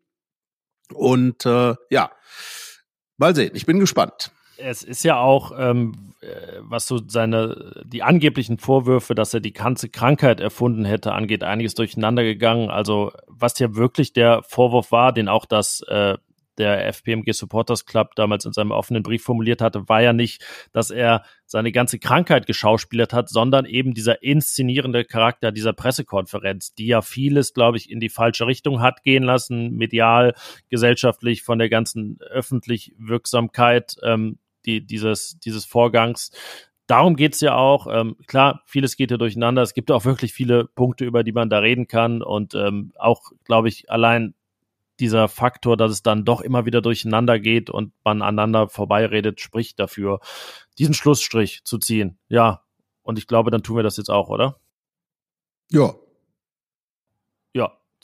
Und 0.93 1.47
äh, 1.47 1.75
ja, 1.89 2.11
Mal 3.23 3.37
sehen, 3.37 3.53
ich 3.55 3.67
bin 3.67 3.79
gespannt. 3.79 4.33
Es 4.57 4.83
ist 4.83 5.05
ja 5.05 5.17
auch, 5.17 5.53
ähm, 5.57 6.13
äh, 6.23 6.27
was 6.59 6.89
so 6.89 7.01
seine, 7.07 7.81
die 7.85 8.03
angeblichen 8.03 8.59
Vorwürfe, 8.59 9.15
dass 9.15 9.33
er 9.33 9.39
die 9.39 9.53
ganze 9.53 9.89
Krankheit 9.89 10.41
erfunden 10.41 10.85
hätte, 10.85 11.13
angeht, 11.13 11.45
einiges 11.45 11.75
durcheinander 11.75 12.25
gegangen. 12.25 12.69
Also, 12.69 13.13
was 13.29 13.61
ja 13.61 13.77
wirklich 13.77 14.13
der 14.13 14.43
Vorwurf 14.43 14.91
war, 14.91 15.13
den 15.13 15.29
auch 15.29 15.45
das 15.45 15.83
äh, 15.83 16.19
der 16.59 16.87
FPMG 16.89 17.33
Supporters 17.33 17.87
Club 17.87 18.15
damals 18.15 18.45
in 18.45 18.53
seinem 18.53 18.71
offenen 18.71 19.03
Brief 19.03 19.23
formuliert 19.23 19.61
hatte, 19.61 19.89
war 19.89 20.03
ja 20.03 20.13
nicht, 20.13 20.45
dass 20.73 20.91
er 20.91 21.25
seine 21.47 21.73
ganze 21.73 21.99
Krankheit 21.99 22.47
geschauspielert 22.47 23.13
hat, 23.13 23.29
sondern 23.29 23.65
eben 23.65 23.95
dieser 23.95 24.23
inszenierende 24.23 25.05
Charakter 25.05 25.53
dieser 25.53 25.73
Pressekonferenz, 25.73 26.75
die 26.75 26.87
ja 26.87 27.03
vieles, 27.03 27.55
glaube 27.55 27.77
ich, 27.77 27.91
in 27.91 28.01
die 28.01 28.09
falsche 28.09 28.47
Richtung 28.47 28.81
hat 28.81 29.03
gehen 29.03 29.23
lassen, 29.23 29.73
medial, 29.77 30.35
gesellschaftlich, 30.69 31.43
von 31.43 31.59
der 31.59 31.69
ganzen 31.69 32.19
öffentlich 32.21 32.95
Wirksamkeit 32.99 33.97
ähm, 34.03 34.39
die, 34.65 34.85
dieses, 34.87 35.39
dieses 35.41 35.65
Vorgangs. 35.65 36.31
Darum 36.87 37.17
geht's 37.17 37.41
ja 37.41 37.55
auch. 37.57 37.87
Ähm, 37.91 38.17
klar, 38.27 38.63
vieles 38.67 38.97
geht 38.97 39.11
ja 39.11 39.17
durcheinander. 39.17 39.63
Es 39.63 39.75
gibt 39.75 39.91
auch 39.91 40.05
wirklich 40.05 40.33
viele 40.33 40.67
Punkte, 40.67 41.05
über 41.05 41.23
die 41.23 41.33
man 41.33 41.49
da 41.49 41.59
reden 41.59 41.87
kann. 41.87 42.23
Und 42.23 42.55
ähm, 42.55 42.93
auch, 42.99 43.31
glaube 43.45 43.69
ich, 43.69 43.91
allein 43.91 44.35
dieser 45.03 45.29
Faktor, 45.29 45.77
dass 45.77 45.91
es 45.91 46.03
dann 46.03 46.25
doch 46.25 46.41
immer 46.41 46.65
wieder 46.65 46.81
durcheinander 46.81 47.39
geht 47.41 47.69
und 47.69 47.93
man 48.05 48.23
aneinander 48.23 48.69
vorbeiredet, 48.69 49.41
spricht 49.41 49.79
dafür, 49.81 50.21
diesen 50.79 50.95
Schlussstrich 50.95 51.65
zu 51.65 51.79
ziehen. 51.79 52.19
Ja, 52.29 52.63
und 53.03 53.19
ich 53.19 53.27
glaube, 53.27 53.51
dann 53.51 53.65
tun 53.65 53.77
wir 53.77 53.83
das 53.83 53.97
jetzt 53.97 54.11
auch, 54.11 54.29
oder? 54.29 54.61
Ja. 55.71 55.95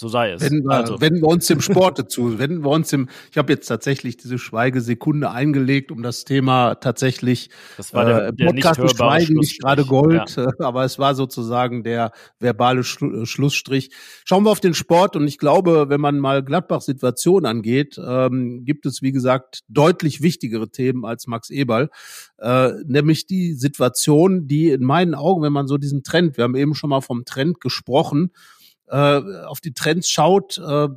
So 0.00 0.06
sei 0.06 0.30
es. 0.30 0.40
Wenden 0.40 0.64
wir, 0.64 0.76
also. 0.76 1.00
wenden 1.00 1.22
wir 1.22 1.26
uns 1.26 1.48
dem 1.48 1.60
Sport 1.60 1.98
dazu. 1.98 2.38
Wenden 2.38 2.64
wir 2.64 2.70
uns 2.70 2.88
dem, 2.90 3.08
ich 3.32 3.36
habe 3.36 3.52
jetzt 3.52 3.66
tatsächlich 3.66 4.16
diese 4.16 4.38
Schweigesekunde 4.38 5.32
eingelegt, 5.32 5.90
um 5.90 6.04
das 6.04 6.24
Thema 6.24 6.76
tatsächlich 6.76 7.50
das 7.76 7.92
war 7.92 8.04
der, 8.04 8.28
äh, 8.28 8.32
der 8.32 8.46
Podcast 8.46 8.80
nicht 8.80 8.96
Schweigen 8.96 9.34
nicht 9.34 9.60
gerade 9.60 9.84
Gold, 9.84 10.36
ja. 10.36 10.46
aber 10.60 10.84
es 10.84 11.00
war 11.00 11.16
sozusagen 11.16 11.82
der 11.82 12.12
verbale 12.38 12.84
Schlu 12.84 13.26
Schlussstrich. 13.26 13.90
Schauen 14.24 14.44
wir 14.44 14.52
auf 14.52 14.60
den 14.60 14.74
Sport 14.74 15.16
und 15.16 15.26
ich 15.26 15.38
glaube, 15.38 15.88
wenn 15.88 16.00
man 16.00 16.20
mal 16.20 16.44
Gladbachs 16.44 16.84
Situation 16.84 17.44
angeht, 17.44 17.98
ähm, 17.98 18.64
gibt 18.64 18.86
es, 18.86 19.02
wie 19.02 19.10
gesagt, 19.10 19.64
deutlich 19.66 20.22
wichtigere 20.22 20.70
Themen 20.70 21.04
als 21.04 21.26
Max 21.26 21.50
Eberl, 21.50 21.90
äh, 22.38 22.70
nämlich 22.86 23.26
die 23.26 23.54
Situation, 23.54 24.46
die 24.46 24.70
in 24.70 24.84
meinen 24.84 25.16
Augen, 25.16 25.42
wenn 25.42 25.52
man 25.52 25.66
so 25.66 25.76
diesen 25.76 26.04
Trend, 26.04 26.36
wir 26.36 26.44
haben 26.44 26.54
eben 26.54 26.76
schon 26.76 26.90
mal 26.90 27.00
vom 27.00 27.24
Trend 27.24 27.60
gesprochen, 27.60 28.30
äh, 28.90 29.44
auf 29.44 29.60
die 29.60 29.74
Trends 29.74 30.10
schaut, 30.10 30.58
äh, 30.58 30.88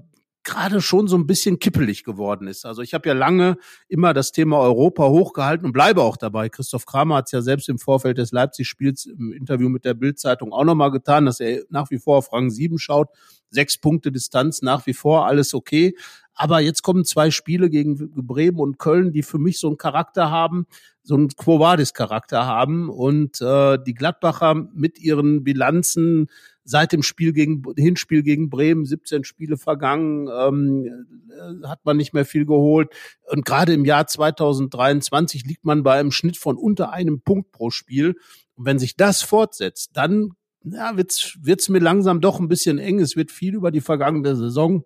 gerade 0.44 0.82
schon 0.82 1.08
so 1.08 1.18
ein 1.18 1.28
bisschen 1.28 1.60
kippelig 1.60 2.04
geworden 2.04 2.48
ist. 2.48 2.66
Also 2.66 2.82
ich 2.82 2.94
habe 2.94 3.08
ja 3.08 3.14
lange 3.14 3.58
immer 3.88 4.14
das 4.14 4.32
Thema 4.32 4.60
Europa 4.60 5.08
hochgehalten 5.08 5.66
und 5.66 5.72
bleibe 5.72 6.02
auch 6.02 6.18
dabei. 6.18 6.50
Christoph 6.50 6.86
Kramer 6.86 7.18
hat 7.18 7.28
es 7.28 7.32
ja 7.32 7.42
selbst 7.42 7.70
im 7.70 7.78
Vorfeld 7.78 8.18
des 8.18 8.32
Leipzig-Spiels 8.32 9.06
im 9.06 9.32
Interview 9.34 9.70
mit 9.70 9.86
der 9.86 9.94
Bild-Zeitung 9.94 10.52
auch 10.52 10.64
nochmal 10.64 10.92
getan, 10.92 11.26
dass 11.26 11.40
er 11.40 11.64
nach 11.70 11.92
wie 11.92 12.00
vor 12.00 12.18
auf 12.18 12.34
Rang 12.34 12.50
7 12.50 12.80
schaut. 12.80 13.10
Sechs 13.50 13.78
Punkte 13.78 14.12
Distanz, 14.12 14.62
nach 14.62 14.86
wie 14.88 14.94
vor 14.94 15.28
alles 15.28 15.54
okay. 15.54 15.96
Aber 16.42 16.60
jetzt 16.60 16.82
kommen 16.82 17.06
zwei 17.06 17.30
Spiele 17.30 17.70
gegen 17.70 18.10
Bremen 18.16 18.58
und 18.58 18.80
Köln, 18.80 19.12
die 19.12 19.22
für 19.22 19.38
mich 19.38 19.60
so 19.60 19.68
einen 19.68 19.78
Charakter 19.78 20.32
haben, 20.32 20.66
so 21.04 21.14
einen 21.14 21.28
Quo 21.28 21.60
Vadis-Charakter 21.60 22.48
haben. 22.48 22.90
Und 22.90 23.40
äh, 23.42 23.78
die 23.86 23.94
Gladbacher 23.94 24.56
mit 24.74 24.98
ihren 24.98 25.44
Bilanzen 25.44 26.32
seit 26.64 26.94
dem 26.94 27.04
Spiel 27.04 27.32
gegen 27.32 27.62
Hinspiel 27.78 28.24
gegen 28.24 28.50
Bremen, 28.50 28.86
17 28.86 29.24
Spiele 29.24 29.56
vergangen, 29.56 30.30
ähm, 30.36 31.06
äh, 31.30 31.68
hat 31.68 31.86
man 31.86 31.98
nicht 31.98 32.16
mehr 32.16 32.26
viel 32.26 32.48
geholt. 32.48 32.90
Und 33.30 33.46
gerade 33.46 33.74
im 33.74 33.86
Jahr 33.86 34.08
2023 34.08 35.46
liegt 35.46 35.64
man 35.64 35.84
bei 35.84 36.00
einem 36.00 36.12
Schnitt 36.12 36.38
von 36.38 36.58
unter 36.58 36.92
einem 36.92 37.22
Punkt 37.22 37.52
pro 37.52 37.70
Spiel. 37.70 38.16
Und 38.56 38.66
wenn 38.66 38.80
sich 38.80 38.96
das 38.96 39.22
fortsetzt, 39.22 39.92
dann 39.94 40.32
ja, 40.64 40.98
wird's 40.98 41.38
wird's 41.40 41.70
mir 41.70 41.80
langsam 41.80 42.20
doch 42.20 42.40
ein 42.40 42.48
bisschen 42.48 42.80
eng. 42.80 43.00
Es 43.00 43.16
wird 43.16 43.30
viel 43.30 43.54
über 43.54 43.70
die 43.70 43.82
vergangene 43.82 44.36
Saison 44.36 44.86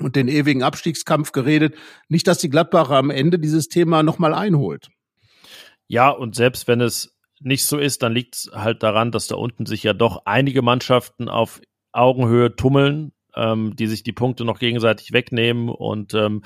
und 0.00 0.16
den 0.16 0.28
ewigen 0.28 0.62
Abstiegskampf 0.62 1.32
geredet. 1.32 1.76
Nicht, 2.08 2.26
dass 2.26 2.38
die 2.38 2.50
Gladbacher 2.50 2.96
am 2.96 3.10
Ende 3.10 3.38
dieses 3.38 3.68
Thema 3.68 4.02
nochmal 4.02 4.34
einholt. 4.34 4.88
Ja, 5.88 6.10
und 6.10 6.34
selbst 6.34 6.68
wenn 6.68 6.80
es 6.80 7.16
nicht 7.40 7.66
so 7.66 7.78
ist, 7.78 8.02
dann 8.02 8.12
liegt 8.12 8.36
es 8.36 8.50
halt 8.52 8.82
daran, 8.82 9.10
dass 9.10 9.26
da 9.26 9.36
unten 9.36 9.66
sich 9.66 9.82
ja 9.82 9.92
doch 9.92 10.22
einige 10.24 10.62
Mannschaften 10.62 11.28
auf 11.28 11.60
Augenhöhe 11.92 12.54
tummeln, 12.54 13.12
ähm, 13.34 13.74
die 13.76 13.86
sich 13.86 14.02
die 14.02 14.12
Punkte 14.12 14.44
noch 14.44 14.58
gegenseitig 14.58 15.12
wegnehmen 15.12 15.68
und 15.68 16.14
ähm, 16.14 16.42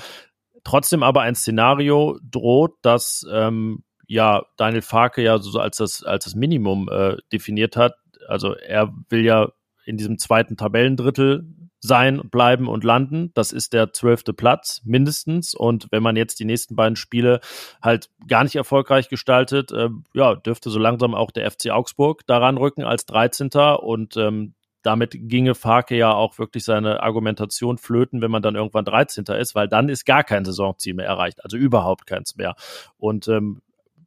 trotzdem 0.65 1.03
aber 1.03 1.23
ein 1.23 1.35
Szenario 1.35 2.19
droht, 2.23 2.77
dass 2.83 3.27
ähm, 3.31 3.83
ja 4.07 4.45
Daniel 4.57 4.83
Farke 4.83 5.23
ja 5.23 5.39
so 5.39 5.59
als 5.59 5.79
das 5.79 6.05
als 6.05 6.25
das 6.25 6.35
Minimum 6.35 6.89
äh, 6.91 7.17
definiert 7.33 7.77
hat. 7.77 7.95
Also 8.29 8.55
er 8.55 8.95
will 9.09 9.25
ja 9.25 9.51
in 9.85 9.97
diesem 9.97 10.19
zweiten 10.19 10.57
Tabellendrittel 10.57 11.47
sein, 11.83 12.23
bleiben 12.31 12.69
und 12.69 12.85
landen. 12.85 13.33
Das 13.35 13.53
ist 13.53 13.73
der 13.73 13.93
zwölfte 13.93 14.33
Platz 14.33 14.81
mindestens. 14.85 15.53
Und 15.53 15.89
wenn 15.91 16.03
man 16.03 16.17
jetzt 16.17 16.39
die 16.39 16.45
nächsten 16.45 16.77
beiden 16.77 16.97
Spiele 16.97 17.41
halt 17.83 18.09
gar 18.29 18.45
nicht 18.45 18.55
erfolgreich 18.55 19.09
gestaltet, 19.09 19.73
äh, 19.73 19.89
ja, 20.15 20.37
dürfte 20.37 20.71
so 20.71 20.79
langsam 20.79 21.15
auch 21.15 21.33
der 21.33 21.51
FC 21.51 21.71
Augsburg 21.71 22.25
daran 22.27 22.57
rücken 22.57 22.85
als 22.85 23.05
13. 23.07 23.51
Und 23.81 24.17
ähm, 24.17 24.55
damit 24.83 25.13
ginge 25.13 25.55
Farke 25.55 25.97
ja 25.97 26.13
auch 26.13 26.39
wirklich 26.39 26.65
seine 26.65 27.03
Argumentation 27.03 27.79
flöten, 27.79 28.21
wenn 28.21 28.31
man 28.31 28.43
dann 28.43 28.55
irgendwann 28.55 28.85
13. 28.85 29.25
ist, 29.39 29.55
weil 29.55 29.69
dann 29.69 29.89
ist 29.89 30.05
gar 30.05 30.23
kein 30.25 30.45
Saisonziel 30.45 30.95
mehr 30.95 31.07
erreicht, 31.07 31.43
also 31.45 31.57
überhaupt 31.57 32.07
keins 32.07 32.37
mehr. 32.37 32.55
Und 32.97 33.29
ähm, 33.29 33.61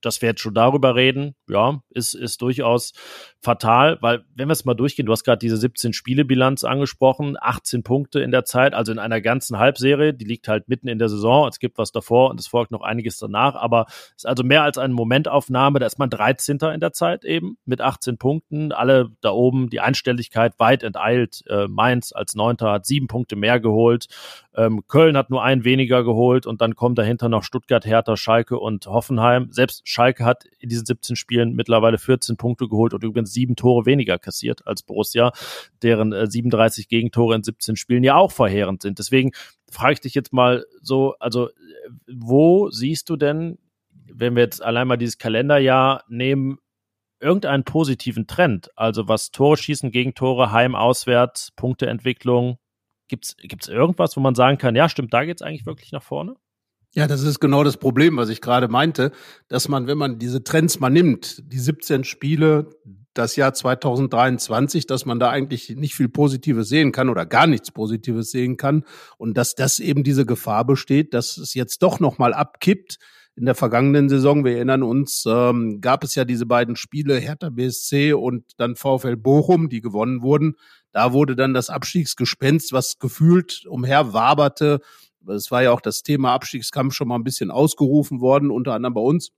dass 0.05 0.21
wir 0.21 0.29
jetzt 0.29 0.41
schon 0.41 0.53
darüber 0.53 0.95
reden, 0.95 1.35
ja, 1.49 1.81
ist, 1.89 2.13
ist 2.13 2.41
durchaus 2.41 2.93
fatal, 3.41 3.97
weil 4.01 4.23
wenn 4.35 4.47
wir 4.47 4.53
es 4.53 4.65
mal 4.65 4.73
durchgehen, 4.73 5.05
du 5.05 5.11
hast 5.11 5.23
gerade 5.23 5.39
diese 5.39 5.57
17 5.57 5.93
Spiele-Bilanz 5.93 6.63
angesprochen, 6.63 7.37
18 7.39 7.83
Punkte 7.83 8.19
in 8.19 8.31
der 8.31 8.45
Zeit, 8.45 8.73
also 8.73 8.91
in 8.91 8.99
einer 8.99 9.21
ganzen 9.21 9.59
Halbserie, 9.59 10.13
die 10.13 10.25
liegt 10.25 10.47
halt 10.47 10.67
mitten 10.67 10.87
in 10.87 10.99
der 10.99 11.09
Saison, 11.09 11.47
es 11.47 11.59
gibt 11.59 11.77
was 11.77 11.91
davor 11.91 12.29
und 12.29 12.39
es 12.39 12.47
folgt 12.47 12.71
noch 12.71 12.81
einiges 12.81 13.17
danach, 13.17 13.55
aber 13.55 13.85
es 13.87 14.17
ist 14.17 14.27
also 14.27 14.43
mehr 14.43 14.63
als 14.63 14.77
eine 14.77 14.93
Momentaufnahme, 14.93 15.79
da 15.79 15.85
ist 15.85 15.99
man 15.99 16.09
13. 16.09 16.57
in 16.73 16.79
der 16.79 16.93
Zeit 16.93 17.23
eben 17.23 17.57
mit 17.65 17.81
18 17.81 18.17
Punkten, 18.17 18.71
alle 18.71 19.11
da 19.21 19.31
oben, 19.31 19.69
die 19.69 19.79
Einstelligkeit 19.79 20.53
weit 20.57 20.83
enteilt, 20.83 21.43
äh, 21.47 21.67
Mainz 21.67 22.11
als 22.13 22.35
Neunter 22.35 22.71
hat 22.71 22.85
sieben 22.85 23.07
Punkte 23.07 23.35
mehr 23.35 23.59
geholt, 23.59 24.07
ähm, 24.55 24.83
Köln 24.87 25.17
hat 25.17 25.29
nur 25.29 25.43
einen 25.43 25.65
weniger 25.65 26.03
geholt 26.03 26.45
und 26.45 26.61
dann 26.61 26.75
kommen 26.75 26.95
dahinter 26.95 27.29
noch 27.29 27.43
Stuttgart, 27.43 27.85
Hertha, 27.85 28.17
Schalke 28.17 28.57
und 28.57 28.87
Hoffenheim. 28.87 29.47
Selbst 29.51 29.87
Schalke 29.95 30.25
hat 30.25 30.45
in 30.59 30.69
diesen 30.69 30.85
17 30.85 31.15
Spielen 31.15 31.55
mittlerweile 31.55 31.97
14 31.97 32.37
Punkte 32.37 32.67
geholt 32.67 32.93
und 32.93 33.03
übrigens 33.03 33.33
sieben 33.33 33.55
Tore 33.55 33.85
weniger 33.85 34.19
kassiert 34.19 34.67
als 34.67 34.83
Borussia, 34.83 35.31
deren 35.81 36.11
äh, 36.11 36.29
37 36.29 36.87
Gegentore 36.89 37.35
in 37.35 37.43
17 37.43 37.77
Spielen 37.77 38.03
ja 38.03 38.15
auch 38.15 38.31
verheerend 38.31 38.81
sind. 38.81 38.99
Deswegen 38.99 39.31
frage 39.71 39.93
ich 39.93 40.01
dich 40.01 40.13
jetzt 40.13 40.33
mal 40.33 40.65
so, 40.81 41.15
also 41.19 41.49
wo 42.07 42.69
siehst 42.69 43.09
du 43.09 43.15
denn, 43.15 43.57
wenn 43.89 44.35
wir 44.35 44.43
jetzt 44.43 44.61
allein 44.61 44.87
mal 44.87 44.97
dieses 44.97 45.17
Kalenderjahr 45.17 46.03
nehmen, 46.09 46.59
irgendeinen 47.19 47.63
positiven 47.63 48.27
Trend? 48.27 48.69
Also 48.75 49.07
was 49.07 49.31
Tore 49.31 49.57
schießen, 49.57 49.91
Gegentore, 49.91 50.51
Heim, 50.51 50.75
Auswärts, 50.75 51.51
Punkteentwicklung, 51.55 52.57
Gibt's 53.07 53.35
gibt's 53.37 53.67
irgendwas, 53.67 54.17
wo 54.17 54.21
man 54.21 54.33
sagen 54.33 54.57
kann, 54.57 54.75
ja, 54.75 54.89
stimmt, 54.89 55.13
da 55.13 55.25
geht's 55.25 55.43
eigentlich 55.43 55.65
wirklich 55.65 55.91
nach 55.91 56.01
vorne? 56.01 56.35
Ja, 56.97 57.07
das 57.07 57.23
ist 57.23 57.41
genau 57.41 57.65
das 57.65 57.75
Problem, 57.75 58.15
was 58.15 58.29
ich 58.29 58.39
gerade 58.39 58.69
meinte, 58.69 59.11
dass 59.49 59.67
man, 59.67 59.85
wenn 59.85 59.97
man 59.97 60.17
diese 60.17 60.45
Trends 60.45 60.79
mal 60.79 60.89
nimmt, 60.89 61.43
die 61.51 61.59
17 61.59 62.05
Spiele, 62.05 62.69
das 63.13 63.35
Jahr 63.35 63.53
2023, 63.53 64.87
dass 64.87 65.05
man 65.05 65.19
da 65.19 65.29
eigentlich 65.29 65.69
nicht 65.75 65.93
viel 65.93 66.07
Positives 66.07 66.69
sehen 66.69 66.93
kann 66.93 67.09
oder 67.09 67.25
gar 67.25 67.47
nichts 67.47 67.71
Positives 67.71 68.31
sehen 68.31 68.55
kann 68.55 68.85
und 69.17 69.35
dass 69.35 69.55
das 69.55 69.79
eben 69.79 70.05
diese 70.05 70.25
Gefahr 70.25 70.65
besteht, 70.65 71.13
dass 71.13 71.35
es 71.37 71.53
jetzt 71.53 71.83
doch 71.83 71.99
noch 71.99 72.17
mal 72.17 72.33
abkippt. 72.33 72.97
In 73.37 73.45
der 73.45 73.55
vergangenen 73.55 74.07
Saison, 74.07 74.45
wir 74.45 74.53
erinnern 74.53 74.81
uns, 74.81 75.25
ähm, 75.27 75.81
gab 75.81 76.05
es 76.05 76.15
ja 76.15 76.23
diese 76.23 76.45
beiden 76.45 76.77
Spiele 76.77 77.17
Hertha 77.17 77.49
BSC 77.49 78.13
und 78.13 78.45
dann 78.55 78.77
VfL 78.77 79.17
Bochum, 79.17 79.67
die 79.67 79.81
gewonnen 79.81 80.21
wurden. 80.21 80.55
Da 80.93 81.11
wurde 81.11 81.35
dann 81.35 81.53
das 81.53 81.69
Abstiegsgespenst, 81.69 82.71
was 82.71 82.99
gefühlt 82.99 83.65
umherwaberte, 83.65 84.79
es 85.27 85.51
war 85.51 85.63
ja 85.63 85.71
auch 85.71 85.81
das 85.81 86.03
Thema 86.03 86.33
Abstiegskampf 86.33 86.93
schon 86.93 87.07
mal 87.07 87.15
ein 87.15 87.23
bisschen 87.23 87.51
ausgerufen 87.51 88.21
worden, 88.21 88.51
unter 88.51 88.73
anderem 88.73 88.93
bei 88.93 89.01
uns. 89.01 89.31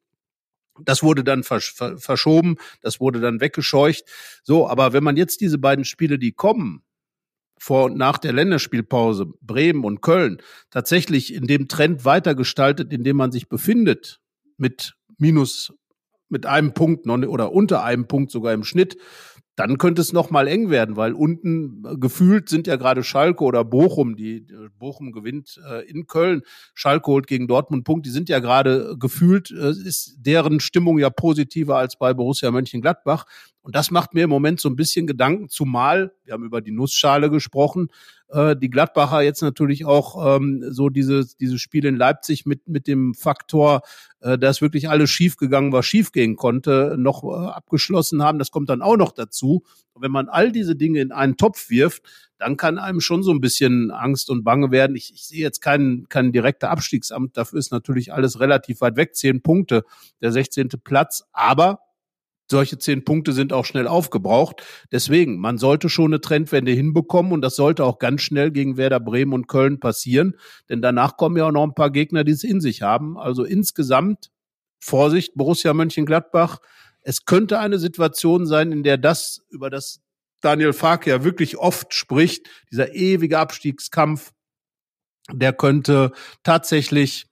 Das 0.83 1.01
wurde 1.01 1.23
dann 1.23 1.43
versch 1.43 1.73
verschoben, 1.73 2.57
das 2.81 2.99
wurde 2.99 3.19
dann 3.19 3.41
weggescheucht. 3.41 4.03
So, 4.43 4.67
aber 4.67 4.93
wenn 4.93 5.03
man 5.03 5.17
jetzt 5.17 5.41
diese 5.41 5.57
beiden 5.57 5.85
Spiele, 5.85 6.19
die 6.19 6.33
kommen, 6.33 6.83
vor 7.59 7.85
und 7.85 7.97
nach 7.97 8.17
der 8.17 8.33
Länderspielpause, 8.33 9.25
Bremen 9.41 9.83
und 9.83 10.01
Köln, 10.01 10.41
tatsächlich 10.69 11.33
in 11.33 11.47
dem 11.47 11.67
Trend 11.67 12.05
weitergestaltet, 12.05 12.93
in 12.93 13.03
dem 13.03 13.17
man 13.17 13.31
sich 13.31 13.49
befindet, 13.49 14.19
mit 14.57 14.95
minus, 15.17 15.73
mit 16.29 16.45
einem 16.45 16.73
Punkt 16.73 17.07
oder 17.07 17.51
unter 17.51 17.83
einem 17.83 18.07
Punkt 18.07 18.31
sogar 18.31 18.53
im 18.53 18.63
Schnitt, 18.63 18.97
dann 19.57 19.79
könnte 19.79 20.03
es 20.03 20.13
noch 20.13 20.29
mal 20.29 20.47
eng 20.47 20.69
werden, 20.69 20.95
weil 20.97 21.13
unten 21.13 21.83
äh, 21.83 21.97
gefühlt 21.97 22.47
sind 22.47 22.67
ja 22.67 22.75
gerade 22.75 23.03
Schalke 23.03 23.43
oder 23.43 23.65
Bochum, 23.65 24.15
die 24.15 24.45
Bochum 24.77 25.11
gewinnt 25.11 25.59
äh, 25.67 25.83
in 25.89 26.05
Köln, 26.05 26.43
Schalke 26.75 27.07
holt 27.07 27.25
gegen 27.25 27.47
Dortmund 27.47 27.83
Punkt, 27.83 28.05
die 28.05 28.11
sind 28.11 28.29
ja 28.29 28.37
gerade 28.39 28.91
äh, 28.91 28.97
gefühlt 28.97 29.49
äh, 29.49 29.71
ist 29.71 30.15
deren 30.19 30.59
Stimmung 30.59 30.99
ja 30.99 31.09
positiver 31.09 31.77
als 31.77 31.97
bei 31.97 32.13
Borussia 32.13 32.51
Mönchengladbach. 32.51 33.25
Und 33.61 33.75
das 33.75 33.89
macht 33.89 34.13
mir 34.13 34.25
im 34.25 34.29
Moment 34.29 34.59
so 34.61 34.69
ein 34.69 34.75
bisschen 34.75 35.07
Gedanken, 35.07 35.49
zumal 35.49 36.13
wir 36.23 36.33
haben 36.33 36.43
über 36.43 36.61
die 36.61 36.71
Nussschale 36.71 37.31
gesprochen, 37.31 37.89
äh, 38.29 38.55
die 38.55 38.69
Gladbacher 38.69 39.21
jetzt 39.21 39.41
natürlich 39.41 39.85
auch 39.85 40.37
ähm, 40.37 40.63
so 40.69 40.89
dieses 40.89 41.37
dieses 41.37 41.61
Spiel 41.61 41.85
in 41.85 41.95
Leipzig 41.95 42.45
mit 42.45 42.67
mit 42.67 42.87
dem 42.87 43.13
Faktor, 43.13 43.81
äh, 44.19 44.37
dass 44.37 44.61
wirklich 44.61 44.89
alles 44.89 45.09
schiefgegangen 45.09 45.71
war, 45.71 45.83
schiefgehen 45.83 46.35
konnte, 46.35 46.95
noch 46.97 47.23
äh, 47.23 47.47
abgeschlossen 47.47 48.23
haben. 48.23 48.39
Das 48.39 48.51
kommt 48.51 48.69
dann 48.69 48.81
auch 48.81 48.97
noch 48.97 49.11
dazu. 49.11 49.63
Und 49.93 50.01
wenn 50.01 50.11
man 50.11 50.29
all 50.29 50.51
diese 50.51 50.75
Dinge 50.75 51.01
in 51.01 51.11
einen 51.11 51.37
Topf 51.37 51.69
wirft, 51.69 52.03
dann 52.37 52.57
kann 52.57 52.77
einem 52.77 53.01
schon 53.01 53.23
so 53.23 53.31
ein 53.31 53.41
bisschen 53.41 53.91
Angst 53.91 54.29
und 54.29 54.43
Bange 54.43 54.71
werden. 54.71 54.95
Ich, 54.95 55.13
ich 55.13 55.25
sehe 55.25 55.41
jetzt 55.41 55.61
keinen 55.61 56.07
kein 56.07 56.31
direkter 56.31 56.69
Abstiegsamt. 56.69 57.35
Dafür 57.35 57.59
ist 57.59 57.71
natürlich 57.71 58.13
alles 58.13 58.39
relativ 58.39 58.81
weit 58.81 58.95
weg. 58.95 59.15
Zehn 59.15 59.41
Punkte, 59.41 59.83
der 60.21 60.31
16. 60.31 60.69
Platz. 60.83 61.23
Aber 61.31 61.79
solche 62.49 62.77
zehn 62.77 63.03
Punkte 63.03 63.33
sind 63.33 63.53
auch 63.53 63.65
schnell 63.65 63.87
aufgebraucht. 63.87 64.63
Deswegen, 64.91 65.39
man 65.39 65.57
sollte 65.57 65.89
schon 65.89 66.11
eine 66.11 66.21
Trendwende 66.21 66.71
hinbekommen 66.71 67.31
und 67.31 67.41
das 67.41 67.55
sollte 67.55 67.83
auch 67.83 67.99
ganz 67.99 68.21
schnell 68.21 68.51
gegen 68.51 68.77
Werder 68.77 68.99
Bremen 68.99 69.33
und 69.33 69.47
Köln 69.47 69.79
passieren, 69.79 70.35
denn 70.69 70.81
danach 70.81 71.17
kommen 71.17 71.37
ja 71.37 71.47
auch 71.47 71.51
noch 71.51 71.63
ein 71.63 71.75
paar 71.75 71.91
Gegner, 71.91 72.23
die 72.23 72.31
es 72.31 72.43
in 72.43 72.61
sich 72.61 72.81
haben. 72.81 73.17
Also 73.17 73.43
insgesamt, 73.43 74.31
Vorsicht, 74.79 75.33
Borussia 75.35 75.73
Mönchengladbach, 75.73 76.59
es 77.01 77.25
könnte 77.25 77.59
eine 77.59 77.79
Situation 77.79 78.45
sein, 78.45 78.71
in 78.71 78.83
der 78.83 78.97
das, 78.97 79.41
über 79.49 79.69
das 79.69 80.01
Daniel 80.41 80.73
Farke 80.73 81.09
ja 81.09 81.23
wirklich 81.23 81.57
oft 81.57 81.93
spricht, 81.93 82.47
dieser 82.71 82.93
ewige 82.93 83.39
Abstiegskampf, 83.39 84.33
der 85.31 85.53
könnte 85.53 86.11
tatsächlich 86.43 87.27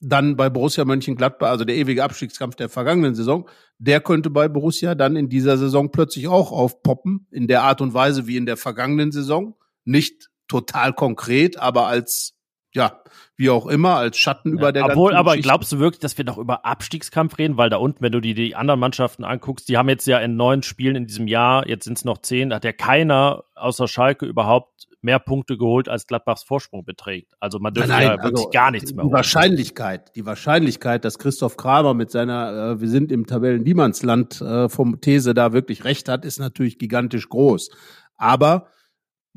dann 0.00 0.36
bei 0.36 0.50
Borussia 0.50 0.84
Mönchengladbach, 0.84 1.48
also 1.48 1.64
der 1.64 1.76
ewige 1.76 2.04
Abstiegskampf 2.04 2.54
der 2.54 2.68
vergangenen 2.68 3.14
Saison, 3.14 3.48
der 3.78 4.00
könnte 4.00 4.30
bei 4.30 4.48
Borussia 4.48 4.94
dann 4.94 5.16
in 5.16 5.28
dieser 5.28 5.56
Saison 5.56 5.90
plötzlich 5.90 6.28
auch 6.28 6.52
aufpoppen, 6.52 7.26
in 7.30 7.46
der 7.48 7.62
Art 7.62 7.80
und 7.80 7.94
Weise 7.94 8.26
wie 8.26 8.36
in 8.36 8.46
der 8.46 8.56
vergangenen 8.56 9.12
Saison. 9.12 9.54
Nicht 9.84 10.28
total 10.48 10.92
konkret, 10.92 11.58
aber 11.58 11.86
als 11.86 12.35
ja, 12.76 13.00
wie 13.36 13.50
auch 13.50 13.66
immer, 13.66 13.96
als 13.96 14.18
Schatten 14.18 14.50
ja, 14.50 14.54
über 14.54 14.72
der 14.72 14.84
Obwohl, 14.84 15.14
aber 15.14 15.36
glaubst 15.38 15.72
du 15.72 15.78
wirklich, 15.78 16.00
dass 16.00 16.16
wir 16.16 16.24
noch 16.24 16.38
über 16.38 16.64
Abstiegskampf 16.64 17.38
reden? 17.38 17.56
Weil 17.56 17.70
da 17.70 17.78
unten, 17.78 18.02
wenn 18.02 18.12
du 18.12 18.20
die, 18.20 18.34
die 18.34 18.54
anderen 18.54 18.78
Mannschaften 18.78 19.24
anguckst, 19.24 19.68
die 19.68 19.76
haben 19.76 19.88
jetzt 19.88 20.06
ja 20.06 20.18
in 20.18 20.36
neun 20.36 20.62
Spielen 20.62 20.94
in 20.94 21.06
diesem 21.06 21.26
Jahr, 21.26 21.66
jetzt 21.66 21.84
sind 21.84 21.98
es 21.98 22.04
noch 22.04 22.18
zehn, 22.18 22.52
hat 22.52 22.64
ja 22.64 22.72
keiner 22.72 23.44
außer 23.54 23.88
Schalke 23.88 24.26
überhaupt 24.26 24.86
mehr 25.00 25.18
Punkte 25.18 25.56
geholt, 25.56 25.88
als 25.88 26.06
Gladbachs 26.06 26.42
Vorsprung 26.42 26.84
beträgt. 26.84 27.32
Also 27.40 27.58
man 27.58 27.72
dürfte 27.72 27.92
nein, 27.92 28.08
nein, 28.08 28.16
ja 28.18 28.22
wirklich 28.22 28.46
also 28.46 28.50
gar 28.50 28.70
nichts 28.70 28.92
mehr 28.92 29.04
Die 29.04 29.06
holen. 29.06 29.14
Wahrscheinlichkeit, 29.14 30.14
die 30.16 30.26
Wahrscheinlichkeit, 30.26 31.04
dass 31.04 31.18
Christoph 31.18 31.56
Kramer 31.56 31.94
mit 31.94 32.10
seiner 32.10 32.72
äh, 32.72 32.80
Wir 32.80 32.88
sind 32.88 33.10
im 33.10 33.26
Tabellen-Niemandsland 33.26 34.40
äh, 34.40 34.68
vom 34.68 35.00
These 35.00 35.32
da 35.32 35.52
wirklich 35.52 35.84
recht 35.84 36.08
hat, 36.08 36.24
ist 36.24 36.38
natürlich 36.38 36.78
gigantisch 36.78 37.28
groß. 37.28 37.70
Aber 38.16 38.66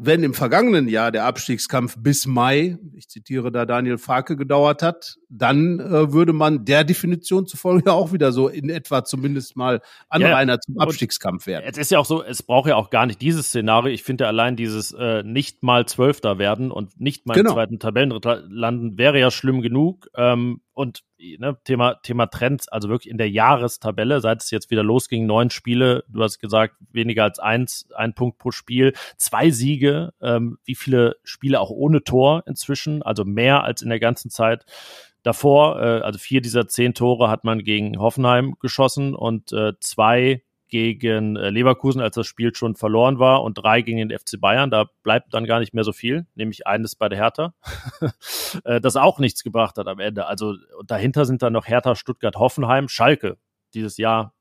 wenn 0.01 0.23
im 0.23 0.33
vergangenen 0.33 0.87
Jahr 0.87 1.11
der 1.11 1.25
Abstiegskampf 1.25 1.97
bis 1.99 2.25
Mai, 2.25 2.77
ich 2.93 3.09
zitiere 3.09 3.51
da 3.51 3.65
Daniel 3.65 3.97
Farke, 3.97 4.37
gedauert 4.37 4.81
hat, 4.81 5.17
dann 5.27 5.81
äh, 5.81 6.13
würde 6.13 6.31
man 6.31 6.63
der 6.63 6.85
Definition 6.85 7.45
zufolge 7.47 7.91
auch 7.93 8.13
wieder 8.13 8.31
so 8.31 8.47
in 8.47 8.69
etwa 8.69 9.03
zumindest 9.03 9.57
mal 9.57 9.81
Anrainer 10.07 10.53
ja, 10.53 10.59
zum 10.61 10.79
Abstiegskampf 10.79 11.47
werden. 11.47 11.65
Es 11.67 11.77
ist 11.77 11.91
ja 11.91 11.99
auch 11.99 12.05
so, 12.05 12.23
es 12.23 12.41
braucht 12.41 12.69
ja 12.69 12.77
auch 12.77 12.91
gar 12.91 13.05
nicht 13.07 13.21
dieses 13.21 13.47
Szenario. 13.47 13.91
Ich 13.91 14.03
finde 14.03 14.25
allein 14.25 14.55
dieses 14.55 14.93
äh, 14.93 15.21
nicht 15.23 15.63
mal 15.63 15.85
Zwölfter 15.85 16.39
werden 16.39 16.71
und 16.71 17.01
nicht 17.01 17.27
mal 17.27 17.33
genau. 17.33 17.49
im 17.49 17.55
zweiten 17.55 17.79
Tabellenritter 17.79 18.43
landen 18.47 18.97
wäre 18.97 19.19
ja 19.19 19.31
schlimm 19.31 19.61
genug. 19.61 20.07
Ähm, 20.15 20.61
und 20.73 21.03
ne, 21.37 21.57
Thema, 21.63 21.95
Thema 21.95 22.27
Trends, 22.27 22.67
also 22.67 22.89
wirklich 22.89 23.11
in 23.11 23.17
der 23.17 23.29
Jahrestabelle, 23.29 24.21
seit 24.21 24.41
es 24.41 24.51
jetzt 24.51 24.71
wieder 24.71 24.83
losging, 24.83 25.25
neun 25.25 25.49
Spiele, 25.49 26.03
du 26.07 26.23
hast 26.23 26.39
gesagt, 26.39 26.75
weniger 26.91 27.23
als 27.23 27.39
eins, 27.39 27.87
ein 27.95 28.13
Punkt 28.13 28.37
pro 28.37 28.51
Spiel, 28.51 28.93
zwei 29.17 29.49
Siege, 29.49 30.13
ähm, 30.21 30.57
wie 30.65 30.75
viele 30.75 31.17
Spiele 31.23 31.59
auch 31.59 31.69
ohne 31.69 32.03
Tor 32.03 32.43
inzwischen, 32.47 33.03
also 33.03 33.25
mehr 33.25 33.63
als 33.63 33.81
in 33.81 33.89
der 33.89 33.99
ganzen 33.99 34.29
Zeit 34.29 34.65
davor. 35.23 35.81
Äh, 35.81 36.01
also 36.01 36.19
vier 36.19 36.41
dieser 36.41 36.67
zehn 36.67 36.93
Tore 36.93 37.29
hat 37.29 37.43
man 37.43 37.63
gegen 37.63 37.99
Hoffenheim 37.99 38.55
geschossen 38.59 39.15
und 39.15 39.51
äh, 39.53 39.73
zwei 39.79 40.43
gegen 40.69 41.35
äh, 41.35 41.49
Leverkusen, 41.49 42.01
als 42.01 42.15
das 42.15 42.27
Spiel 42.27 42.53
schon 42.55 42.75
verloren 42.75 43.19
war, 43.19 43.43
und 43.43 43.55
drei 43.55 43.81
gegen 43.81 43.97
den 44.07 44.17
FC 44.17 44.39
Bayern. 44.39 44.71
Da 44.71 44.85
bleibt 45.03 45.33
dann 45.33 45.45
gar 45.45 45.59
nicht 45.59 45.73
mehr 45.73 45.83
so 45.83 45.91
viel, 45.91 46.25
nämlich 46.35 46.67
eines 46.67 46.95
bei 46.95 47.09
der 47.09 47.19
Hertha, 47.19 47.53
äh, 48.63 48.79
das 48.79 48.95
auch 48.95 49.19
nichts 49.19 49.43
gebracht 49.43 49.77
hat 49.77 49.87
am 49.87 49.99
Ende. 49.99 50.27
Also 50.27 50.55
dahinter 50.85 51.25
sind 51.25 51.41
dann 51.41 51.53
noch 51.53 51.67
Hertha, 51.67 51.95
Stuttgart, 51.95 52.35
Hoffenheim, 52.35 52.87
Schalke. 52.87 53.37
Dieses 53.73 53.97
Jahr 53.97 54.33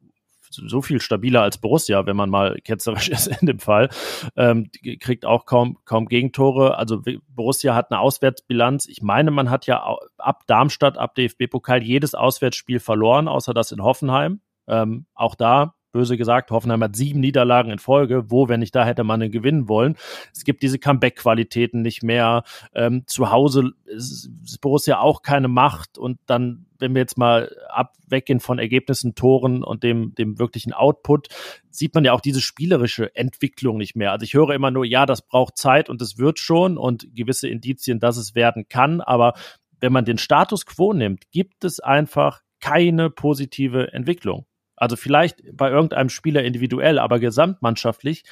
so 0.51 0.83
viel 0.83 1.01
stabiler 1.01 1.43
als 1.43 1.59
Borussia, 1.59 2.07
wenn 2.07 2.17
man 2.17 2.31
mal 2.31 2.57
ketzerisch 2.62 3.09
ist 3.11 3.27
in 3.27 3.47
dem 3.47 3.59
Fall, 3.59 3.88
ähm, 4.37 4.71
kriegt 5.01 5.25
auch 5.25 5.47
kaum, 5.47 5.79
kaum 5.85 6.07
Gegentore. 6.07 6.79
Also 6.79 7.03
Borussia 7.29 7.75
hat 7.75 7.91
eine 7.91 8.01
Auswärtsbilanz. 8.01 8.87
Ich 8.87 9.03
meine, 9.03 9.31
man 9.31 9.51
hat 9.51 9.67
ja 9.67 9.97
ab 10.19 10.45
Darmstadt, 10.47 10.99
ab 10.99 11.14
DFB-Pokal 11.14 11.83
jedes 11.83 12.14
Auswärtsspiel 12.14 12.81
verloren, 12.81 13.29
außer 13.29 13.55
das 13.55 13.73
in 13.73 13.83
Hoffenheim. 13.83 14.41
Ähm, 14.67 15.07
auch 15.14 15.35
da 15.35 15.75
böse 15.92 16.16
gesagt, 16.16 16.51
Hoffenheim 16.51 16.83
hat 16.83 16.96
sieben 16.96 17.20
Niederlagen 17.20 17.70
in 17.70 17.79
Folge. 17.79 18.31
Wo, 18.31 18.48
wenn 18.48 18.61
nicht 18.61 18.74
da, 18.74 18.85
hätte 18.85 19.05
man 19.05 19.31
gewinnen 19.31 19.68
wollen. 19.68 19.96
Es 20.35 20.44
gibt 20.44 20.62
diese 20.62 20.79
Comeback-Qualitäten 20.79 21.83
nicht 21.83 22.03
mehr. 22.03 22.44
Ähm, 22.74 23.05
zu 23.07 23.31
Hause 23.31 23.72
ist, 23.87 24.31
ist 24.44 24.61
Borussia 24.61 25.01
auch 25.01 25.22
keine 25.22 25.48
Macht. 25.48 25.98
Und 25.98 26.18
dann, 26.27 26.66
wenn 26.79 26.94
wir 26.94 27.01
jetzt 27.01 27.18
mal 27.18 27.55
ab 27.68 27.94
von 28.38 28.59
Ergebnissen, 28.59 29.14
Toren 29.14 29.62
und 29.62 29.83
dem, 29.83 30.14
dem 30.14 30.38
wirklichen 30.38 30.72
Output, 30.72 31.29
sieht 31.70 31.94
man 31.94 32.05
ja 32.05 32.12
auch 32.12 32.20
diese 32.20 32.40
spielerische 32.40 33.14
Entwicklung 33.14 33.77
nicht 33.77 33.96
mehr. 33.96 34.12
Also 34.12 34.24
ich 34.24 34.35
höre 34.35 34.55
immer 34.55 34.70
nur, 34.70 34.85
ja, 34.85 35.05
das 35.05 35.22
braucht 35.22 35.59
Zeit 35.59 35.90
und 35.90 36.01
es 36.01 36.18
wird 36.18 36.38
schon 36.38 36.79
und 36.79 37.14
gewisse 37.14 37.48
Indizien, 37.48 38.01
dass 38.01 38.16
es 38.16 38.35
werden 38.35 38.66
kann. 38.68 39.01
Aber 39.01 39.35
wenn 39.81 39.92
man 39.92 40.05
den 40.05 40.18
Status 40.18 40.66
quo 40.66 40.92
nimmt, 40.92 41.31
gibt 41.31 41.64
es 41.64 41.81
einfach 41.81 42.40
keine 42.61 43.11
positive 43.11 43.92
Entwicklung. 43.92 44.48
Also 44.81 44.97
vielleicht 44.97 45.43
bei 45.53 45.71
irgendeinem 45.71 46.09
Spieler 46.09 46.43
individuell, 46.43 46.99
aber 46.99 47.19
gesamtmannschaftlich 47.19 48.25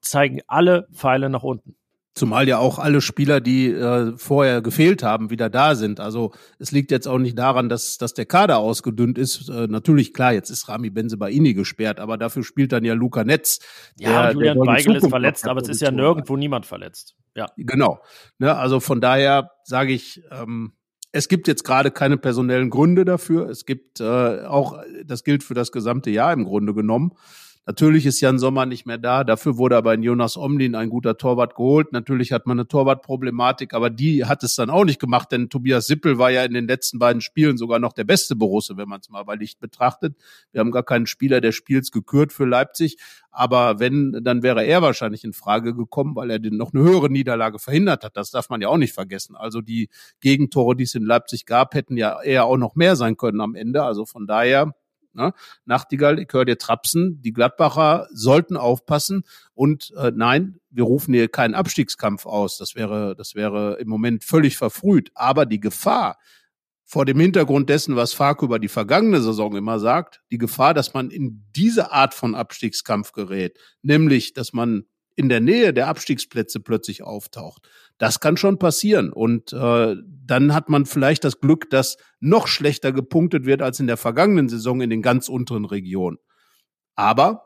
zeigen 0.00 0.40
alle 0.46 0.86
Pfeile 0.92 1.30
nach 1.30 1.42
unten. 1.42 1.76
Zumal 2.16 2.46
ja 2.46 2.58
auch 2.58 2.78
alle 2.78 3.00
Spieler, 3.00 3.40
die 3.40 3.72
äh, 3.72 4.16
vorher 4.16 4.62
gefehlt 4.62 5.02
haben, 5.02 5.30
wieder 5.30 5.50
da 5.50 5.74
sind. 5.74 5.98
Also 5.98 6.32
es 6.60 6.70
liegt 6.70 6.92
jetzt 6.92 7.08
auch 7.08 7.18
nicht 7.18 7.36
daran, 7.36 7.68
dass, 7.68 7.98
dass 7.98 8.14
der 8.14 8.24
Kader 8.24 8.58
ausgedünnt 8.58 9.18
ist. 9.18 9.48
Äh, 9.48 9.66
natürlich, 9.66 10.14
klar, 10.14 10.32
jetzt 10.32 10.48
ist 10.48 10.68
Rami 10.68 10.90
Benzebaini 10.90 11.54
gesperrt, 11.54 11.98
aber 11.98 12.16
dafür 12.16 12.44
spielt 12.44 12.70
dann 12.70 12.84
ja 12.84 12.94
Luca 12.94 13.24
Netz. 13.24 13.58
Ja, 13.98 14.26
der, 14.26 14.32
Julian 14.34 14.58
der 14.58 14.66
Weigel 14.66 14.94
ist 14.94 15.08
verletzt, 15.08 15.48
aber 15.48 15.60
es 15.60 15.68
ist 15.68 15.82
ja 15.82 15.90
nirgendwo 15.90 16.36
niemand 16.36 16.66
verletzt. 16.66 17.16
Ja. 17.34 17.46
Genau. 17.56 17.98
Ne, 18.38 18.56
also 18.56 18.78
von 18.78 19.00
daher 19.00 19.50
sage 19.64 19.92
ich, 19.92 20.22
ähm, 20.30 20.74
es 21.14 21.28
gibt 21.28 21.46
jetzt 21.46 21.62
gerade 21.62 21.92
keine 21.92 22.16
personellen 22.16 22.70
Gründe 22.70 23.04
dafür. 23.04 23.48
Es 23.48 23.66
gibt 23.66 24.00
äh, 24.00 24.44
auch, 24.46 24.82
das 25.04 25.22
gilt 25.22 25.44
für 25.44 25.54
das 25.54 25.70
gesamte 25.70 26.10
Jahr 26.10 26.32
im 26.32 26.44
Grunde 26.44 26.74
genommen. 26.74 27.12
Natürlich 27.66 28.04
ist 28.04 28.20
Jan 28.20 28.38
Sommer 28.38 28.66
nicht 28.66 28.84
mehr 28.84 28.98
da. 28.98 29.24
Dafür 29.24 29.56
wurde 29.56 29.78
aber 29.78 29.94
in 29.94 30.02
Jonas 30.02 30.36
Omlin 30.36 30.74
ein 30.74 30.90
guter 30.90 31.16
Torwart 31.16 31.54
geholt. 31.54 31.92
Natürlich 31.92 32.30
hat 32.30 32.46
man 32.46 32.58
eine 32.58 32.68
Torwartproblematik, 32.68 33.72
aber 33.72 33.88
die 33.88 34.26
hat 34.26 34.42
es 34.42 34.54
dann 34.54 34.68
auch 34.68 34.84
nicht 34.84 35.00
gemacht, 35.00 35.32
denn 35.32 35.48
Tobias 35.48 35.86
Sippel 35.86 36.18
war 36.18 36.30
ja 36.30 36.44
in 36.44 36.52
den 36.52 36.68
letzten 36.68 36.98
beiden 36.98 37.22
Spielen 37.22 37.56
sogar 37.56 37.78
noch 37.78 37.94
der 37.94 38.04
beste 38.04 38.36
Borusse, 38.36 38.76
wenn 38.76 38.88
man 38.88 39.00
es 39.00 39.08
mal 39.08 39.22
bei 39.22 39.36
Licht 39.36 39.60
betrachtet. 39.60 40.14
Wir 40.52 40.60
haben 40.60 40.72
gar 40.72 40.82
keinen 40.82 41.06
Spieler 41.06 41.40
des 41.40 41.54
Spiels 41.54 41.90
gekürt 41.90 42.34
für 42.34 42.44
Leipzig. 42.44 42.98
Aber 43.30 43.80
wenn, 43.80 44.20
dann 44.22 44.42
wäre 44.42 44.62
er 44.62 44.82
wahrscheinlich 44.82 45.24
in 45.24 45.32
Frage 45.32 45.74
gekommen, 45.74 46.14
weil 46.16 46.30
er 46.30 46.38
den 46.38 46.58
noch 46.58 46.74
eine 46.74 46.82
höhere 46.84 47.10
Niederlage 47.10 47.58
verhindert 47.58 48.04
hat. 48.04 48.16
Das 48.16 48.30
darf 48.30 48.50
man 48.50 48.60
ja 48.60 48.68
auch 48.68 48.76
nicht 48.76 48.92
vergessen. 48.92 49.36
Also 49.36 49.62
die 49.62 49.88
Gegentore, 50.20 50.76
die 50.76 50.84
es 50.84 50.94
in 50.94 51.02
Leipzig 51.02 51.46
gab, 51.46 51.74
hätten 51.74 51.96
ja 51.96 52.20
eher 52.20 52.44
auch 52.44 52.58
noch 52.58 52.74
mehr 52.74 52.94
sein 52.94 53.16
können 53.16 53.40
am 53.40 53.54
Ende. 53.54 53.82
Also 53.82 54.04
von 54.04 54.26
daher 54.26 54.74
Ne? 55.14 55.32
Nachtigall, 55.64 56.18
ich 56.18 56.28
höre 56.32 56.44
dir 56.44 56.58
trapsen. 56.58 57.20
Die 57.22 57.32
Gladbacher 57.32 58.06
sollten 58.12 58.56
aufpassen. 58.56 59.24
Und 59.54 59.92
äh, 59.96 60.12
nein, 60.14 60.58
wir 60.70 60.84
rufen 60.84 61.14
hier 61.14 61.28
keinen 61.28 61.54
Abstiegskampf 61.54 62.26
aus. 62.26 62.58
Das 62.58 62.74
wäre, 62.74 63.14
das 63.16 63.34
wäre 63.34 63.78
im 63.80 63.88
Moment 63.88 64.24
völlig 64.24 64.56
verfrüht. 64.56 65.10
Aber 65.14 65.46
die 65.46 65.60
Gefahr 65.60 66.18
vor 66.84 67.04
dem 67.04 67.18
Hintergrund 67.18 67.70
dessen, 67.70 67.96
was 67.96 68.12
Fark 68.12 68.42
über 68.42 68.58
die 68.58 68.68
vergangene 68.68 69.20
Saison 69.20 69.56
immer 69.56 69.78
sagt, 69.78 70.22
die 70.30 70.38
Gefahr, 70.38 70.74
dass 70.74 70.94
man 70.94 71.10
in 71.10 71.44
diese 71.56 71.92
Art 71.92 72.14
von 72.14 72.34
Abstiegskampf 72.34 73.12
gerät, 73.12 73.58
nämlich, 73.82 74.34
dass 74.34 74.52
man 74.52 74.84
in 75.16 75.28
der 75.28 75.40
Nähe 75.40 75.72
der 75.72 75.88
Abstiegsplätze 75.88 76.60
plötzlich 76.60 77.02
auftaucht. 77.02 77.68
Das 77.98 78.20
kann 78.20 78.36
schon 78.36 78.58
passieren. 78.58 79.12
Und 79.12 79.52
äh, 79.52 79.96
dann 80.26 80.54
hat 80.54 80.68
man 80.68 80.86
vielleicht 80.86 81.24
das 81.24 81.40
Glück, 81.40 81.70
dass 81.70 81.96
noch 82.20 82.46
schlechter 82.46 82.92
gepunktet 82.92 83.46
wird 83.46 83.62
als 83.62 83.80
in 83.80 83.86
der 83.86 83.96
vergangenen 83.96 84.48
Saison 84.48 84.80
in 84.80 84.90
den 84.90 85.02
ganz 85.02 85.28
unteren 85.28 85.64
Regionen. 85.64 86.18
Aber 86.96 87.44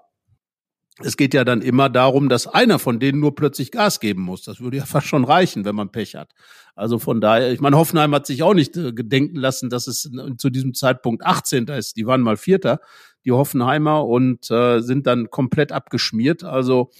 es 1.00 1.16
geht 1.16 1.32
ja 1.32 1.44
dann 1.44 1.62
immer 1.62 1.88
darum, 1.88 2.28
dass 2.28 2.46
einer 2.46 2.78
von 2.78 2.98
denen 2.98 3.20
nur 3.20 3.34
plötzlich 3.34 3.70
Gas 3.70 4.00
geben 4.00 4.22
muss. 4.22 4.42
Das 4.42 4.60
würde 4.60 4.78
ja 4.78 4.86
fast 4.86 5.06
schon 5.06 5.24
reichen, 5.24 5.64
wenn 5.64 5.76
man 5.76 5.92
Pech 5.92 6.14
hat. 6.16 6.32
Also 6.74 6.98
von 6.98 7.20
daher, 7.20 7.52
ich 7.52 7.60
meine, 7.60 7.76
Hoffenheim 7.76 8.14
hat 8.14 8.26
sich 8.26 8.42
auch 8.42 8.54
nicht 8.54 8.76
äh, 8.76 8.92
gedenken 8.92 9.36
lassen, 9.36 9.70
dass 9.70 9.86
es 9.86 10.10
zu 10.38 10.50
diesem 10.50 10.74
Zeitpunkt 10.74 11.24
18. 11.24 11.66
ist. 11.68 11.96
Die 11.96 12.06
waren 12.06 12.20
mal 12.20 12.36
Vierter, 12.36 12.80
die 13.24 13.32
Hoffenheimer, 13.32 14.06
und 14.06 14.50
äh, 14.50 14.80
sind 14.80 15.06
dann 15.06 15.30
komplett 15.30 15.72
abgeschmiert. 15.72 16.44
Also 16.44 16.90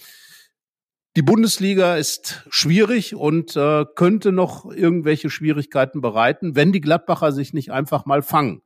die 1.15 1.21
Bundesliga 1.21 1.95
ist 1.95 2.45
schwierig 2.49 3.15
und 3.15 3.55
äh, 3.55 3.85
könnte 3.95 4.31
noch 4.31 4.65
irgendwelche 4.71 5.29
Schwierigkeiten 5.29 6.01
bereiten, 6.01 6.55
wenn 6.55 6.71
die 6.71 6.81
Gladbacher 6.81 7.31
sich 7.31 7.53
nicht 7.53 7.71
einfach 7.71 8.05
mal 8.05 8.21
fangen. 8.21 8.61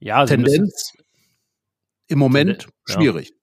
Ja, 0.00 0.24
Tendenz 0.26 0.92
im 2.08 2.18
Moment 2.18 2.68
schwierig. 2.84 3.30
Ja, 3.30 3.36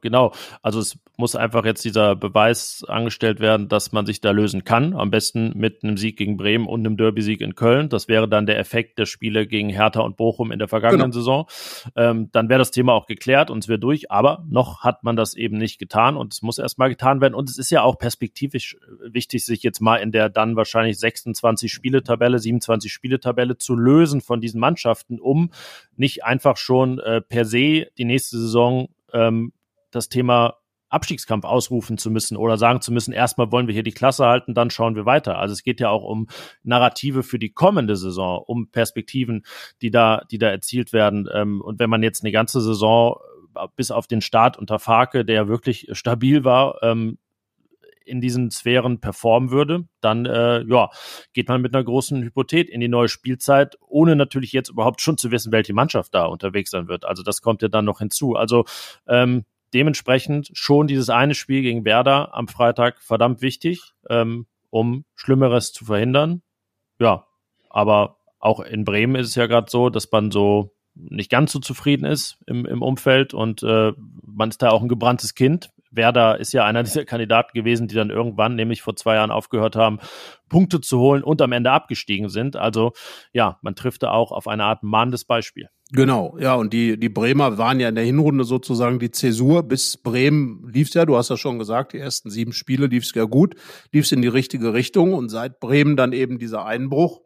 genau. 0.00 0.32
Also 0.62 0.80
es 0.80 0.98
muss 1.18 1.36
einfach 1.36 1.66
jetzt 1.66 1.84
dieser 1.84 2.16
Beweis 2.16 2.82
angestellt 2.88 3.40
werden, 3.40 3.68
dass 3.68 3.92
man 3.92 4.06
sich 4.06 4.22
da 4.22 4.30
lösen 4.30 4.64
kann. 4.64 4.94
Am 4.94 5.10
besten 5.10 5.52
mit 5.54 5.84
einem 5.84 5.98
Sieg 5.98 6.16
gegen 6.16 6.38
Bremen 6.38 6.66
und 6.66 6.80
einem 6.80 6.96
Derby-Sieg 6.96 7.42
in 7.42 7.54
Köln. 7.54 7.90
Das 7.90 8.08
wäre 8.08 8.26
dann 8.26 8.46
der 8.46 8.58
Effekt 8.58 8.98
der 8.98 9.04
Spiele 9.04 9.46
gegen 9.46 9.68
Hertha 9.68 10.00
und 10.00 10.16
Bochum 10.16 10.50
in 10.50 10.58
der 10.58 10.68
vergangenen 10.68 11.10
genau. 11.10 11.12
Saison. 11.12 11.46
Ähm, 11.94 12.30
dann 12.32 12.48
wäre 12.48 12.58
das 12.58 12.70
Thema 12.70 12.94
auch 12.94 13.06
geklärt 13.06 13.50
und 13.50 13.64
es 13.64 13.68
wäre 13.68 13.78
durch. 13.78 14.10
Aber 14.10 14.44
noch 14.48 14.80
hat 14.82 15.04
man 15.04 15.14
das 15.14 15.34
eben 15.34 15.58
nicht 15.58 15.78
getan 15.78 16.16
und 16.16 16.32
es 16.32 16.40
muss 16.40 16.58
erstmal 16.58 16.88
getan 16.88 17.20
werden. 17.20 17.34
Und 17.34 17.50
es 17.50 17.58
ist 17.58 17.70
ja 17.70 17.82
auch 17.82 17.98
perspektivisch 17.98 18.78
wichtig, 19.02 19.44
sich 19.44 19.62
jetzt 19.62 19.80
mal 19.80 19.96
in 19.96 20.10
der 20.10 20.30
dann 20.30 20.56
wahrscheinlich 20.56 20.98
26 20.98 21.70
Spieletabelle, 21.70 22.38
27 22.38 22.90
Spieletabelle 22.90 23.58
zu 23.58 23.76
lösen 23.76 24.22
von 24.22 24.40
diesen 24.40 24.58
Mannschaften, 24.58 25.20
um 25.20 25.50
nicht 25.96 26.24
einfach 26.24 26.56
schon 26.56 26.98
äh, 26.98 27.20
per 27.20 27.44
se 27.44 27.88
die 27.98 28.06
nächste 28.06 28.38
Saison 28.38 28.88
ähm, 29.12 29.52
das 29.90 30.08
Thema 30.08 30.56
Abstiegskampf 30.90 31.44
ausrufen 31.44 31.98
zu 31.98 32.10
müssen 32.10 32.36
oder 32.36 32.58
sagen 32.58 32.80
zu 32.80 32.92
müssen, 32.92 33.12
erstmal 33.12 33.50
wollen 33.52 33.68
wir 33.68 33.74
hier 33.74 33.84
die 33.84 33.92
Klasse 33.92 34.26
halten, 34.26 34.54
dann 34.54 34.70
schauen 34.70 34.96
wir 34.96 35.06
weiter. 35.06 35.38
Also 35.38 35.52
es 35.52 35.62
geht 35.62 35.80
ja 35.80 35.88
auch 35.88 36.02
um 36.02 36.26
Narrative 36.64 37.22
für 37.22 37.38
die 37.38 37.52
kommende 37.52 37.96
Saison, 37.96 38.42
um 38.44 38.68
Perspektiven, 38.70 39.44
die 39.82 39.90
da, 39.90 40.22
die 40.30 40.38
da 40.38 40.48
erzielt 40.48 40.92
werden. 40.92 41.28
Ähm, 41.32 41.60
und 41.60 41.78
wenn 41.78 41.90
man 41.90 42.02
jetzt 42.02 42.24
eine 42.24 42.32
ganze 42.32 42.60
Saison 42.60 43.16
äh, 43.56 43.68
bis 43.76 43.92
auf 43.92 44.08
den 44.08 44.20
Start 44.20 44.58
unter 44.58 44.80
Farke, 44.80 45.24
der 45.24 45.48
wirklich 45.48 45.88
stabil 45.92 46.44
war, 46.44 46.82
ähm, 46.82 47.18
in 48.10 48.20
diesen 48.20 48.50
Sphären 48.50 49.00
performen 49.00 49.50
würde, 49.50 49.88
dann 50.00 50.26
äh, 50.26 50.62
ja, 50.64 50.90
geht 51.32 51.48
man 51.48 51.62
mit 51.62 51.74
einer 51.74 51.84
großen 51.84 52.22
Hypothek 52.22 52.68
in 52.68 52.80
die 52.80 52.88
neue 52.88 53.08
Spielzeit, 53.08 53.76
ohne 53.80 54.16
natürlich 54.16 54.52
jetzt 54.52 54.70
überhaupt 54.70 55.00
schon 55.00 55.16
zu 55.16 55.30
wissen, 55.30 55.52
welche 55.52 55.72
Mannschaft 55.72 56.14
da 56.14 56.26
unterwegs 56.26 56.70
sein 56.70 56.88
wird. 56.88 57.04
Also 57.04 57.22
das 57.22 57.40
kommt 57.40 57.62
ja 57.62 57.68
dann 57.68 57.84
noch 57.84 58.00
hinzu. 58.00 58.34
Also 58.34 58.64
ähm, 59.06 59.44
dementsprechend 59.72 60.50
schon 60.52 60.86
dieses 60.86 61.10
eine 61.10 61.34
Spiel 61.34 61.62
gegen 61.62 61.84
Werder 61.84 62.34
am 62.34 62.48
Freitag 62.48 63.00
verdammt 63.00 63.40
wichtig, 63.40 63.92
ähm, 64.08 64.46
um 64.70 65.04
Schlimmeres 65.14 65.72
zu 65.72 65.84
verhindern. 65.84 66.42
Ja, 66.98 67.26
aber 67.68 68.18
auch 68.38 68.60
in 68.60 68.84
Bremen 68.84 69.16
ist 69.16 69.28
es 69.28 69.34
ja 69.34 69.46
gerade 69.46 69.70
so, 69.70 69.90
dass 69.90 70.10
man 70.10 70.30
so 70.30 70.74
nicht 70.94 71.30
ganz 71.30 71.52
so 71.52 71.60
zufrieden 71.60 72.04
ist 72.04 72.38
im, 72.46 72.66
im 72.66 72.82
Umfeld 72.82 73.32
und 73.32 73.62
äh, 73.62 73.92
man 74.22 74.50
ist 74.50 74.62
da 74.62 74.70
auch 74.70 74.82
ein 74.82 74.88
gebranntes 74.88 75.34
Kind. 75.34 75.70
Werder 75.90 76.38
ist 76.38 76.52
ja 76.52 76.64
einer 76.64 76.82
dieser 76.82 77.04
Kandidaten 77.04 77.52
gewesen, 77.52 77.88
die 77.88 77.94
dann 77.94 78.10
irgendwann, 78.10 78.54
nämlich 78.54 78.82
vor 78.82 78.96
zwei 78.96 79.16
Jahren, 79.16 79.30
aufgehört 79.30 79.76
haben, 79.76 79.98
Punkte 80.48 80.80
zu 80.80 80.98
holen 80.98 81.22
und 81.22 81.42
am 81.42 81.52
Ende 81.52 81.70
abgestiegen 81.70 82.28
sind. 82.28 82.56
Also 82.56 82.92
ja, 83.32 83.58
man 83.62 83.74
trifft 83.74 84.02
da 84.02 84.10
auch 84.10 84.32
auf 84.32 84.48
eine 84.48 84.64
Art 84.64 84.82
mahnendes 84.82 85.24
Beispiel. 85.24 85.68
Genau, 85.92 86.36
ja, 86.38 86.54
und 86.54 86.72
die, 86.72 86.98
die 86.98 87.08
Bremer 87.08 87.58
waren 87.58 87.80
ja 87.80 87.88
in 87.88 87.96
der 87.96 88.04
Hinrunde 88.04 88.44
sozusagen 88.44 89.00
die 89.00 89.10
Zäsur. 89.10 89.64
Bis 89.64 89.96
Bremen 89.96 90.68
lief's 90.72 90.94
ja, 90.94 91.04
du 91.04 91.16
hast 91.16 91.30
ja 91.30 91.36
schon 91.36 91.58
gesagt, 91.58 91.94
die 91.94 91.98
ersten 91.98 92.30
sieben 92.30 92.52
Spiele 92.52 92.86
lief's 92.86 93.12
ja 93.14 93.24
gut, 93.24 93.56
lief's 93.92 94.12
in 94.12 94.22
die 94.22 94.28
richtige 94.28 94.72
Richtung 94.72 95.14
und 95.14 95.30
seit 95.30 95.58
Bremen 95.58 95.96
dann 95.96 96.12
eben 96.12 96.38
dieser 96.38 96.64
Einbruch, 96.64 97.20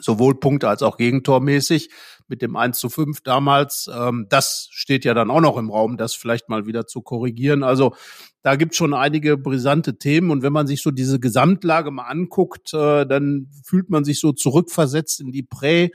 sowohl 0.00 0.38
Punkte 0.38 0.68
als 0.68 0.82
auch 0.82 0.96
Gegentormäßig 0.96 1.90
mit 2.28 2.42
dem 2.42 2.56
1 2.56 2.78
zu 2.78 2.88
5 2.88 3.20
damals. 3.20 3.90
Ähm, 3.94 4.26
das 4.28 4.68
steht 4.70 5.04
ja 5.04 5.14
dann 5.14 5.30
auch 5.30 5.40
noch 5.40 5.56
im 5.56 5.70
Raum, 5.70 5.96
das 5.96 6.14
vielleicht 6.14 6.48
mal 6.48 6.66
wieder 6.66 6.86
zu 6.86 7.02
korrigieren. 7.02 7.62
Also 7.62 7.94
da 8.42 8.56
gibt 8.56 8.74
schon 8.74 8.94
einige 8.94 9.36
brisante 9.36 9.98
Themen 9.98 10.30
und 10.30 10.42
wenn 10.42 10.52
man 10.52 10.66
sich 10.66 10.82
so 10.82 10.90
diese 10.90 11.20
Gesamtlage 11.20 11.90
mal 11.90 12.04
anguckt, 12.04 12.74
äh, 12.74 13.06
dann 13.06 13.48
fühlt 13.64 13.90
man 13.90 14.04
sich 14.04 14.18
so 14.18 14.32
zurückversetzt 14.32 15.20
in 15.20 15.30
die 15.30 15.42
Prä, 15.42 15.90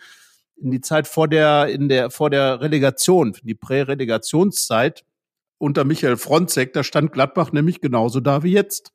in 0.56 0.72
die 0.72 0.82
Zeit 0.82 1.08
vor 1.08 1.28
der, 1.28 1.68
in 1.68 1.90
der, 1.90 2.10
vor 2.10 2.30
der 2.30 2.62
Relegation, 2.62 3.36
die 3.44 3.56
Prä-Relegationszeit 3.56 5.04
unter 5.58 5.84
Michael 5.84 6.18
Fronzek, 6.18 6.74
da 6.74 6.84
stand 6.84 7.12
Gladbach 7.12 7.52
nämlich 7.52 7.82
genauso 7.82 8.20
da 8.20 8.44
wie 8.44 8.52
jetzt. 8.52 8.92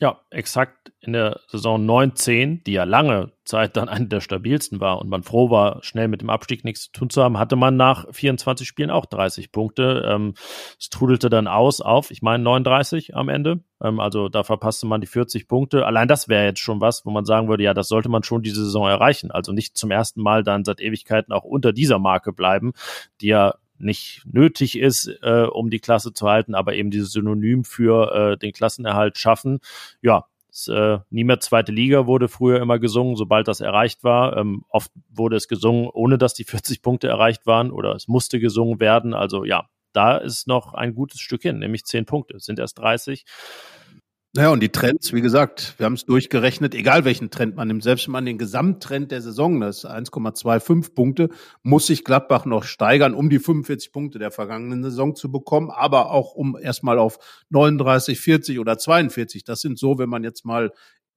Ja, 0.00 0.22
exakt 0.30 0.94
in 1.00 1.12
der 1.12 1.40
Saison 1.48 1.84
9-10, 1.84 2.64
die 2.64 2.72
ja 2.72 2.84
lange 2.84 3.32
Zeit 3.44 3.76
dann 3.76 3.90
eine 3.90 4.06
der 4.06 4.22
stabilsten 4.22 4.80
war 4.80 4.98
und 4.98 5.10
man 5.10 5.22
froh 5.22 5.50
war, 5.50 5.82
schnell 5.82 6.08
mit 6.08 6.22
dem 6.22 6.30
Abstieg 6.30 6.64
nichts 6.64 6.84
zu 6.84 6.92
tun 6.92 7.10
zu 7.10 7.22
haben, 7.22 7.38
hatte 7.38 7.54
man 7.54 7.76
nach 7.76 8.06
24 8.10 8.66
Spielen 8.66 8.90
auch 8.90 9.04
30 9.04 9.52
Punkte. 9.52 10.02
Ähm, 10.08 10.32
es 10.78 10.88
trudelte 10.88 11.28
dann 11.28 11.46
aus 11.46 11.82
auf, 11.82 12.10
ich 12.10 12.22
meine, 12.22 12.42
39 12.42 13.14
am 13.14 13.28
Ende. 13.28 13.62
Ähm, 13.82 14.00
also 14.00 14.30
da 14.30 14.42
verpasste 14.42 14.86
man 14.86 15.02
die 15.02 15.06
40 15.06 15.46
Punkte. 15.48 15.84
Allein 15.84 16.08
das 16.08 16.28
wäre 16.28 16.46
jetzt 16.46 16.60
schon 16.60 16.80
was, 16.80 17.04
wo 17.04 17.10
man 17.10 17.26
sagen 17.26 17.48
würde, 17.48 17.64
ja, 17.64 17.74
das 17.74 17.88
sollte 17.88 18.08
man 18.08 18.22
schon 18.22 18.40
diese 18.40 18.64
Saison 18.64 18.88
erreichen. 18.88 19.30
Also 19.30 19.52
nicht 19.52 19.76
zum 19.76 19.90
ersten 19.90 20.22
Mal 20.22 20.42
dann 20.44 20.64
seit 20.64 20.80
Ewigkeiten 20.80 21.34
auch 21.34 21.44
unter 21.44 21.74
dieser 21.74 21.98
Marke 21.98 22.32
bleiben, 22.32 22.72
die 23.20 23.28
ja 23.28 23.54
nicht 23.80 24.22
nötig 24.30 24.78
ist, 24.78 25.08
äh, 25.22 25.46
um 25.50 25.70
die 25.70 25.80
Klasse 25.80 26.12
zu 26.12 26.28
halten, 26.28 26.54
aber 26.54 26.74
eben 26.74 26.90
dieses 26.90 27.12
Synonym 27.12 27.64
für 27.64 28.12
äh, 28.32 28.36
den 28.38 28.52
Klassenerhalt 28.52 29.18
schaffen. 29.18 29.60
Ja, 30.02 30.26
es, 30.50 30.68
äh, 30.68 30.98
nie 31.10 31.24
mehr 31.24 31.40
zweite 31.40 31.72
Liga 31.72 32.06
wurde 32.06 32.28
früher 32.28 32.60
immer 32.60 32.78
gesungen, 32.78 33.16
sobald 33.16 33.48
das 33.48 33.60
erreicht 33.60 34.04
war. 34.04 34.36
Ähm, 34.36 34.64
oft 34.68 34.90
wurde 35.08 35.36
es 35.36 35.48
gesungen, 35.48 35.88
ohne 35.92 36.18
dass 36.18 36.34
die 36.34 36.44
40 36.48 36.82
Punkte 36.82 37.08
erreicht 37.08 37.46
waren 37.46 37.70
oder 37.70 37.94
es 37.94 38.08
musste 38.08 38.40
gesungen 38.40 38.80
werden. 38.80 39.14
Also 39.14 39.44
ja, 39.44 39.68
da 39.92 40.16
ist 40.16 40.46
noch 40.46 40.74
ein 40.74 40.94
gutes 40.94 41.20
Stück 41.20 41.42
hin, 41.42 41.58
nämlich 41.58 41.84
10 41.84 42.06
Punkte. 42.06 42.36
Es 42.36 42.44
sind 42.44 42.58
erst 42.58 42.78
30. 42.78 43.24
Naja, 44.32 44.50
und 44.50 44.60
die 44.60 44.68
Trends, 44.68 45.12
wie 45.12 45.22
gesagt, 45.22 45.74
wir 45.78 45.86
haben 45.86 45.94
es 45.94 46.04
durchgerechnet, 46.04 46.72
egal 46.76 47.04
welchen 47.04 47.30
Trend 47.30 47.56
man 47.56 47.66
nimmt, 47.66 47.82
selbst 47.82 48.06
wenn 48.06 48.12
man 48.12 48.26
den 48.26 48.38
Gesamttrend 48.38 49.10
der 49.10 49.22
Saison, 49.22 49.60
das 49.60 49.84
1,25 49.84 50.94
Punkte, 50.94 51.30
muss 51.64 51.88
sich 51.88 52.04
Gladbach 52.04 52.44
noch 52.44 52.62
steigern, 52.62 53.14
um 53.14 53.28
die 53.28 53.40
45 53.40 53.90
Punkte 53.90 54.20
der 54.20 54.30
vergangenen 54.30 54.84
Saison 54.84 55.16
zu 55.16 55.32
bekommen, 55.32 55.68
aber 55.70 56.12
auch 56.12 56.32
um 56.34 56.56
erstmal 56.56 57.00
auf 57.00 57.18
39, 57.48 58.20
40 58.20 58.60
oder 58.60 58.78
42. 58.78 59.42
Das 59.42 59.62
sind 59.62 59.80
so, 59.80 59.98
wenn 59.98 60.08
man 60.08 60.22
jetzt 60.22 60.44
mal 60.44 60.70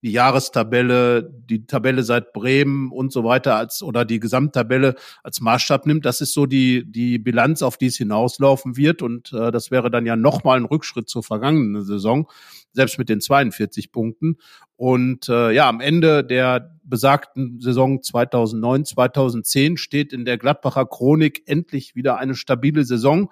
die 0.04 0.12
Jahrestabelle, 0.12 1.32
die 1.50 1.66
Tabelle 1.66 2.04
seit 2.04 2.34
Bremen 2.34 2.92
und 2.92 3.14
so 3.14 3.24
weiter 3.24 3.56
als 3.56 3.82
oder 3.82 4.04
die 4.04 4.20
Gesamttabelle 4.20 4.96
als 5.24 5.40
Maßstab 5.40 5.86
nimmt, 5.86 6.06
das 6.06 6.20
ist 6.20 6.34
so 6.34 6.46
die 6.46 6.84
die 6.86 7.18
Bilanz, 7.18 7.62
auf 7.62 7.78
die 7.78 7.86
es 7.86 7.96
hinauslaufen 7.96 8.76
wird. 8.76 9.02
Und 9.02 9.32
äh, 9.32 9.50
das 9.50 9.72
wäre 9.72 9.90
dann 9.90 10.06
ja 10.06 10.18
nochmal 10.18 10.58
ein 10.58 10.66
Rückschritt 10.66 11.08
zur 11.08 11.24
vergangenen 11.24 11.86
Saison, 11.86 12.30
selbst 12.74 13.00
mit 13.00 13.08
den 13.08 13.22
42 13.22 13.94
Punkten. 13.94 14.36
Und 14.76 15.30
äh, 15.30 15.52
ja, 15.52 15.70
am 15.70 15.80
Ende 15.80 16.26
der 16.26 16.78
besagten 16.84 17.62
Saison 17.62 18.04
2009, 18.04 18.84
2010 18.84 19.78
steht 19.78 20.12
in 20.12 20.26
der 20.26 20.38
Gladbacher 20.38 20.86
Chronik 20.86 21.44
endlich 21.46 21.96
wieder 21.96 22.18
eine 22.18 22.36
stabile 22.36 22.84
Saison. 22.84 23.32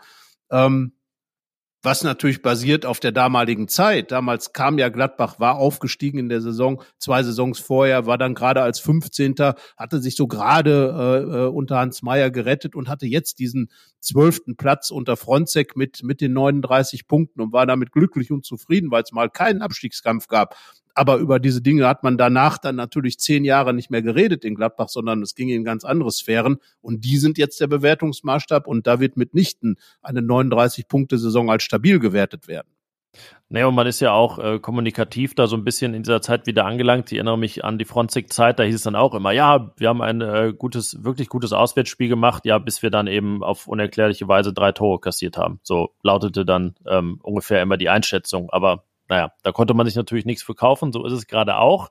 Ähm, 0.49 0.93
was 1.84 2.03
natürlich 2.03 2.41
basiert 2.41 2.86
auf 2.86 2.99
der 2.99 3.11
damaligen 3.11 3.67
Zeit. 3.67 4.11
Damals 4.11 4.53
kam 4.53 4.77
ja 4.77 4.89
Gladbach, 4.89 5.39
war 5.39 5.55
aufgestiegen 5.55 6.19
in 6.19 6.29
der 6.29 6.41
Saison, 6.41 6.82
zwei 6.99 7.23
Saisons 7.23 7.59
vorher, 7.59 8.05
war 8.05 8.17
dann 8.17 8.36
gerade 8.36 8.61
als 8.61 8.79
15. 8.79 9.36
hatte 9.77 9.99
sich 9.99 10.15
so 10.15 10.27
gerade 10.27 11.25
äh, 11.32 11.38
äh, 11.38 11.47
unter 11.47 11.79
Hans 11.79 12.01
Meyer 12.03 12.29
gerettet 12.29 12.75
und 12.75 12.88
hatte 12.88 13.07
jetzt 13.07 13.39
diesen 13.39 13.69
zwölften 13.99 14.55
Platz 14.55 14.91
unter 14.91 15.17
Fronzek 15.17 15.75
mit, 15.75 16.03
mit 16.03 16.21
den 16.21 16.34
39 16.34 17.07
Punkten 17.07 17.41
und 17.41 17.53
war 17.53 17.65
damit 17.65 17.91
glücklich 17.91 18.32
und 18.32 18.45
zufrieden, 18.45 18.91
weil 18.91 19.03
es 19.03 19.11
mal 19.11 19.29
keinen 19.29 19.61
Abstiegskampf 19.61 20.27
gab. 20.27 20.55
Aber 20.96 21.18
über 21.18 21.39
diese 21.39 21.62
Dinge 21.62 21.88
hat 21.88 22.04
man 22.04 22.18
danach 22.18 22.58
dann 22.58 22.76
natürlich 22.76 23.20
zehn 23.20 23.44
Jahre 23.44 23.74
nicht 23.74 23.89
mehr 23.89 24.02
geredet 24.02 24.44
in 24.46 24.56
Gladbach, 24.56 24.89
sondern 24.89 25.22
es 25.22 25.36
ging 25.36 25.50
in 25.50 25.64
ganz 25.64 25.84
andere 25.84 26.12
Sphären. 26.12 26.58
Und 26.82 27.06
die 27.06 27.18
sind 27.18 27.38
jetzt 27.38 27.60
der 27.60 27.68
Bewertungsmaßstab 27.68 28.68
und 28.68 28.88
da 28.88 29.00
wird 29.00 29.18
mitnichten 29.18 29.78
eine 30.02 30.22
39-Punkte-Saison 30.22 31.50
als 31.50 31.64
stabil 31.64 32.00
gewertet 32.00 32.48
werden. 32.48 32.72
Naja, 33.50 33.68
und 33.68 33.76
man 33.76 33.88
ist 33.88 34.00
ja 34.00 34.14
auch 34.14 34.39
äh, 34.39 34.60
kommunikativ 34.60 35.36
da 35.36 35.46
so 35.46 35.58
ein 35.58 35.66
bisschen 35.66 35.94
in 35.94 36.04
dieser 36.04 36.22
Zeit 36.22 36.48
wieder 36.48 36.66
angelangt. 36.66 37.12
Ich 37.12 37.18
erinnere 37.18 37.38
mich 37.38 37.66
an 37.66 37.78
die 37.78 37.84
Fronzig-Zeit, 37.84 38.58
da 38.58 38.64
hieß 38.64 38.76
es 38.76 38.84
dann 38.84 38.96
auch 38.96 39.14
immer, 39.14 39.34
ja, 39.34 39.74
wir 39.76 39.89
haben 39.89 40.02
ein 40.02 40.22
äh, 40.22 40.54
gutes, 40.58 41.04
wirklich 41.04 41.28
gutes 41.28 41.52
Auswärtsspiel 41.52 42.08
gemacht, 42.08 42.46
ja, 42.46 42.60
bis 42.60 42.82
wir 42.82 42.89
dann 42.89 43.08
eben 43.08 43.44
auf 43.44 43.68
unerklärliche 43.68 44.30
Weise 44.30 44.54
drei 44.54 44.72
Tore 44.72 45.02
kassiert 45.02 45.38
haben. 45.38 45.60
So 45.64 45.89
lautete 46.02 46.46
dann 46.46 46.76
ähm, 46.88 47.20
ungefähr 47.22 47.62
immer 47.62 47.76
die 47.76 47.89
Einschätzung. 47.89 48.50
Aber 48.50 48.86
naja, 49.12 49.34
da 49.43 49.51
konnte 49.51 49.74
man 49.74 49.86
sich 49.86 49.97
natürlich 49.97 50.24
nichts 50.24 50.41
verkaufen, 50.41 50.93
so 50.93 51.05
ist 51.05 51.12
es 51.12 51.28
gerade 51.28 51.57
auch. 51.57 51.89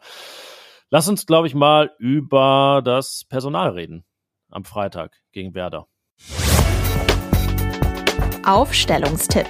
Lass 0.88 1.06
uns, 1.06 1.26
glaube 1.26 1.46
ich, 1.46 1.54
mal 1.54 1.90
über 1.98 2.80
das 2.82 3.26
Personal 3.28 3.72
reden 3.72 4.06
am 4.48 4.64
Freitag 4.64 5.20
gegen 5.30 5.54
Werder. 5.54 5.86
Aufstellungstipp. 8.46 9.44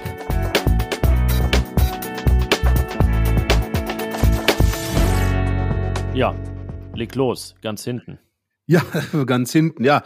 Ja, 6.13 6.35
leg 6.93 7.15
los, 7.15 7.55
ganz 7.61 7.85
hinten. 7.85 8.19
Ja, 8.65 8.81
ganz 9.25 9.53
hinten, 9.53 9.85
ja. 9.85 10.03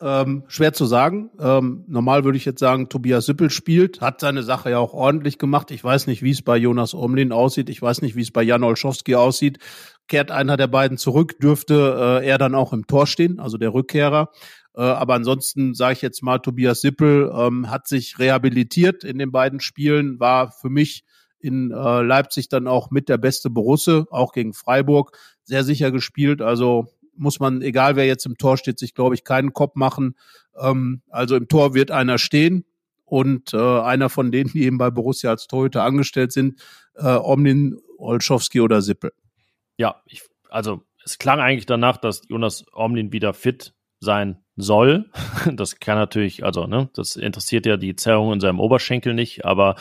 Ähm, 0.00 0.44
schwer 0.46 0.72
zu 0.72 0.86
sagen. 0.86 1.30
Ähm, 1.40 1.84
normal 1.88 2.22
würde 2.22 2.38
ich 2.38 2.44
jetzt 2.44 2.60
sagen, 2.60 2.88
Tobias 2.88 3.26
Sippel 3.26 3.50
spielt, 3.50 4.00
hat 4.00 4.20
seine 4.20 4.44
Sache 4.44 4.70
ja 4.70 4.78
auch 4.78 4.94
ordentlich 4.94 5.38
gemacht. 5.38 5.72
Ich 5.72 5.82
weiß 5.82 6.06
nicht, 6.06 6.22
wie 6.22 6.30
es 6.30 6.42
bei 6.42 6.56
Jonas 6.56 6.94
Omlin 6.94 7.32
aussieht. 7.32 7.68
Ich 7.68 7.82
weiß 7.82 8.02
nicht, 8.02 8.14
wie 8.14 8.22
es 8.22 8.30
bei 8.30 8.44
Jan 8.44 8.62
Olschowski 8.62 9.16
aussieht. 9.16 9.58
Kehrt 10.06 10.30
einer 10.30 10.56
der 10.56 10.68
beiden 10.68 10.98
zurück, 10.98 11.40
dürfte 11.40 12.20
äh, 12.22 12.26
er 12.26 12.38
dann 12.38 12.54
auch 12.54 12.72
im 12.72 12.86
Tor 12.86 13.08
stehen, 13.08 13.40
also 13.40 13.58
der 13.58 13.74
Rückkehrer. 13.74 14.30
Äh, 14.76 14.82
aber 14.82 15.14
ansonsten 15.14 15.74
sage 15.74 15.94
ich 15.94 16.02
jetzt 16.02 16.22
mal, 16.22 16.38
Tobias 16.38 16.80
Sippel 16.80 17.32
ähm, 17.34 17.68
hat 17.68 17.88
sich 17.88 18.20
rehabilitiert 18.20 19.02
in 19.02 19.18
den 19.18 19.32
beiden 19.32 19.58
Spielen, 19.58 20.20
war 20.20 20.52
für 20.52 20.70
mich 20.70 21.04
in 21.40 21.72
äh, 21.72 22.02
Leipzig 22.02 22.48
dann 22.48 22.68
auch 22.68 22.90
mit 22.90 23.08
der 23.08 23.18
beste 23.18 23.50
Borusse, 23.50 24.06
auch 24.10 24.32
gegen 24.32 24.54
Freiburg, 24.54 25.16
sehr 25.42 25.64
sicher 25.64 25.90
gespielt. 25.90 26.40
Also 26.42 26.86
muss 27.18 27.40
man, 27.40 27.62
egal 27.62 27.96
wer 27.96 28.06
jetzt 28.06 28.26
im 28.26 28.38
Tor 28.38 28.56
steht, 28.56 28.78
sich, 28.78 28.94
glaube 28.94 29.14
ich, 29.14 29.24
keinen 29.24 29.52
Kopf 29.52 29.74
machen. 29.74 30.16
Ähm, 30.58 31.02
also 31.10 31.36
im 31.36 31.48
Tor 31.48 31.74
wird 31.74 31.90
einer 31.90 32.18
stehen 32.18 32.64
und 33.04 33.54
äh, 33.54 33.80
einer 33.80 34.08
von 34.08 34.30
denen, 34.30 34.50
die 34.52 34.64
eben 34.64 34.78
bei 34.78 34.90
Borussia 34.90 35.30
als 35.30 35.46
Torhüter 35.46 35.82
angestellt 35.82 36.32
sind, 36.32 36.60
äh, 36.94 37.14
Omnin, 37.14 37.78
Olschowski 37.98 38.60
oder 38.60 38.82
Sippel. 38.82 39.12
Ja, 39.76 40.02
ich, 40.06 40.22
also 40.50 40.82
es 41.04 41.18
klang 41.18 41.40
eigentlich 41.40 41.66
danach, 41.66 41.96
dass 41.96 42.22
Jonas 42.28 42.64
Omnin 42.72 43.12
wieder 43.12 43.34
fit 43.34 43.74
sein 44.00 44.38
soll. 44.56 45.10
Das 45.52 45.80
kann 45.80 45.96
natürlich, 45.96 46.44
also 46.44 46.66
ne, 46.66 46.90
das 46.94 47.16
interessiert 47.16 47.64
ja 47.64 47.76
die 47.76 47.96
Zerrung 47.96 48.32
in 48.32 48.40
seinem 48.40 48.60
Oberschenkel 48.60 49.14
nicht, 49.14 49.44
aber 49.44 49.76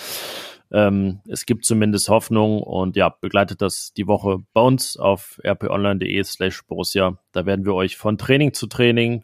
ähm, 0.71 1.21
es 1.27 1.45
gibt 1.45 1.65
zumindest 1.65 2.09
Hoffnung 2.09 2.61
und 2.61 2.95
ja, 2.95 3.09
begleitet 3.09 3.61
das 3.61 3.93
die 3.93 4.07
Woche 4.07 4.39
bei 4.53 4.61
uns 4.61 4.97
auf 4.97 5.39
rponline.de 5.45 6.23
slash 6.23 6.65
Borussia. 6.65 7.17
Da 7.31 7.45
werden 7.45 7.65
wir 7.65 7.73
euch 7.73 7.97
von 7.97 8.17
Training 8.17 8.53
zu 8.53 8.67
Training 8.67 9.23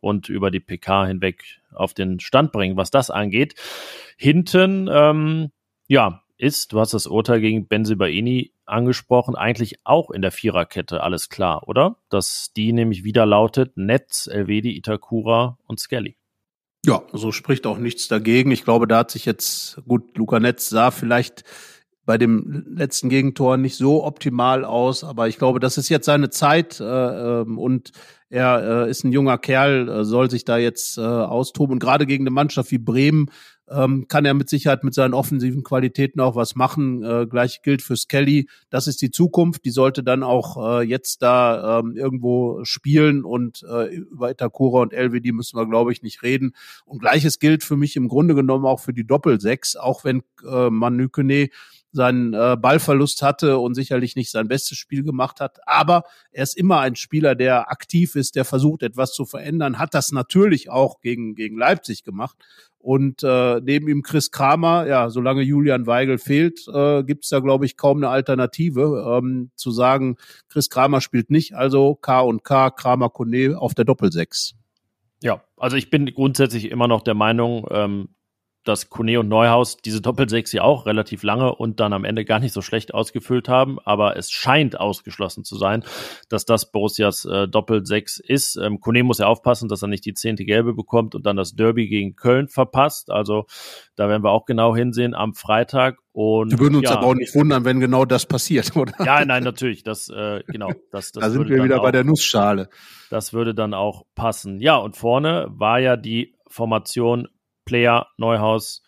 und 0.00 0.28
über 0.28 0.50
die 0.50 0.60
PK 0.60 1.06
hinweg 1.06 1.44
auf 1.72 1.94
den 1.94 2.20
Stand 2.20 2.52
bringen, 2.52 2.76
was 2.76 2.90
das 2.90 3.10
angeht. 3.10 3.54
Hinten, 4.16 4.88
ähm, 4.90 5.50
ja, 5.88 6.22
ist, 6.38 6.72
du 6.72 6.80
hast 6.80 6.94
das 6.94 7.06
Urteil 7.06 7.40
gegen 7.40 7.66
Benzibaini 7.66 8.52
angesprochen, 8.64 9.34
eigentlich 9.34 9.80
auch 9.84 10.10
in 10.10 10.22
der 10.22 10.30
Viererkette 10.30 11.02
alles 11.02 11.28
klar, 11.28 11.66
oder? 11.66 11.96
Dass 12.10 12.52
die 12.56 12.72
nämlich 12.72 13.02
wieder 13.02 13.26
lautet 13.26 13.76
Netz, 13.76 14.28
Elvedi, 14.28 14.76
Itakura 14.76 15.58
und 15.66 15.80
Skelly. 15.80 16.17
Ja, 16.86 17.02
so 17.12 17.32
spricht 17.32 17.66
auch 17.66 17.78
nichts 17.78 18.08
dagegen. 18.08 18.50
Ich 18.50 18.64
glaube, 18.64 18.86
da 18.86 18.98
hat 18.98 19.10
sich 19.10 19.24
jetzt, 19.24 19.80
gut, 19.86 20.16
Luca 20.16 20.40
Netz 20.40 20.68
sah 20.68 20.90
vielleicht 20.90 21.44
bei 22.06 22.16
dem 22.16 22.64
letzten 22.74 23.10
Gegentor 23.10 23.58
nicht 23.58 23.76
so 23.76 24.04
optimal 24.04 24.64
aus, 24.64 25.04
aber 25.04 25.28
ich 25.28 25.36
glaube, 25.36 25.60
das 25.60 25.76
ist 25.76 25.90
jetzt 25.90 26.06
seine 26.06 26.30
Zeit 26.30 26.80
äh, 26.80 26.84
ähm, 26.84 27.58
und 27.58 27.92
er 28.30 28.86
äh, 28.86 28.90
ist 28.90 29.04
ein 29.04 29.12
junger 29.12 29.36
Kerl, 29.36 29.88
äh, 29.88 30.04
soll 30.04 30.30
sich 30.30 30.44
da 30.44 30.56
jetzt 30.56 30.96
äh, 30.96 31.02
austoben. 31.02 31.74
Und 31.74 31.78
gerade 31.80 32.06
gegen 32.06 32.22
eine 32.22 32.30
Mannschaft 32.30 32.70
wie 32.70 32.78
Bremen 32.78 33.30
ähm, 33.70 34.06
kann 34.08 34.24
er 34.24 34.34
mit 34.34 34.48
Sicherheit 34.48 34.84
mit 34.84 34.94
seinen 34.94 35.14
offensiven 35.14 35.62
Qualitäten 35.62 36.20
auch 36.20 36.36
was 36.36 36.54
machen. 36.54 37.02
Äh, 37.02 37.26
gleich 37.26 37.62
gilt 37.62 37.82
für 37.82 37.96
Skelly. 37.96 38.48
Das 38.70 38.86
ist 38.86 39.02
die 39.02 39.10
Zukunft. 39.10 39.64
Die 39.64 39.70
sollte 39.70 40.02
dann 40.02 40.22
auch 40.22 40.80
äh, 40.80 40.82
jetzt 40.82 41.22
da 41.22 41.80
ähm, 41.80 41.96
irgendwo 41.96 42.64
spielen 42.64 43.24
und 43.24 43.64
äh, 43.68 43.94
über 43.94 44.30
Itakura 44.30 44.82
und 44.82 44.92
LWD 44.92 45.32
müssen 45.32 45.58
wir, 45.58 45.66
glaube 45.66 45.92
ich, 45.92 46.02
nicht 46.02 46.22
reden. 46.22 46.52
Und 46.84 47.00
gleiches 47.00 47.38
gilt 47.38 47.64
für 47.64 47.76
mich 47.76 47.96
im 47.96 48.08
Grunde 48.08 48.34
genommen 48.34 48.66
auch 48.66 48.80
für 48.80 48.92
die 48.92 49.06
Doppelsechs, 49.06 49.76
auch 49.76 50.04
wenn 50.04 50.22
äh, 50.48 50.70
Manükene 50.70 51.48
seinen 51.98 52.32
äh, 52.32 52.56
Ballverlust 52.58 53.22
hatte 53.22 53.58
und 53.58 53.74
sicherlich 53.74 54.16
nicht 54.16 54.30
sein 54.30 54.48
bestes 54.48 54.78
Spiel 54.78 55.02
gemacht 55.02 55.40
hat. 55.40 55.58
Aber 55.66 56.04
er 56.30 56.44
ist 56.44 56.56
immer 56.56 56.78
ein 56.80 56.96
Spieler, 56.96 57.34
der 57.34 57.70
aktiv 57.70 58.14
ist, 58.14 58.36
der 58.36 58.44
versucht, 58.44 58.82
etwas 58.82 59.12
zu 59.12 59.26
verändern, 59.26 59.78
hat 59.78 59.94
das 59.94 60.12
natürlich 60.12 60.70
auch 60.70 61.00
gegen, 61.00 61.34
gegen 61.34 61.58
Leipzig 61.58 62.04
gemacht. 62.04 62.36
Und 62.78 63.24
äh, 63.24 63.60
neben 63.60 63.88
ihm 63.88 64.02
Chris 64.02 64.30
Kramer, 64.30 64.86
ja, 64.86 65.10
solange 65.10 65.42
Julian 65.42 65.86
Weigel 65.86 66.16
fehlt, 66.18 66.66
äh, 66.72 67.02
gibt 67.02 67.24
es 67.24 67.30
da, 67.30 67.40
glaube 67.40 67.66
ich, 67.66 67.76
kaum 67.76 67.98
eine 67.98 68.08
Alternative. 68.08 69.18
Ähm, 69.18 69.50
zu 69.56 69.72
sagen, 69.72 70.16
Chris 70.48 70.70
Kramer 70.70 71.00
spielt 71.00 71.28
nicht, 71.30 71.54
also 71.54 71.96
K 71.96 72.20
und 72.20 72.44
K, 72.44 72.70
Kramer 72.70 73.10
Kone 73.10 73.58
auf 73.58 73.74
der 73.74 73.84
Doppelsechs. 73.84 74.54
Ja, 75.20 75.42
also 75.56 75.76
ich 75.76 75.90
bin 75.90 76.06
grundsätzlich 76.06 76.70
immer 76.70 76.86
noch 76.86 77.02
der 77.02 77.14
Meinung, 77.14 77.66
ähm, 77.70 78.08
dass 78.64 78.90
Kone 78.90 79.18
und 79.18 79.28
Neuhaus 79.28 79.76
diese 79.78 80.00
Doppelsechs 80.00 80.52
ja 80.52 80.62
auch 80.62 80.86
relativ 80.86 81.22
lange 81.22 81.54
und 81.54 81.80
dann 81.80 81.92
am 81.92 82.04
Ende 82.04 82.24
gar 82.24 82.38
nicht 82.38 82.52
so 82.52 82.60
schlecht 82.60 82.92
ausgefüllt 82.92 83.48
haben, 83.48 83.78
aber 83.84 84.16
es 84.16 84.30
scheint 84.30 84.78
ausgeschlossen 84.78 85.44
zu 85.44 85.56
sein, 85.56 85.84
dass 86.28 86.44
das 86.44 86.70
Borussias 86.70 87.24
äh, 87.24 87.48
Doppelsechs 87.48 88.18
ist. 88.18 88.56
Ähm, 88.56 88.80
Kone 88.80 89.02
muss 89.04 89.18
ja 89.18 89.26
aufpassen, 89.26 89.68
dass 89.68 89.82
er 89.82 89.88
nicht 89.88 90.04
die 90.04 90.14
zehnte 90.14 90.44
Gelbe 90.44 90.74
bekommt 90.74 91.14
und 91.14 91.24
dann 91.24 91.36
das 91.36 91.54
Derby 91.54 91.88
gegen 91.88 92.16
Köln 92.16 92.48
verpasst. 92.48 93.10
Also 93.10 93.46
da 93.96 94.08
werden 94.08 94.22
wir 94.22 94.30
auch 94.30 94.44
genau 94.44 94.76
hinsehen 94.76 95.14
am 95.14 95.34
Freitag. 95.34 95.98
Und, 96.12 96.50
wir 96.50 96.58
würden 96.58 96.76
uns 96.76 96.90
ja, 96.90 96.96
aber 96.96 97.06
auch 97.06 97.14
nicht 97.14 97.34
wundern, 97.34 97.64
wenn 97.64 97.80
genau 97.80 98.04
das 98.04 98.26
passiert, 98.26 98.76
oder? 98.76 98.92
Ja, 99.04 99.24
nein, 99.24 99.44
natürlich. 99.44 99.82
Das, 99.82 100.08
äh, 100.08 100.42
genau. 100.48 100.72
Das, 100.90 101.12
das 101.12 101.22
da 101.22 101.30
sind 101.30 101.48
wir 101.48 101.62
wieder 101.62 101.78
auch, 101.78 101.84
bei 101.84 101.92
der 101.92 102.04
Nussschale. 102.04 102.68
Das 103.08 103.32
würde 103.32 103.54
dann 103.54 103.72
auch 103.72 104.04
passen. 104.14 104.60
Ja, 104.60 104.76
und 104.76 104.96
vorne 104.96 105.46
war 105.50 105.78
ja 105.78 105.96
die 105.96 106.34
Formation 106.48 107.28
Player, 107.68 108.06
Neuhaus, 108.16 108.82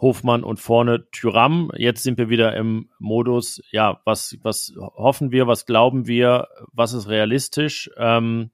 Hofmann 0.00 0.44
und 0.44 0.60
vorne 0.60 1.10
Tyram. 1.10 1.72
Jetzt 1.74 2.04
sind 2.04 2.16
wir 2.16 2.28
wieder 2.28 2.56
im 2.56 2.90
Modus, 3.00 3.60
ja, 3.72 4.00
was, 4.04 4.38
was 4.42 4.72
hoffen 4.78 5.32
wir, 5.32 5.48
was 5.48 5.66
glauben 5.66 6.06
wir, 6.06 6.46
was 6.72 6.92
ist 6.92 7.08
realistisch? 7.08 7.90
Ähm, 7.96 8.52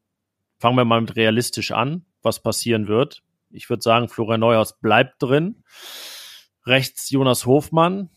fangen 0.59 0.79
wir 0.79 0.87
mal 0.87 1.03
mit 1.03 1.15
realistisch 1.15 1.73
an, 1.73 2.07
was 2.23 2.43
passieren 2.43 2.89
wird. 2.89 3.23
Ich 3.51 3.69
würde 3.69 3.83
sagen, 3.83 4.09
Florian 4.09 4.41
Neuhaus 4.41 4.81
bleibt 4.81 5.23
drin. 5.23 5.63
Rechts 6.65 7.11
Jonas 7.11 7.45
Hofmann. 7.45 8.09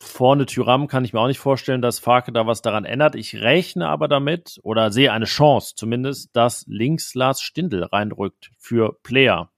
Vorne 0.00 0.46
Tyram 0.46 0.86
kann 0.86 1.04
ich 1.04 1.12
mir 1.12 1.20
auch 1.20 1.26
nicht 1.26 1.40
vorstellen, 1.40 1.82
dass 1.82 1.98
Farke 1.98 2.32
da 2.32 2.46
was 2.46 2.62
daran 2.62 2.86
ändert. 2.86 3.16
Ich 3.16 3.42
rechne 3.42 3.88
aber 3.88 4.08
damit 4.08 4.58
oder 4.62 4.90
sehe 4.92 5.12
eine 5.12 5.26
Chance 5.26 5.74
zumindest, 5.76 6.34
dass 6.34 6.64
links 6.68 7.14
Lars 7.14 7.42
Stindl 7.42 7.82
reinrückt 7.82 8.52
für 8.56 8.96
Player. 9.02 9.50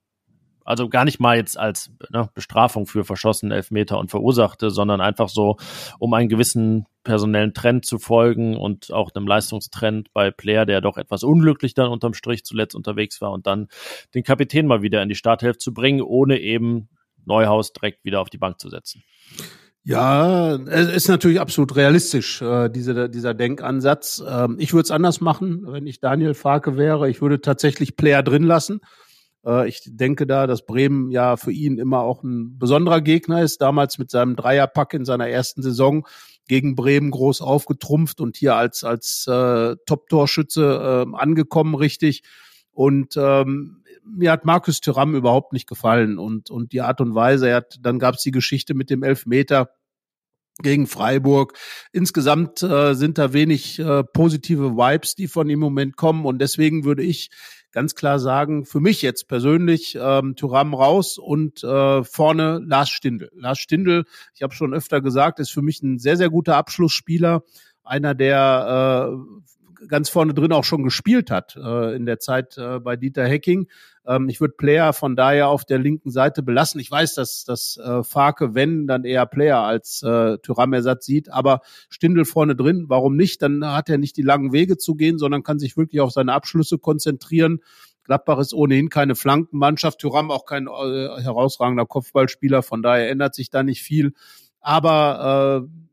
Also 0.71 0.89
gar 0.89 1.05
nicht 1.05 1.18
mal 1.18 1.37
jetzt 1.37 1.59
als 1.59 1.91
ne, 2.11 2.31
Bestrafung 2.33 2.87
für 2.87 3.05
verschossene 3.05 3.55
Elfmeter 3.55 3.99
und 3.99 4.11
Verursachte, 4.11 4.71
sondern 4.71 5.01
einfach 5.01 5.29
so, 5.29 5.57
um 5.99 6.14
einen 6.14 6.29
gewissen 6.29 6.87
personellen 7.03 7.55
Trend 7.55 7.85
zu 7.85 7.99
folgen 7.99 8.57
und 8.57 8.93
auch 8.93 9.11
einem 9.12 9.27
Leistungstrend 9.27 10.12
bei 10.12 10.31
Player, 10.31 10.66
der 10.66 10.81
doch 10.81 10.97
etwas 10.97 11.25
unglücklich 11.25 11.75
dann 11.75 11.91
unterm 11.91 12.14
Strich 12.14 12.45
zuletzt 12.45 12.77
unterwegs 12.77 13.21
war 13.21 13.33
und 13.33 13.49
dann 13.49 13.66
den 14.14 14.23
Kapitän 14.23 14.68
mal 14.68 14.81
wieder 14.81 15.03
in 15.03 15.09
die 15.09 15.16
Starthilfe 15.16 15.59
zu 15.59 15.75
bringen, 15.75 16.03
ohne 16.03 16.39
eben 16.39 16.89
Neuhaus 17.25 17.73
direkt 17.73 18.05
wieder 18.05 18.21
auf 18.21 18.31
die 18.31 18.39
Bank 18.39 18.61
zu 18.61 18.68
setzen. 18.68 19.03
Ja, 19.83 20.55
es 20.55 20.89
ist 20.89 21.09
natürlich 21.09 21.41
absolut 21.41 21.75
realistisch, 21.75 22.43
äh, 22.43 22.68
diese, 22.68 23.11
dieser 23.11 23.35
Denkansatz. 23.35 24.23
Ähm, 24.25 24.57
ich 24.61 24.73
würde 24.73 24.85
es 24.85 24.91
anders 24.93 25.21
machen, 25.21 25.64
wenn 25.66 25.87
ich 25.89 25.99
Daniel 25.99 26.35
Farke 26.35 26.77
wäre. 26.77 27.11
Ich 27.11 27.21
würde 27.21 27.41
tatsächlich 27.41 27.97
Player 27.97 28.23
drin 28.23 28.45
lassen 28.45 28.81
ich 29.66 29.80
denke 29.86 30.26
da, 30.26 30.47
dass 30.47 30.66
Bremen 30.66 31.11
ja 31.11 31.36
für 31.36 31.53
ihn 31.53 31.78
immer 31.78 32.01
auch 32.01 32.22
ein 32.22 32.59
besonderer 32.59 33.01
Gegner 33.01 33.43
ist. 33.43 33.62
Damals 33.62 33.99
mit 33.99 34.11
seinem 34.11 34.36
Dreierpack 34.36 34.93
in 34.93 35.05
seiner 35.07 35.28
ersten 35.28 35.62
Saison 35.62 36.07
gegen 36.47 36.74
Bremen 36.74 37.11
groß 37.11 37.41
aufgetrumpft 37.41 38.20
und 38.20 38.36
hier 38.36 38.57
als 38.57 38.84
als 38.84 39.26
äh, 39.28 39.76
Top-Torschütze 39.86 41.07
äh, 41.09 41.16
angekommen, 41.16 41.74
richtig. 41.74 42.22
Und 42.72 43.16
ähm, 43.16 43.82
mir 44.05 44.32
hat 44.32 44.45
Markus 44.45 44.80
Thüram 44.80 45.14
überhaupt 45.14 45.53
nicht 45.53 45.68
gefallen 45.68 46.18
und 46.18 46.51
und 46.51 46.72
die 46.72 46.80
Art 46.80 47.01
und 47.01 47.14
Weise. 47.14 47.49
Er 47.49 47.57
hat, 47.57 47.78
dann 47.80 47.99
gab 47.99 48.16
es 48.16 48.22
die 48.22 48.32
Geschichte 48.32 48.74
mit 48.74 48.91
dem 48.91 49.03
Elfmeter 49.03 49.70
gegen 50.59 50.86
Freiburg. 50.86 51.55
Insgesamt 51.92 52.62
äh, 52.62 52.94
sind 52.94 53.18
da 53.18 53.32
wenig 53.32 53.78
äh, 53.78 54.05
positive 54.05 54.76
Vibes, 54.76 55.14
die 55.14 55.28
von 55.28 55.48
ihm 55.48 55.55
im 55.55 55.61
Moment 55.61 55.96
kommen. 55.96 56.24
Und 56.26 56.38
deswegen 56.40 56.84
würde 56.84 57.03
ich 57.03 57.30
ganz 57.72 57.94
klar 57.94 58.18
sagen, 58.18 58.64
für 58.64 58.80
mich 58.80 59.03
jetzt 59.03 59.28
persönlich 59.28 59.96
ähm, 60.01 60.34
Thuram 60.36 60.74
raus 60.74 61.18
und 61.18 61.62
äh, 61.62 62.03
vorne 62.05 62.61
Lars 62.64 62.90
Stindl. 62.90 63.30
Lars 63.34 63.59
Stindl, 63.59 64.05
ich 64.34 64.42
habe 64.42 64.55
schon 64.55 64.74
öfter 64.74 65.01
gesagt, 65.01 65.38
ist 65.38 65.51
für 65.51 65.62
mich 65.62 65.82
ein 65.82 65.98
sehr, 65.98 66.16
sehr 66.16 66.30
guter 66.30 66.57
Abschlussspieler. 66.57 67.42
Einer, 67.84 68.14
der 68.14 69.09
äh, 69.09 69.40
ganz 69.89 70.09
vorne 70.09 70.35
drin 70.35 70.53
auch 70.53 70.64
schon 70.64 70.83
gespielt 70.83 71.31
hat 71.31 71.57
äh, 71.57 71.95
in 71.95 72.07
der 72.07 72.18
Zeit 72.18 72.57
äh, 72.59 72.81
bei 72.81 72.97
Dieter 72.97 73.26
Hecking. 73.26 73.68
Ähm, 74.07 74.28
ich 74.28 74.41
würde 74.41 74.55
Player 74.57 74.93
von 74.93 75.16
daher 75.16 75.49
auf 75.49 75.64
der 75.64 75.78
linken 75.78 76.11
Seite 76.11 76.43
belassen. 76.43 76.81
Ich 76.81 76.91
weiß, 76.91 77.14
dass 77.14 77.45
dass 77.45 77.76
äh, 77.76 78.03
Farke, 78.03 78.55
wenn, 78.55 78.87
dann 78.87 79.05
eher 79.05 79.26
Player 79.26 79.59
als 79.59 80.03
äh, 80.03 80.39
Tyram-Ersatz 80.39 81.07
sieht, 81.07 81.31
aber 81.31 81.61
Stindel 81.89 82.24
vorne 82.24 82.57
drin, 82.57 82.87
warum 82.89 83.16
nicht? 83.16 83.43
Dann 83.43 83.64
hat 83.64 83.89
er 83.89 83.99
nicht 83.99 84.16
die 84.16 84.22
langen 84.22 84.53
Wege 84.53 84.76
zu 84.76 84.95
gehen, 84.95 85.18
sondern 85.18 85.43
kann 85.43 85.59
sich 85.59 85.76
wirklich 85.76 86.01
auf 86.01 86.12
seine 86.12 86.33
Abschlüsse 86.33 86.78
konzentrieren. 86.78 87.61
Gladbach 88.05 88.39
ist 88.39 88.55
ohnehin 88.55 88.89
keine 88.89 89.14
Flankenmannschaft, 89.14 90.01
Tyram 90.01 90.31
auch 90.31 90.45
kein 90.45 90.66
äh, 90.66 91.22
herausragender 91.22 91.87
Kopfballspieler, 91.87 92.62
von 92.62 92.83
daher 92.83 93.11
ändert 93.11 93.35
sich 93.35 93.51
da 93.51 93.62
nicht 93.62 93.83
viel. 93.83 94.14
Aber 94.61 95.66
äh, 95.66 95.91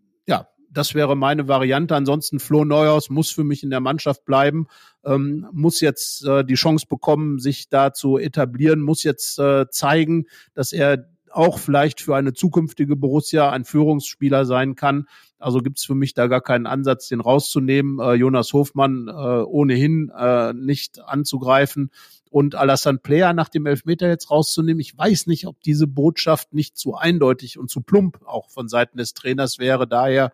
das 0.78 0.94
wäre 0.94 1.18
meine 1.18 1.48
Variante. 1.48 1.96
Ansonsten 1.96 2.40
Flo 2.40 2.64
Neuhaus 2.64 3.10
muss 3.10 3.32
für 3.32 3.44
mich 3.44 3.64
in 3.64 3.72
der 3.72 3.80
Mannschaft 3.80 4.26
bleiben, 4.26 4.68
ähm, 5.04 5.48
muss 5.52 5.82
jetzt 5.82 6.24
äh, 6.24 6.46
die 6.46 6.54
Chance 6.54 6.86
bekommen, 6.88 7.40
sich 7.40 7.68
da 7.70 7.94
zu 7.94 8.20
etablieren, 8.20 8.82
muss 8.82 9.04
jetzt 9.04 9.40
äh, 9.40 9.68
zeigen, 9.70 10.28
dass 10.54 10.74
er 10.74 11.10
auch 11.32 11.58
vielleicht 11.58 12.02
für 12.02 12.16
eine 12.16 12.34
zukünftige 12.34 12.96
Borussia 12.96 13.50
ein 13.50 13.66
Führungsspieler 13.66 14.46
sein 14.46 14.76
kann. 14.76 15.08
Also 15.40 15.60
gibt 15.60 15.80
es 15.80 15.86
für 15.86 15.96
mich 15.96 16.14
da 16.14 16.28
gar 16.28 16.42
keinen 16.42 16.68
Ansatz, 16.68 17.08
den 17.08 17.22
rauszunehmen. 17.22 18.00
Äh, 18.00 18.14
Jonas 18.14 18.54
Hofmann 18.54 19.08
äh, 19.08 19.12
ohnehin 19.12 20.12
äh, 20.16 20.54
nicht 20.54 21.00
anzugreifen 21.04 21.92
und 22.30 22.56
Alassane 22.56 23.00
Player 23.00 23.34
nach 23.34 23.50
dem 23.50 23.66
Elfmeter 23.66 24.08
jetzt 24.08 24.30
rauszunehmen. 24.30 24.80
Ich 24.80 24.98
weiß 24.98 25.28
nicht, 25.28 25.48
ob 25.48 25.62
diese 25.62 25.88
Botschaft 25.88 26.54
nicht 26.54 26.78
zu 26.78 26.96
eindeutig 26.96 27.58
und 27.58 27.70
zu 27.70 27.82
plump 27.82 28.20
auch 28.26 28.50
von 28.50 28.68
Seiten 28.68 28.98
des 28.98 29.14
Trainers 29.14 29.58
wäre. 29.60 29.88
Daher 29.88 30.34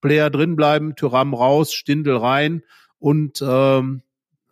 Player 0.00 0.30
drin 0.30 0.56
bleiben, 0.56 0.96
Tyram 0.96 1.34
raus, 1.34 1.72
Stindel 1.72 2.16
rein 2.16 2.62
und 2.98 3.42
ähm, 3.46 4.02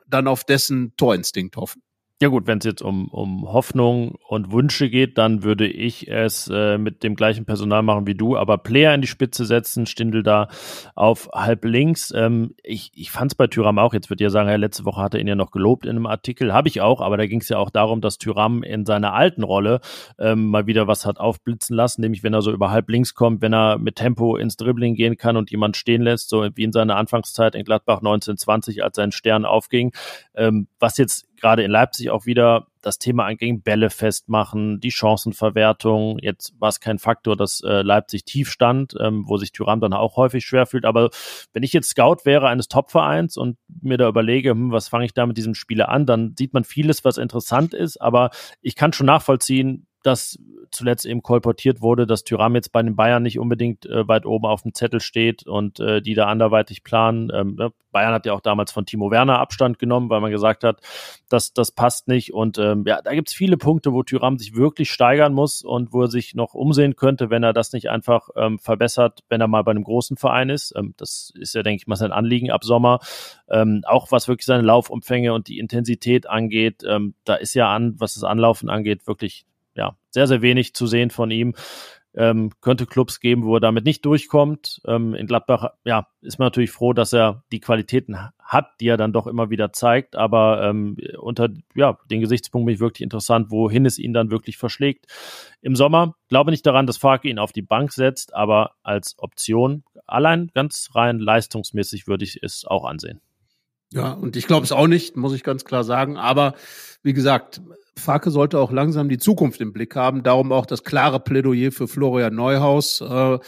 dann 0.06 0.26
auf 0.26 0.44
dessen 0.44 0.94
Torinstinkt 0.96 1.56
hoffen. 1.56 1.82
Ja 2.20 2.26
gut, 2.26 2.48
wenn 2.48 2.58
es 2.58 2.64
jetzt 2.64 2.82
um, 2.82 3.06
um 3.10 3.52
Hoffnung 3.52 4.16
und 4.26 4.50
Wünsche 4.50 4.90
geht, 4.90 5.18
dann 5.18 5.44
würde 5.44 5.68
ich 5.68 6.08
es 6.08 6.50
äh, 6.52 6.76
mit 6.76 7.04
dem 7.04 7.14
gleichen 7.14 7.44
Personal 7.44 7.84
machen 7.84 8.08
wie 8.08 8.16
du, 8.16 8.36
aber 8.36 8.58
Player 8.58 8.92
in 8.92 9.02
die 9.02 9.06
Spitze 9.06 9.44
setzen, 9.44 9.86
Stindel 9.86 10.24
da 10.24 10.48
auf 10.96 11.28
halb 11.32 11.64
links. 11.64 12.12
Ähm, 12.12 12.56
ich 12.64 12.90
ich 12.96 13.12
fand 13.12 13.30
es 13.30 13.36
bei 13.36 13.46
Tyram 13.46 13.78
auch, 13.78 13.94
jetzt 13.94 14.10
wird 14.10 14.20
ihr 14.20 14.30
sagen, 14.30 14.48
ja, 14.48 14.56
letzte 14.56 14.84
Woche 14.84 15.00
hat 15.00 15.14
er 15.14 15.20
ihn 15.20 15.28
ja 15.28 15.36
noch 15.36 15.52
gelobt 15.52 15.86
in 15.86 15.92
einem 15.92 16.06
Artikel, 16.06 16.52
habe 16.52 16.66
ich 16.66 16.80
auch, 16.80 17.00
aber 17.00 17.18
da 17.18 17.26
ging 17.26 17.40
es 17.40 17.48
ja 17.50 17.58
auch 17.58 17.70
darum, 17.70 18.00
dass 18.00 18.18
Tyram 18.18 18.64
in 18.64 18.84
seiner 18.84 19.14
alten 19.14 19.44
Rolle 19.44 19.78
ähm, 20.18 20.46
mal 20.46 20.66
wieder 20.66 20.88
was 20.88 21.06
hat 21.06 21.20
aufblitzen 21.20 21.76
lassen, 21.76 22.00
nämlich 22.00 22.24
wenn 22.24 22.34
er 22.34 22.42
so 22.42 22.50
über 22.50 22.72
halb 22.72 22.90
links 22.90 23.14
kommt, 23.14 23.42
wenn 23.42 23.54
er 23.54 23.78
mit 23.78 23.94
Tempo 23.94 24.34
ins 24.36 24.56
Dribbling 24.56 24.96
gehen 24.96 25.16
kann 25.16 25.36
und 25.36 25.52
jemand 25.52 25.76
stehen 25.76 26.02
lässt, 26.02 26.30
so 26.30 26.48
wie 26.56 26.64
in 26.64 26.72
seiner 26.72 26.96
Anfangszeit 26.96 27.54
in 27.54 27.62
Gladbach 27.62 27.98
1920, 27.98 28.82
als 28.82 28.96
sein 28.96 29.12
Stern 29.12 29.44
aufging, 29.44 29.92
ähm, 30.34 30.66
was 30.80 30.98
jetzt 30.98 31.27
gerade 31.40 31.62
in 31.62 31.70
Leipzig 31.70 32.10
auch 32.10 32.26
wieder 32.26 32.66
das 32.82 32.98
Thema 32.98 33.24
anging, 33.24 33.62
Bälle 33.62 33.90
festmachen, 33.90 34.78
die 34.80 34.92
Chancenverwertung. 34.92 36.18
Jetzt 36.20 36.54
war 36.60 36.68
es 36.68 36.80
kein 36.80 36.98
Faktor, 36.98 37.36
dass 37.36 37.60
äh, 37.60 37.82
Leipzig 37.82 38.24
tief 38.24 38.50
stand, 38.50 38.94
ähm, 39.00 39.24
wo 39.26 39.36
sich 39.36 39.52
Thuram 39.52 39.80
dann 39.80 39.92
auch 39.92 40.16
häufig 40.16 40.44
schwer 40.44 40.66
fühlt. 40.66 40.84
Aber 40.84 41.10
wenn 41.52 41.62
ich 41.62 41.72
jetzt 41.72 41.90
Scout 41.90 42.18
wäre 42.24 42.48
eines 42.48 42.68
Topvereins 42.68 43.36
und 43.36 43.58
mir 43.82 43.98
da 43.98 44.08
überlege, 44.08 44.50
hm, 44.50 44.70
was 44.70 44.88
fange 44.88 45.06
ich 45.06 45.14
da 45.14 45.26
mit 45.26 45.36
diesem 45.36 45.54
Spieler 45.54 45.88
an, 45.88 46.06
dann 46.06 46.34
sieht 46.38 46.54
man 46.54 46.64
vieles, 46.64 47.04
was 47.04 47.18
interessant 47.18 47.74
ist. 47.74 48.00
Aber 48.00 48.30
ich 48.60 48.76
kann 48.76 48.92
schon 48.92 49.06
nachvollziehen, 49.06 49.87
dass 50.02 50.38
zuletzt 50.70 51.06
eben 51.06 51.22
kolportiert 51.22 51.80
wurde, 51.80 52.06
dass 52.06 52.24
Tyram 52.24 52.54
jetzt 52.54 52.72
bei 52.72 52.82
den 52.82 52.96
Bayern 52.96 53.22
nicht 53.22 53.38
unbedingt 53.38 53.86
äh, 53.86 54.06
weit 54.06 54.26
oben 54.26 54.46
auf 54.46 54.62
dem 54.62 54.74
Zettel 54.74 55.00
steht 55.00 55.46
und 55.46 55.80
äh, 55.80 56.00
die 56.00 56.14
da 56.14 56.26
anderweitig 56.26 56.84
planen. 56.84 57.30
Ähm, 57.34 57.56
ne? 57.56 57.72
Bayern 57.90 58.12
hat 58.12 58.26
ja 58.26 58.32
auch 58.32 58.40
damals 58.40 58.70
von 58.70 58.86
Timo 58.86 59.10
Werner 59.10 59.38
Abstand 59.38 59.78
genommen, 59.78 60.10
weil 60.10 60.20
man 60.20 60.30
gesagt 60.30 60.62
hat, 60.62 60.80
dass 61.28 61.52
das 61.52 61.72
passt 61.72 62.06
nicht. 62.06 62.32
Und 62.32 62.58
ähm, 62.58 62.84
ja, 62.86 63.00
da 63.02 63.14
gibt 63.14 63.28
es 63.28 63.34
viele 63.34 63.56
Punkte, 63.56 63.92
wo 63.92 64.02
Tyram 64.02 64.38
sich 64.38 64.54
wirklich 64.54 64.90
steigern 64.90 65.32
muss 65.32 65.62
und 65.62 65.92
wo 65.92 66.02
er 66.02 66.08
sich 66.08 66.34
noch 66.34 66.54
umsehen 66.54 66.96
könnte, 66.96 67.30
wenn 67.30 67.42
er 67.42 67.52
das 67.52 67.72
nicht 67.72 67.90
einfach 67.90 68.28
ähm, 68.36 68.58
verbessert, 68.58 69.24
wenn 69.28 69.40
er 69.40 69.48
mal 69.48 69.64
bei 69.64 69.70
einem 69.70 69.84
großen 69.84 70.16
Verein 70.16 70.50
ist. 70.50 70.74
Ähm, 70.76 70.94
das 70.96 71.32
ist 71.34 71.54
ja, 71.54 71.62
denke 71.62 71.80
ich 71.82 71.86
mal, 71.86 71.96
sein 71.96 72.12
Anliegen 72.12 72.50
ab 72.50 72.62
Sommer. 72.62 73.00
Ähm, 73.50 73.82
auch 73.86 74.12
was 74.12 74.28
wirklich 74.28 74.46
seine 74.46 74.62
Laufumfänge 74.62 75.32
und 75.32 75.48
die 75.48 75.58
Intensität 75.58 76.28
angeht, 76.28 76.82
ähm, 76.86 77.14
da 77.24 77.34
ist 77.34 77.54
ja 77.54 77.72
an, 77.74 77.94
was 77.98 78.14
das 78.14 78.24
Anlaufen 78.24 78.68
angeht, 78.68 79.06
wirklich 79.06 79.46
ja, 79.78 79.96
sehr, 80.10 80.26
sehr 80.26 80.42
wenig 80.42 80.74
zu 80.74 80.86
sehen 80.86 81.10
von 81.10 81.30
ihm. 81.30 81.54
Ähm, 82.14 82.50
könnte 82.60 82.86
Clubs 82.86 83.20
geben, 83.20 83.44
wo 83.44 83.56
er 83.56 83.60
damit 83.60 83.84
nicht 83.84 84.04
durchkommt. 84.04 84.80
Ähm, 84.86 85.14
in 85.14 85.26
Gladbach, 85.26 85.70
ja, 85.84 86.08
ist 86.20 86.38
man 86.38 86.46
natürlich 86.46 86.72
froh, 86.72 86.92
dass 86.92 87.12
er 87.12 87.44
die 87.52 87.60
Qualitäten 87.60 88.16
hat, 88.40 88.70
die 88.80 88.88
er 88.88 88.96
dann 88.96 89.12
doch 89.12 89.28
immer 89.28 89.50
wieder 89.50 89.72
zeigt. 89.72 90.16
Aber 90.16 90.64
ähm, 90.64 90.96
unter 91.18 91.50
ja, 91.76 91.98
den 92.10 92.20
Gesichtspunkt 92.20 92.66
bin 92.66 92.74
ich 92.74 92.80
wirklich 92.80 93.04
interessant, 93.04 93.50
wohin 93.50 93.86
es 93.86 93.98
ihn 93.98 94.14
dann 94.14 94.30
wirklich 94.30 94.56
verschlägt. 94.56 95.06
Im 95.60 95.76
Sommer 95.76 96.14
glaube 96.28 96.50
nicht 96.50 96.66
daran, 96.66 96.86
dass 96.86 96.96
Farke 96.96 97.28
ihn 97.28 97.38
auf 97.38 97.52
die 97.52 97.62
Bank 97.62 97.92
setzt, 97.92 98.34
aber 98.34 98.72
als 98.82 99.14
Option 99.18 99.84
allein 100.06 100.50
ganz 100.54 100.88
rein 100.94 101.20
leistungsmäßig 101.20 102.08
würde 102.08 102.24
ich 102.24 102.42
es 102.42 102.64
auch 102.64 102.84
ansehen. 102.84 103.20
Ja, 103.92 104.12
und 104.12 104.36
ich 104.36 104.46
glaube 104.46 104.64
es 104.64 104.72
auch 104.72 104.86
nicht, 104.86 105.16
muss 105.16 105.32
ich 105.34 105.42
ganz 105.42 105.64
klar 105.64 105.84
sagen. 105.84 106.16
Aber 106.16 106.54
wie 107.02 107.12
gesagt, 107.14 107.60
Farke 107.96 108.30
sollte 108.30 108.58
auch 108.58 108.70
langsam 108.70 109.08
die 109.08 109.18
Zukunft 109.18 109.60
im 109.60 109.72
Blick 109.72 109.96
haben. 109.96 110.22
Darum 110.22 110.52
auch 110.52 110.66
das 110.66 110.84
klare 110.84 111.20
Plädoyer 111.20 111.72
für 111.72 111.88
Florian 111.88 112.34
Neuhaus. 112.34 113.00
Äh, 113.00 113.38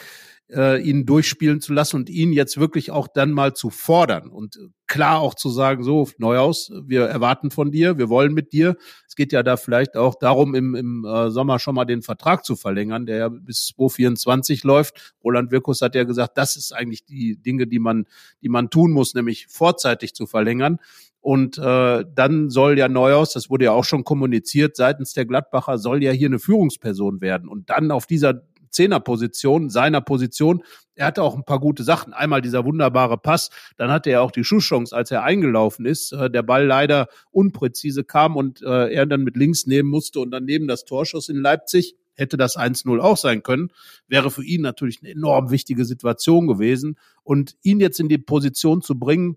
äh, 0.52 0.80
ihn 0.82 1.06
durchspielen 1.06 1.60
zu 1.60 1.72
lassen 1.72 1.96
und 1.96 2.10
ihn 2.10 2.32
jetzt 2.32 2.58
wirklich 2.58 2.90
auch 2.90 3.08
dann 3.08 3.32
mal 3.32 3.54
zu 3.54 3.70
fordern 3.70 4.28
und 4.28 4.58
klar 4.86 5.20
auch 5.20 5.34
zu 5.34 5.50
sagen, 5.50 5.84
so 5.84 6.08
Neuhaus, 6.18 6.72
wir 6.84 7.02
erwarten 7.02 7.50
von 7.50 7.70
dir, 7.70 7.96
wir 7.96 8.08
wollen 8.08 8.34
mit 8.34 8.52
dir. 8.52 8.76
Es 9.06 9.14
geht 9.14 9.32
ja 9.32 9.42
da 9.42 9.56
vielleicht 9.56 9.96
auch 9.96 10.16
darum, 10.16 10.54
im, 10.54 10.74
im 10.74 11.04
äh, 11.04 11.30
Sommer 11.30 11.58
schon 11.60 11.76
mal 11.76 11.84
den 11.84 12.02
Vertrag 12.02 12.44
zu 12.44 12.56
verlängern, 12.56 13.06
der 13.06 13.16
ja 13.16 13.28
bis 13.28 13.66
2024 13.76 14.64
läuft. 14.64 15.14
Roland 15.22 15.52
Wirkus 15.52 15.80
hat 15.80 15.94
ja 15.94 16.04
gesagt, 16.04 16.36
das 16.36 16.56
ist 16.56 16.72
eigentlich 16.72 17.04
die 17.04 17.36
Dinge, 17.36 17.66
die 17.68 17.78
man, 17.78 18.06
die 18.42 18.48
man 18.48 18.68
tun 18.68 18.90
muss, 18.90 19.14
nämlich 19.14 19.46
vorzeitig 19.48 20.14
zu 20.14 20.26
verlängern. 20.26 20.78
Und 21.20 21.58
äh, 21.58 22.04
dann 22.14 22.48
soll 22.48 22.78
ja 22.78 22.88
Neuhaus, 22.88 23.32
das 23.32 23.50
wurde 23.50 23.66
ja 23.66 23.72
auch 23.72 23.84
schon 23.84 24.04
kommuniziert 24.04 24.74
seitens 24.74 25.12
der 25.12 25.26
Gladbacher, 25.26 25.76
soll 25.78 26.02
ja 26.02 26.12
hier 26.12 26.28
eine 26.28 26.38
Führungsperson 26.38 27.20
werden. 27.20 27.48
Und 27.48 27.68
dann 27.68 27.90
auf 27.90 28.06
dieser 28.06 28.42
Zehnerposition, 28.70 29.70
seiner 29.70 30.00
Position. 30.00 30.62
Er 30.94 31.06
hatte 31.06 31.22
auch 31.22 31.36
ein 31.36 31.44
paar 31.44 31.60
gute 31.60 31.82
Sachen. 31.82 32.12
Einmal 32.12 32.40
dieser 32.42 32.64
wunderbare 32.64 33.18
Pass, 33.18 33.50
dann 33.76 33.90
hatte 33.90 34.10
er 34.10 34.22
auch 34.22 34.30
die 34.30 34.44
Schusschance, 34.44 34.94
als 34.94 35.10
er 35.10 35.22
eingelaufen 35.22 35.86
ist. 35.86 36.12
Äh, 36.12 36.30
der 36.30 36.42
Ball 36.42 36.66
leider 36.66 37.08
unpräzise 37.30 38.04
kam 38.04 38.36
und 38.36 38.62
äh, 38.62 38.92
er 38.92 39.06
dann 39.06 39.22
mit 39.22 39.36
links 39.36 39.66
nehmen 39.66 39.88
musste 39.88 40.20
und 40.20 40.30
dann 40.30 40.44
neben 40.44 40.68
das 40.68 40.84
Torschuss 40.84 41.28
in 41.28 41.36
Leipzig 41.36 41.96
hätte 42.14 42.36
das 42.36 42.56
1-0 42.56 43.00
auch 43.00 43.16
sein 43.16 43.42
können, 43.42 43.70
wäre 44.06 44.30
für 44.30 44.44
ihn 44.44 44.60
natürlich 44.60 45.00
eine 45.02 45.10
enorm 45.10 45.50
wichtige 45.50 45.84
Situation 45.84 46.46
gewesen. 46.46 46.98
Und 47.22 47.56
ihn 47.62 47.80
jetzt 47.80 47.98
in 47.98 48.08
die 48.08 48.18
Position 48.18 48.82
zu 48.82 48.98
bringen, 48.98 49.36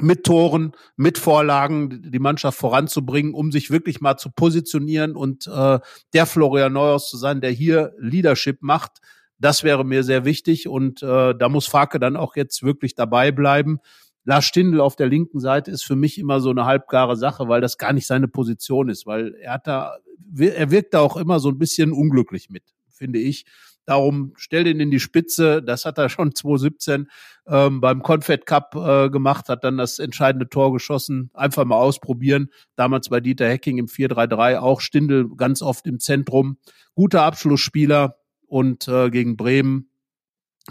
mit 0.00 0.24
Toren, 0.24 0.72
mit 0.96 1.18
Vorlagen 1.18 2.10
die 2.10 2.18
Mannschaft 2.18 2.58
voranzubringen, 2.58 3.34
um 3.34 3.52
sich 3.52 3.70
wirklich 3.70 4.00
mal 4.00 4.16
zu 4.16 4.30
positionieren 4.30 5.14
und 5.14 5.46
äh, 5.46 5.78
der 6.12 6.26
Florian 6.26 6.72
Neuhaus 6.72 7.08
zu 7.08 7.16
sein, 7.16 7.40
der 7.40 7.50
hier 7.50 7.92
Leadership 7.98 8.58
macht. 8.60 8.98
Das 9.38 9.62
wäre 9.62 9.84
mir 9.84 10.02
sehr 10.02 10.24
wichtig 10.24 10.68
und 10.68 11.02
äh, 11.02 11.34
da 11.34 11.48
muss 11.48 11.66
Farke 11.66 12.00
dann 12.00 12.16
auch 12.16 12.36
jetzt 12.36 12.62
wirklich 12.62 12.94
dabei 12.94 13.30
bleiben. 13.30 13.78
Lars 14.24 14.46
Stindl 14.46 14.80
auf 14.80 14.96
der 14.96 15.08
linken 15.08 15.38
Seite 15.38 15.70
ist 15.70 15.84
für 15.84 15.96
mich 15.96 16.18
immer 16.18 16.40
so 16.40 16.50
eine 16.50 16.64
halbgare 16.64 17.16
Sache, 17.16 17.48
weil 17.48 17.60
das 17.60 17.78
gar 17.78 17.92
nicht 17.92 18.06
seine 18.06 18.26
Position 18.26 18.88
ist, 18.88 19.06
weil 19.06 19.34
er 19.34 19.54
hat 19.54 19.66
da, 19.66 19.98
er 20.38 20.70
wirkt 20.70 20.94
da 20.94 21.00
auch 21.00 21.16
immer 21.16 21.40
so 21.40 21.50
ein 21.50 21.58
bisschen 21.58 21.92
unglücklich 21.92 22.48
mit, 22.48 22.64
finde 22.88 23.18
ich. 23.18 23.44
Darum 23.86 24.32
stell 24.36 24.64
den 24.64 24.80
in 24.80 24.90
die 24.90 25.00
Spitze. 25.00 25.62
Das 25.62 25.84
hat 25.84 25.98
er 25.98 26.08
schon 26.08 26.34
2017 26.34 27.08
ähm, 27.46 27.80
beim 27.80 28.02
Confed 28.02 28.46
Cup 28.46 28.74
äh, 28.74 29.10
gemacht, 29.10 29.48
hat 29.48 29.64
dann 29.64 29.76
das 29.76 29.98
entscheidende 29.98 30.48
Tor 30.48 30.72
geschossen. 30.72 31.30
Einfach 31.34 31.64
mal 31.64 31.76
ausprobieren. 31.76 32.48
Damals 32.76 33.08
bei 33.08 33.20
Dieter 33.20 33.48
Hecking 33.48 33.78
im 33.78 33.86
4-3-3 33.86 34.58
auch 34.58 34.80
Stindel 34.80 35.28
ganz 35.36 35.62
oft 35.62 35.86
im 35.86 36.00
Zentrum. 36.00 36.58
Guter 36.94 37.22
Abschlussspieler 37.22 38.16
und 38.46 38.88
äh, 38.88 39.10
gegen 39.10 39.36
Bremen 39.36 39.90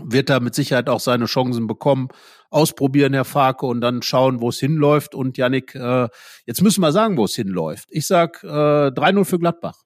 wird 0.01 0.30
er 0.30 0.39
mit 0.39 0.55
Sicherheit 0.55 0.89
auch 0.89 0.99
seine 0.99 1.26
Chancen 1.26 1.68
bekommen. 1.68 2.07
Ausprobieren, 2.49 3.14
Herr 3.14 3.26
Farke, 3.26 3.66
und 3.66 3.82
dann 3.82 4.01
schauen, 4.01 4.41
wo 4.41 4.49
es 4.49 4.59
hinläuft. 4.59 5.16
Und 5.16 5.38
Yannick, 5.38 5.76
äh, 5.76 6.07
jetzt 6.45 6.61
müssen 6.61 6.82
wir 6.82 6.91
sagen, 6.91 7.18
wo 7.18 7.26
es 7.26 7.36
hinläuft. 7.36 7.89
Ich 7.91 8.07
sag 8.07 8.43
äh, 8.43 8.47
3-0 8.47 9.26
für 9.26 9.39
Gladbach. 9.39 9.84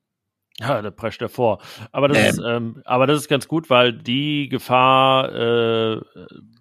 Ja, 0.59 0.81
da 0.81 0.89
prescht 0.89 1.21
er 1.21 1.29
vor. 1.29 1.59
Aber 1.91 2.07
das, 2.07 2.17
ähm. 2.17 2.25
ist, 2.27 2.41
ähm, 2.43 2.81
aber 2.85 3.05
das 3.05 3.17
ist 3.17 3.27
ganz 3.27 3.47
gut, 3.47 3.69
weil 3.69 3.93
die 3.93 4.49
Gefahr 4.49 5.31
äh, 5.33 6.01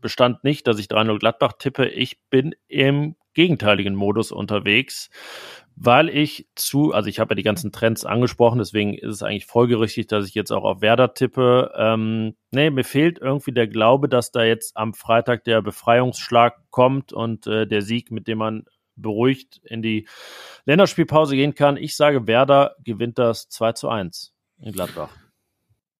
bestand 0.01 0.45
nicht, 0.45 0.67
dass 0.67 0.79
ich 0.79 0.87
3-0 0.87 1.19
Gladbach 1.19 1.55
tippe. 1.59 1.89
Ich 1.89 2.21
bin 2.29 2.55
im 2.69 3.17
gegenteiligen 3.33 3.95
Modus 3.95 4.33
unterwegs 4.33 5.11
weil 5.77 6.09
ich 6.09 6.49
zu, 6.55 6.93
also 6.93 7.09
ich 7.09 7.21
habe 7.21 7.33
ja 7.33 7.37
die 7.37 7.43
ganzen 7.43 7.71
Trends 7.71 8.07
angesprochen, 8.07 8.59
deswegen 8.59 8.95
ist 8.95 9.13
es 9.13 9.23
eigentlich 9.23 9.45
folgerichtig, 9.45 10.07
dass 10.07 10.27
ich 10.27 10.35
jetzt 10.35 10.51
auch 10.51 10.65
auf 10.65 10.81
Werder 10.81 11.13
tippe. 11.13 11.71
Ähm, 11.77 12.35
nee, 12.51 12.71
mir 12.71 12.83
fehlt 12.83 13.19
irgendwie 13.19 13.53
der 13.53 13.69
Glaube, 13.69 14.09
dass 14.09 14.33
da 14.33 14.43
jetzt 14.43 14.77
am 14.77 14.95
Freitag 14.95 15.45
der 15.45 15.61
Befreiungsschlag 15.61 16.55
kommt 16.71 17.13
und 17.13 17.47
äh, 17.47 17.67
der 17.67 17.83
Sieg, 17.83 18.11
mit 18.11 18.27
dem 18.27 18.39
man 18.39 18.65
beruhigt 18.97 19.61
in 19.65 19.83
die 19.83 20.09
Länderspielpause 20.65 21.37
gehen 21.37 21.55
kann. 21.55 21.77
Ich 21.77 21.97
sage, 21.97 22.27
Werder 22.27 22.77
gewinnt 22.83 23.19
das 23.19 23.49
2 23.49 23.73
zu 23.73 23.89
1 23.89 24.33
in 24.59 24.73
Gladbach. 24.73 25.11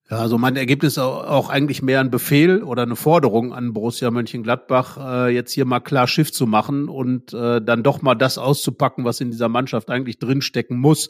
Ja, 0.09 0.19
also 0.19 0.37
mein 0.37 0.55
Ergebnis 0.55 0.93
ist 0.93 0.99
auch 0.99 1.49
eigentlich 1.49 1.81
mehr 1.81 1.99
ein 1.99 2.11
Befehl 2.11 2.63
oder 2.63 2.83
eine 2.83 2.95
Forderung 2.95 3.53
an 3.53 3.73
Borussia 3.73 4.09
Mönchengladbach, 4.09 4.97
äh, 5.27 5.35
jetzt 5.35 5.51
hier 5.51 5.65
mal 5.65 5.81
klar 5.81 6.07
Schiff 6.07 6.31
zu 6.31 6.47
machen 6.47 6.87
und 6.87 7.33
äh, 7.33 7.61
dann 7.61 7.83
doch 7.83 8.01
mal 8.01 8.15
das 8.15 8.37
auszupacken, 8.37 9.03
was 9.03 9.19
in 9.19 9.31
dieser 9.31 9.49
Mannschaft 9.49 9.89
eigentlich 9.89 10.17
drinstecken 10.17 10.79
muss 10.79 11.09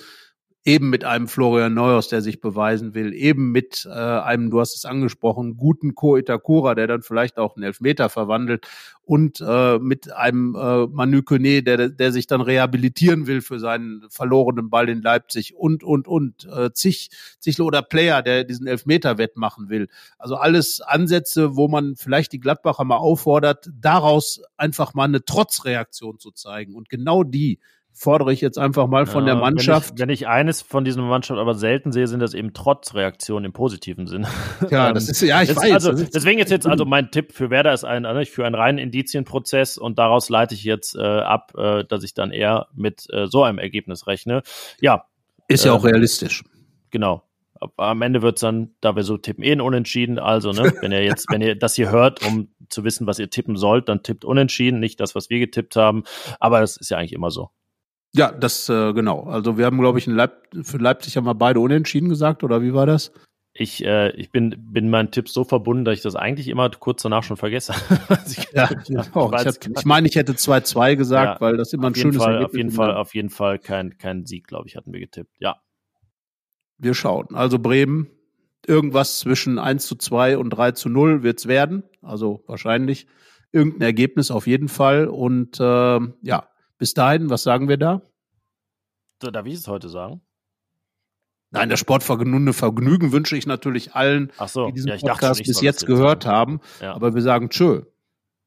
eben 0.68 0.90
mit 0.90 1.06
einem 1.06 1.30
Florian 1.30 1.74
Neuhaus, 1.74 2.10
der 2.10 2.22
sich 2.22 2.42
beweisen 2.42 2.94
will, 2.94 3.14
eben 3.14 3.54
mit 3.54 3.88
äh, 3.90 3.90
einem, 3.90 4.50
du 4.50 4.60
hast 4.60 4.76
es 4.76 4.84
angesprochen, 4.84 5.56
guten 5.56 5.96
Ko 5.96 6.18
Itakura, 6.18 6.76
der 6.76 6.88
dann 6.88 7.04
vielleicht 7.04 7.38
auch 7.38 7.56
einen 7.56 7.64
Elfmeter 7.64 8.10
verwandelt 8.10 8.68
und 9.04 9.40
äh, 9.40 9.80
mit 9.80 10.12
einem 10.12 10.56
äh, 10.56 10.88
Manu 10.88 11.24
Kone, 11.24 11.64
der, 11.64 11.88
der 11.88 12.12
sich 12.12 12.28
dann 12.28 12.42
rehabilitieren 12.42 13.28
will 13.28 13.40
für 13.40 13.60
seinen 13.60 14.04
verlorenen 14.10 14.70
Ball 14.70 14.90
in 14.90 15.02
Leipzig 15.02 15.56
und, 15.56 15.86
und, 15.86 16.06
und, 16.06 16.46
äh, 16.54 16.74
zig, 16.74 17.12
zig 17.40 17.62
oder 17.62 17.82
Player, 17.82 18.22
der 18.22 18.44
diesen 18.44 18.68
Elfmeter 18.68 19.18
wettmachen 19.18 19.70
will. 19.70 19.88
Also 20.18 20.36
alles 20.36 20.82
Ansätze, 20.82 21.56
wo 21.56 21.70
man 21.70 21.96
vielleicht 21.96 22.34
die 22.34 22.42
Gladbacher 22.42 22.84
mal 22.84 22.98
auffordert, 22.98 23.70
daraus 23.74 24.42
einfach 24.58 24.94
mal 24.94 25.06
eine 25.06 25.24
Trotzreaktion 25.24 26.20
zu 26.20 26.32
zeigen. 26.32 26.76
Und 26.76 26.90
genau 26.90 27.24
die 27.24 27.60
fordere 27.98 28.32
ich 28.32 28.42
jetzt 28.42 28.60
einfach 28.60 28.88
mal 28.88 29.08
von 29.08 29.26
ja, 29.26 29.34
der 29.34 29.42
Mannschaft. 29.42 29.98
Wenn 29.98 30.10
ich, 30.10 30.22
wenn 30.22 30.28
ich, 30.28 30.28
eines 30.28 30.62
von 30.62 30.86
diesen 30.86 31.04
Mannschaft 31.08 31.40
aber 31.40 31.56
selten 31.56 31.92
sehe, 31.92 32.08
sind 32.08 32.20
das 32.20 32.36
eben 32.36 32.54
Trotzreaktionen 32.54 33.46
im 33.46 33.54
positiven 33.54 34.06
Sinn. 34.06 34.28
Ja, 34.70 34.92
das 34.94 35.10
ist 35.10 35.22
ja, 35.22 35.42
ich 35.42 35.56
weiß. 35.56 35.72
Also, 35.74 35.94
deswegen 35.94 36.40
ist 36.40 36.52
jetzt 36.52 36.68
also 36.68 36.86
mein 36.86 37.10
Tipp 37.10 37.34
für 37.34 37.50
Werder 37.50 37.74
ist 37.74 37.84
ein 37.84 38.06
also 38.06 38.30
für 38.30 38.46
einen 38.46 38.56
reinen 38.56 38.78
Indizienprozess 38.78 39.78
und 39.78 39.98
daraus 39.98 40.30
leite 40.30 40.54
ich 40.54 40.64
jetzt 40.64 40.96
äh, 40.96 41.02
ab, 41.02 41.54
äh, 41.58 41.84
dass 41.86 42.04
ich 42.04 42.14
dann 42.14 42.32
eher 42.32 42.68
mit 42.76 43.08
äh, 43.12 43.26
so 43.28 43.44
einem 43.44 43.58
Ergebnis 43.58 44.06
rechne. 44.06 44.44
Ja, 44.80 45.06
ist 45.48 45.66
ja 45.66 45.72
auch 45.72 45.84
ähm, 45.84 45.92
realistisch. 45.92 46.44
Genau. 46.92 47.24
Am 47.78 48.04
Ende 48.04 48.22
wird's 48.22 48.42
dann, 48.42 48.76
da 48.82 48.96
wir 48.96 49.02
so 49.02 49.18
tippen, 49.18 49.44
eh 49.44 49.52
ein 49.52 49.62
Unentschieden. 49.62 50.20
Also, 50.20 50.52
ne, 50.52 50.72
wenn 50.82 50.92
ihr 50.92 51.04
jetzt, 51.04 51.26
wenn 51.32 51.42
ihr 51.42 51.56
das 51.56 51.74
hier 51.74 51.90
hört, 51.90 52.24
um 52.24 52.50
zu 52.70 52.84
wissen, 52.84 53.08
was 53.08 53.18
ihr 53.18 53.32
tippen 53.32 53.56
sollt, 53.56 53.90
dann 53.90 54.04
tippt 54.04 54.26
Unentschieden, 54.26 54.80
nicht 54.80 55.00
das, 55.00 55.16
was 55.16 55.32
wir 55.32 55.40
getippt 55.40 55.76
haben. 55.76 56.04
Aber 56.40 56.60
das 56.60 56.78
ist 56.78 56.92
ja 56.92 56.98
eigentlich 56.98 57.14
immer 57.14 57.32
so. 57.32 57.50
Ja, 58.14 58.32
das 58.32 58.70
äh, 58.70 58.94
genau. 58.94 59.24
Also 59.24 59.58
wir 59.58 59.66
haben, 59.66 59.80
glaube 59.80 60.00
ich, 60.00 60.08
in 60.08 60.16
Leip 60.16 60.48
für 60.64 60.78
Leipzig 60.78 61.18
haben 61.18 61.26
wir 61.26 61.36
beide 61.36 61.60
unentschieden 61.60 62.10
gesagt, 62.10 62.44
oder 62.44 62.62
wie 62.62 62.74
war 62.74 62.86
das? 62.86 63.12
Ich, 63.60 63.84
äh, 63.84 64.12
ich 64.12 64.32
bin, 64.32 64.56
bin 64.72 64.90
meinen 64.90 65.10
Tipps 65.10 65.34
so 65.34 65.44
verbunden, 65.44 65.84
dass 65.84 65.96
ich 65.96 66.04
das 66.04 66.16
eigentlich 66.16 66.48
immer 66.48 66.70
kurz 66.70 67.02
danach 67.02 67.24
schon 67.24 67.38
vergesse. 67.38 67.74
ich, 68.28 68.52
ja, 68.54 68.70
auch. 69.14 69.34
Ich, 69.34 69.46
hatte, 69.46 69.72
ich 69.76 69.86
meine, 69.86 70.08
ich 70.08 70.16
hätte 70.16 70.34
2-2 70.34 70.96
gesagt, 70.96 71.42
ja, 71.42 71.42
weil 71.42 71.58
das 71.58 71.74
immer 71.74 71.88
ein 71.88 71.96
schönes 71.96 72.18
Fall, 72.18 72.36
Ergebnis 72.36 72.50
Auf 72.50 72.56
jeden 72.56 72.72
Fall, 72.72 72.96
auf 72.96 73.16
jeden 73.16 73.30
Fall 73.30 73.60
kein, 73.60 73.98
kein 73.98 74.26
Sieg, 74.26 74.48
glaube 74.48 74.68
ich, 74.68 74.76
hatten 74.76 74.94
wir 74.94 75.00
getippt. 75.00 75.36
Ja. 75.40 75.58
Wir 76.78 76.94
schauen. 76.94 77.30
Also 77.34 77.58
Bremen, 77.58 78.12
irgendwas 78.68 79.18
zwischen 79.20 79.58
1 79.58 79.88
zu 79.88 79.96
2 79.96 80.38
und 80.38 80.52
3 80.52 80.74
zu 80.74 80.90
0 80.90 81.24
wird's 81.24 81.48
werden. 81.48 81.84
Also 82.04 82.44
wahrscheinlich 82.46 83.08
irgendein 83.52 83.82
Ergebnis 83.82 84.30
auf 84.30 84.46
jeden 84.46 84.68
Fall. 84.68 85.08
Und 85.08 85.60
äh, 85.60 86.00
ja, 86.22 86.48
bis 86.78 86.94
dahin, 86.94 87.30
was 87.30 87.44
sagen 87.44 87.68
wir 87.68 87.78
da? 87.78 88.02
Darf 89.20 89.46
ich 89.46 89.56
es 89.56 89.68
heute 89.68 89.90
sagen? 89.90 90.22
Nein, 91.50 91.70
das 91.70 91.80
Sportvergnügen 91.80 92.54
Vergnügen 92.54 93.12
wünsche 93.12 93.38
ich 93.38 93.48
natürlich 93.48 93.96
allen, 93.96 94.32
so, 94.48 94.68
die 94.68 94.74
diesen 94.74 94.90
ja, 94.90 94.98
Podcast 94.98 95.44
bis 95.44 95.62
jetzt 95.62 95.86
gehört 95.86 96.24
sagen. 96.24 96.36
haben. 96.36 96.62
Ja. 96.82 96.94
Aber 96.94 97.16
wir 97.16 97.22
sagen 97.22 97.50
Tschö. 97.50 97.84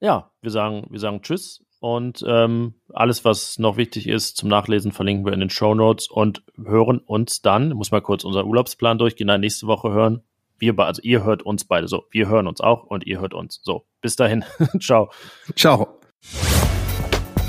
Ja, 0.00 0.30
wir 0.42 0.50
sagen, 0.50 0.86
wir 0.90 1.00
sagen 1.00 1.22
Tschüss. 1.22 1.64
Und 1.80 2.22
ähm, 2.26 2.74
alles, 2.92 3.24
was 3.24 3.58
noch 3.58 3.78
wichtig 3.78 4.06
ist 4.06 4.36
zum 4.36 4.50
Nachlesen, 4.50 4.92
verlinken 4.92 5.24
wir 5.24 5.32
in 5.32 5.40
den 5.40 5.48
Show 5.48 5.74
Notes 5.74 6.08
und 6.08 6.42
hören 6.62 6.98
uns 6.98 7.40
dann, 7.40 7.70
muss 7.70 7.90
mal 7.90 8.02
kurz 8.02 8.22
unseren 8.22 8.46
Urlaubsplan 8.46 8.98
durchgehen, 8.98 9.28
dann 9.28 9.40
nächste 9.40 9.66
Woche 9.66 9.90
hören. 9.90 10.22
Wir, 10.58 10.78
also 10.78 11.00
ihr 11.00 11.24
hört 11.24 11.42
uns 11.42 11.64
beide 11.64 11.88
so. 11.88 12.04
Wir 12.10 12.28
hören 12.28 12.46
uns 12.46 12.60
auch 12.60 12.84
und 12.84 13.06
ihr 13.06 13.18
hört 13.18 13.32
uns. 13.32 13.60
So, 13.62 13.86
bis 14.02 14.14
dahin. 14.16 14.44
Ciao. 14.80 15.10
Ciao. 15.56 16.00